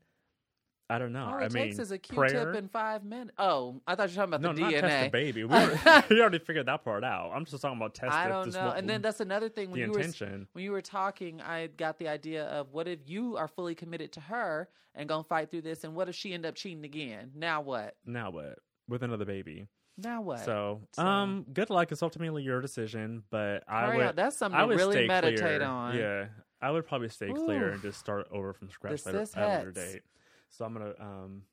[0.89, 1.25] I don't know.
[1.25, 2.53] All I mean, takes is a Q-tip prayer.
[2.53, 3.31] in five minutes.
[3.39, 4.81] Oh, I thought you were talking no, about the not DNA.
[4.81, 5.43] test the baby.
[5.45, 7.31] We, were, we already figured that part out.
[7.33, 8.13] I'm just talking about test.
[8.13, 8.69] I don't this know.
[8.69, 10.47] And then that's another thing when the you were intention.
[10.53, 14.11] when you were talking, I got the idea of what if you are fully committed
[14.13, 17.31] to her and gonna fight through this, and what if she end up cheating again?
[17.35, 17.95] Now what?
[18.05, 18.59] Now what?
[18.87, 19.67] With another baby.
[19.97, 20.39] Now what?
[20.45, 21.91] So, So- um, good luck.
[21.91, 24.15] It's ultimately your decision, but I would.
[24.15, 25.63] that's something I would really stay meditate clear.
[25.63, 25.95] on.
[25.97, 26.25] Yeah,
[26.61, 29.57] I would probably stay clear and just start over from scratch The later, at a
[29.57, 30.01] later date.
[30.49, 31.43] So I'm gonna um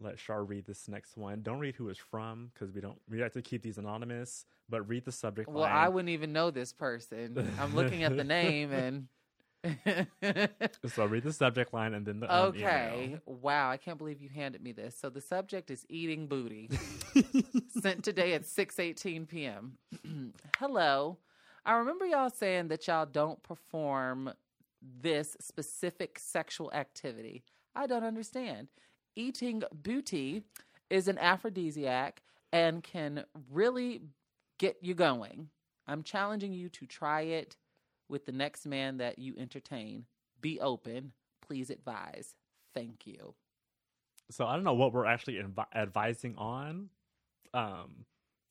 [0.00, 1.42] let Shar read this next one.
[1.42, 2.98] Don't read who it's from because we don't.
[3.08, 4.44] We have to keep these anonymous.
[4.68, 5.72] But read the subject Well, line.
[5.72, 7.52] I wouldn't even know this person.
[7.60, 9.08] I'm looking at the name and.
[10.94, 13.04] So read the subject line and then the um, okay.
[13.04, 13.20] email.
[13.24, 14.94] Wow, I can't believe you handed me this.
[14.94, 16.68] So the subject is eating booty.
[17.80, 19.78] Sent today at 6:18 p.m.
[20.58, 21.16] Hello.
[21.64, 24.34] I remember y'all saying that y'all don't perform
[24.82, 27.42] this specific sexual activity.
[27.74, 28.68] I don't understand.
[29.16, 30.42] Eating booty
[30.90, 32.22] is an aphrodisiac
[32.52, 34.02] and can really
[34.58, 35.48] get you going.
[35.86, 37.56] I'm challenging you to try it
[38.08, 40.06] with the next man that you entertain.
[40.40, 41.12] Be open.
[41.42, 42.34] Please advise.
[42.74, 43.34] Thank you.
[44.30, 46.88] So I don't know what we're actually invi- advising on,
[47.52, 48.06] um,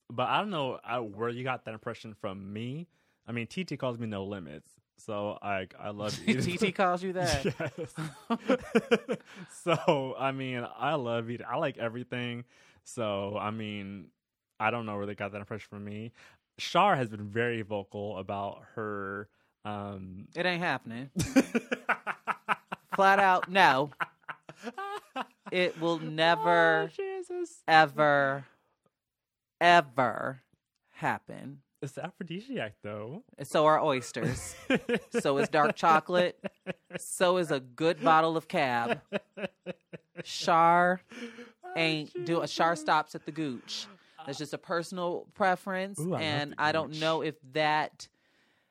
[0.09, 2.87] but I don't know uh, where you got that impression from me.
[3.27, 4.69] I mean, TT calls me no limits,
[5.05, 6.41] so I I love you.
[6.41, 7.45] TT calls you that.
[7.45, 9.17] Yes.
[9.63, 11.45] so I mean, I love eating.
[11.49, 12.45] I like everything.
[12.83, 14.07] So I mean,
[14.59, 16.11] I don't know where they got that impression from me.
[16.59, 19.27] Shar has been very vocal about her.
[19.65, 21.09] Um, It ain't happening.
[22.95, 23.89] Flat out, no.
[25.51, 28.45] It will never, Oh, ever,
[29.59, 30.41] ever
[30.91, 31.62] happen.
[31.83, 33.23] It's aphrodisiac, though.
[33.43, 34.55] So are oysters.
[35.19, 36.39] So is dark chocolate.
[36.97, 39.01] So is a good bottle of cab.
[40.23, 43.87] Shar oh, ain't do a Shar stops at the gooch.
[44.25, 48.07] That's just a personal preference, Ooh, I and I don't know if that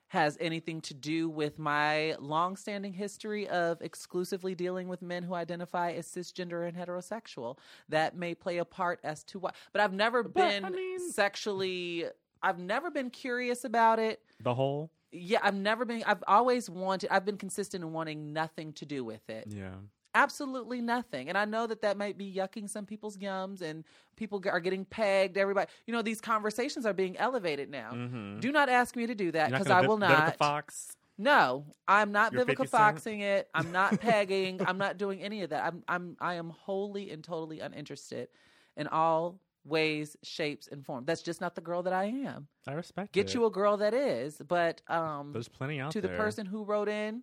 [0.09, 5.93] has anything to do with my long-standing history of exclusively dealing with men who identify
[5.93, 7.57] as cisgender and heterosexual.
[7.89, 12.07] That may play a part as to why, but I've never been I mean- sexually.
[12.43, 14.21] I've never been curious about it.
[14.41, 14.91] The whole.
[15.13, 16.03] Yeah, I've never been.
[16.07, 17.11] I've always wanted.
[17.13, 19.49] I've been consistent in wanting nothing to do with it.
[19.49, 19.75] Yeah.
[20.15, 21.31] Absolutely nothing.
[21.31, 23.85] And I know that that might be yucking some people's yums, and
[24.17, 25.39] people are getting pegged.
[25.39, 27.93] Everybody, you know, these conversations are being elevated now.
[27.93, 28.41] Mm-hmm.
[28.41, 30.37] Do not ask me to do that because I will not.
[30.37, 30.97] Fox.
[31.19, 32.71] No, I'm not You're Vivica 50 Cent?
[32.71, 33.49] Foxing it.
[33.55, 34.61] I'm not pegging.
[34.67, 35.65] I'm not doing any of that.
[35.65, 38.29] I'm I'm I am wholly and totally uninterested
[38.77, 41.07] in all ways, shapes, and forms.
[41.07, 42.49] That's just not the girl that I am.
[42.67, 43.35] I respect Get it.
[43.35, 46.11] you a girl that is, but um There's plenty out to there.
[46.11, 47.23] the person who wrote in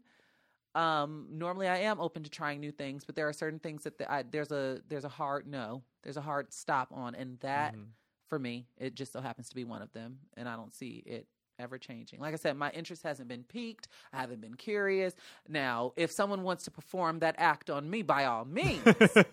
[0.75, 3.97] um normally i am open to trying new things but there are certain things that
[3.97, 7.73] the, I, there's a there's a hard no there's a hard stop on and that
[7.73, 7.87] Mhm.
[8.27, 11.01] for me it just so happens to be one of them and i don't see
[11.07, 11.25] it
[11.59, 12.19] ever changing.
[12.19, 13.87] Like I said, my interest hasn't been piqued.
[14.13, 15.13] I haven't been curious.
[15.47, 18.81] Now, if someone wants to perform that act on me, by all means,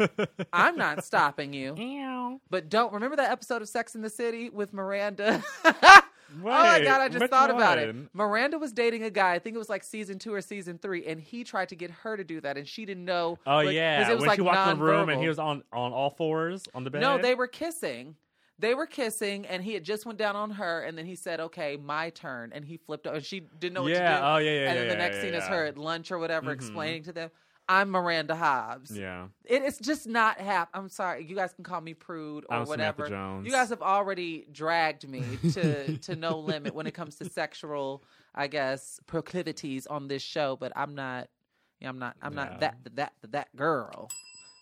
[0.52, 1.74] I'm not stopping you.
[2.50, 5.42] But don't remember that episode of Sex in the City with Miranda.
[5.64, 6.02] oh
[6.42, 7.94] my god, I just thought about it.
[8.12, 9.34] Miranda was dating a guy.
[9.34, 11.90] I think it was like season two or season three, and he tried to get
[11.90, 13.38] her to do that, and she didn't know.
[13.46, 15.38] Oh like, yeah, it was when like she walked in the room and he was
[15.38, 17.00] on on all fours on the bed.
[17.00, 18.16] No, they were kissing.
[18.58, 21.40] They were kissing, and he had just went down on her, and then he said,
[21.40, 24.26] "Okay, my turn," and he flipped over, and she didn't know what Yeah, to do.
[24.26, 26.18] oh, yeah, yeah, And then yeah, the next yeah, scene is her at lunch or
[26.18, 26.54] whatever, Mhm.
[26.54, 27.30] explaining to them,
[27.68, 30.70] "I'm Miranda Hobbs." Yeah, It is just not hap.
[30.72, 31.24] I'm sorry.
[31.24, 33.08] You guys can call me prude or I'm whatever.
[33.08, 33.44] Jones.
[33.44, 38.02] You guys have already dragged me to to no limit when it comes to sexual,
[38.34, 40.56] I guess, proclivities on this show.
[40.56, 41.28] But I'm not.
[41.80, 42.16] yeah, I'm not.
[42.22, 42.44] I'm Yeah.
[42.44, 44.08] not that that that girl.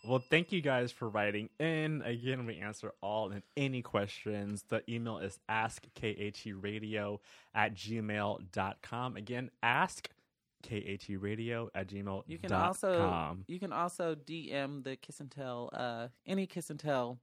[0.06, 2.02] Well, thank you guys for writing in.
[2.02, 4.64] Again, we answer all and any questions.
[4.68, 7.18] The email is askktradio
[7.54, 9.16] at gmail.com.
[9.16, 10.08] Again, ask
[10.62, 12.22] kradio at gmail.
[12.26, 16.78] You can also you can also DM the Kiss and Tell uh any Kiss and
[16.80, 17.18] Tell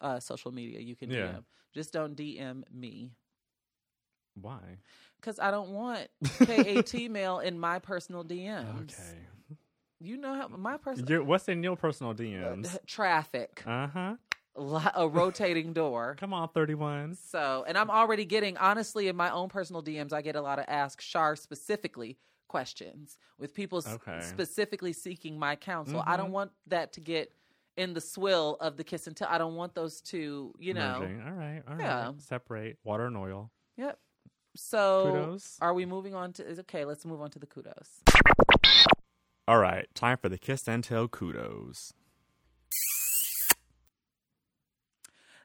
[0.00, 0.80] uh social media.
[0.80, 1.26] You can Yeah.
[1.28, 1.44] DM.
[1.74, 3.10] Just don't DM me
[4.40, 4.78] Why?
[5.20, 6.08] because I don't want
[6.38, 8.82] KAT mail in my personal DMs.
[8.82, 9.18] Okay.
[10.00, 12.76] You know how my personal what's in your personal DMs?
[12.86, 14.16] traffic, Uh huh.
[14.94, 16.16] a rotating door.
[16.20, 17.14] Come on, 31.
[17.14, 20.58] So, and I'm already getting, honestly, in my own personal DMs, I get a lot
[20.58, 22.18] of ask Shar specifically
[22.48, 23.98] questions with people s-
[24.28, 26.02] specifically seeking my counsel.
[26.06, 26.32] I don't Mhm.
[26.32, 27.32] want that to get
[27.76, 29.28] in the swill of the kiss and tell.
[29.28, 31.00] I don't want those two, you know.
[31.00, 31.22] Merging.
[31.22, 31.62] All right.
[31.68, 31.84] All right.
[31.84, 32.12] Yeah.
[32.18, 33.50] Separate water and oil.
[33.76, 33.98] Yep.
[34.54, 35.58] So, Kudos.
[35.60, 36.60] are we moving on to?
[36.60, 36.84] Okay.
[36.86, 38.00] Let's move on to the kudos.
[39.48, 39.86] All right.
[39.94, 41.92] Time for the Kiss and Tell kudos.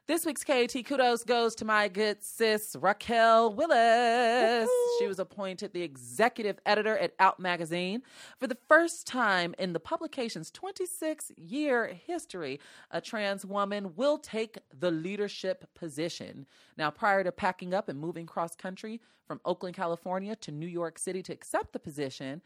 [0.08, 4.68] This week's KAT kudos goes to my good sis Raquel Willis.
[4.98, 8.02] She was appointed the executive editor at Out Magazine.
[8.40, 12.58] For the first time in the publication's 26 year history,
[12.90, 16.46] a trans woman will take the leadership position.
[16.76, 20.98] Now, prior to packing up and moving cross country from Oakland, California to New York
[20.98, 22.42] City to accept the position,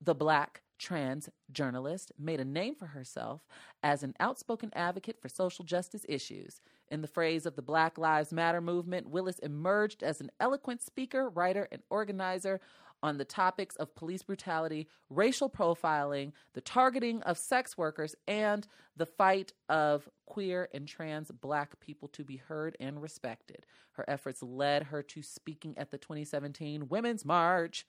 [0.00, 3.46] the black trans journalist made a name for herself
[3.82, 6.60] as an outspoken advocate for social justice issues.
[6.88, 11.28] In the phrase of the Black Lives Matter movement, Willis emerged as an eloquent speaker,
[11.28, 12.60] writer, and organizer
[13.02, 18.66] on the topics of police brutality, racial profiling, the targeting of sex workers, and
[18.96, 23.64] the fight of queer and trans black people to be heard and respected.
[23.92, 27.86] Her efforts led her to speaking at the 2017 Women's March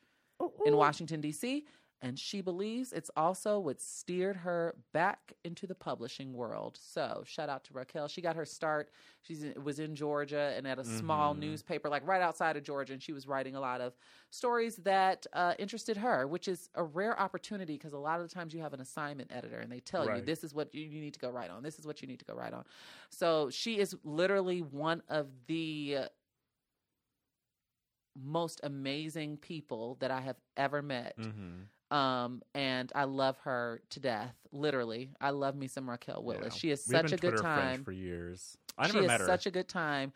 [0.66, 1.66] in Washington, D.C.,
[2.04, 6.78] and she believes it's also what steered her back into the publishing world.
[6.82, 8.08] So, shout out to Raquel.
[8.08, 8.90] She got her start.
[9.22, 13.04] She was in Georgia and at a small newspaper, like right outside of Georgia, and
[13.04, 13.94] she was writing a lot of
[14.32, 18.34] stories that uh, interested her, which is a rare opportunity because a lot of the
[18.34, 21.02] times you have an assignment editor and they tell you this is what you, you
[21.02, 21.62] need to go write on.
[21.62, 22.64] This is what you need to go write on.
[23.10, 26.00] So, she is literally one of the
[28.20, 31.18] most amazing people that I have ever met.
[31.20, 31.62] Mm-hmm.
[31.92, 34.34] Um, and I love her to death.
[34.54, 36.54] Literally, I love me some Raquel Willis.
[36.54, 36.58] Yeah.
[36.60, 37.84] She is We've such a good Twitter friends time.
[37.84, 38.58] for years.
[38.78, 39.26] I she never is met her.
[39.26, 40.14] such a good time.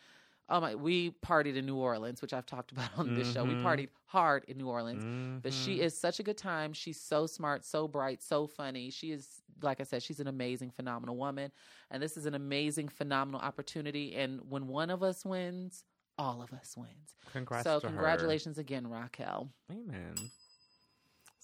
[0.47, 3.43] Oh my, we partied in New Orleans, which I've talked about on this show.
[3.43, 3.63] We Mhm.
[3.63, 5.03] partied hard in New Orleans.
[5.43, 5.81] But she Mhm.
[5.81, 6.71] is such a good time.
[6.71, 8.89] She's so smart, so bright, so funny.
[8.89, 11.51] She is, like I said, she's an amazing, phenomenal woman.
[11.91, 14.15] And this is an amazing, phenomenal opportunity.
[14.15, 15.83] And when one of us wins,
[16.17, 17.15] all of us wins.
[17.33, 17.91] Congrats so to her.
[17.93, 19.49] congratulations again, Raquel.
[19.69, 20.15] Amen.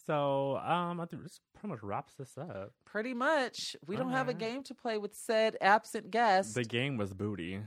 [0.05, 2.71] So, um, I think this pretty much wraps this up.
[2.85, 3.75] Pretty much.
[3.87, 6.55] We don't have a game to play with said absent guest.
[6.55, 7.59] The game was booty.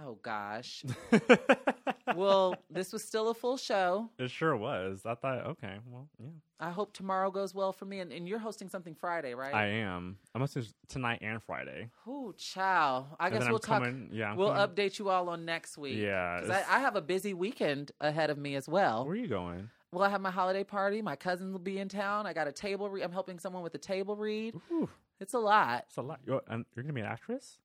[0.00, 0.84] oh gosh.
[2.14, 4.10] well, this was still a full show.
[4.18, 5.02] it sure was.
[5.04, 6.28] I thought, okay, well, yeah,
[6.60, 8.00] I hope tomorrow goes well for me.
[8.00, 9.54] And, and you're hosting something Friday, right?
[9.54, 10.16] I am.
[10.34, 11.90] I'm hosting tonight and Friday.
[12.08, 13.06] Ooh, chow.
[13.18, 13.82] I And guess we'll talk.
[13.82, 14.10] coming.
[14.12, 15.98] Yeah, I'm We'll coming- update you all on next week.
[15.98, 19.04] Yeah, Because I, I have a busy weekend ahead of me as well.
[19.04, 19.70] Where are you going?
[19.94, 21.00] Well, I have my holiday party.
[21.02, 22.26] My cousins will be in town.
[22.26, 23.02] I got a table read.
[23.02, 24.54] I'm helping someone with a table read.
[24.72, 24.88] Ooh,
[25.20, 25.84] It's a lot.
[25.88, 26.20] it's a lot.
[26.26, 27.58] You're, and you're gonna be an actress.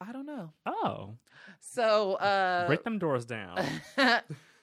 [0.00, 0.52] I don't know.
[0.66, 1.14] Oh,
[1.60, 3.56] So, uh, break them doors down.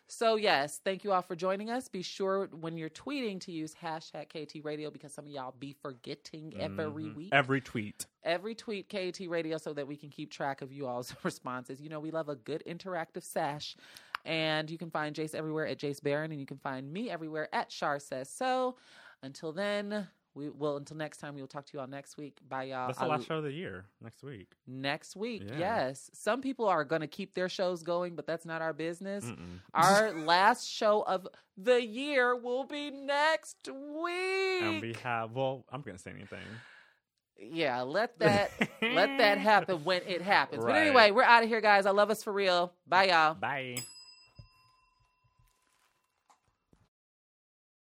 [0.08, 1.88] so yes, thank you all for joining us.
[1.88, 5.74] Be sure when you're tweeting to use hashtag KT Radio because some of y'all be
[5.82, 7.16] forgetting every Mhm.
[7.16, 7.30] week.
[7.32, 8.06] Every tweet.
[8.24, 11.80] Every tweet KT Radio so that we can keep track of you all's responses.
[11.82, 13.78] You know, we love a good interactive sash.
[14.26, 17.48] And you can find Jace everywhere at Jace Barron, and you can find me everywhere
[17.54, 18.76] at Shar Says So.
[19.24, 21.34] Until then, We will until next time.
[21.36, 22.38] We will talk to you all next week.
[22.48, 22.88] Bye, y'all.
[22.88, 24.52] That's the last show of the year next week.
[24.68, 25.58] Next week, Yeah.
[25.58, 26.10] yes.
[26.14, 29.26] Some people are going to keep their shows going, but that's not our business.
[29.26, 29.60] Mm-mm.
[29.74, 31.28] Our last show of
[31.58, 34.62] the year will be next week.
[34.64, 35.32] And we have.
[35.32, 36.46] Well, I'm gonna say anything.
[37.38, 38.52] yeah, let that
[38.82, 40.64] let that happen when it happens.
[40.64, 41.86] But anyway, we're out of here, guys.
[41.86, 42.72] I love us for real.
[42.88, 43.34] Bye, y'all.
[43.34, 43.78] Bye.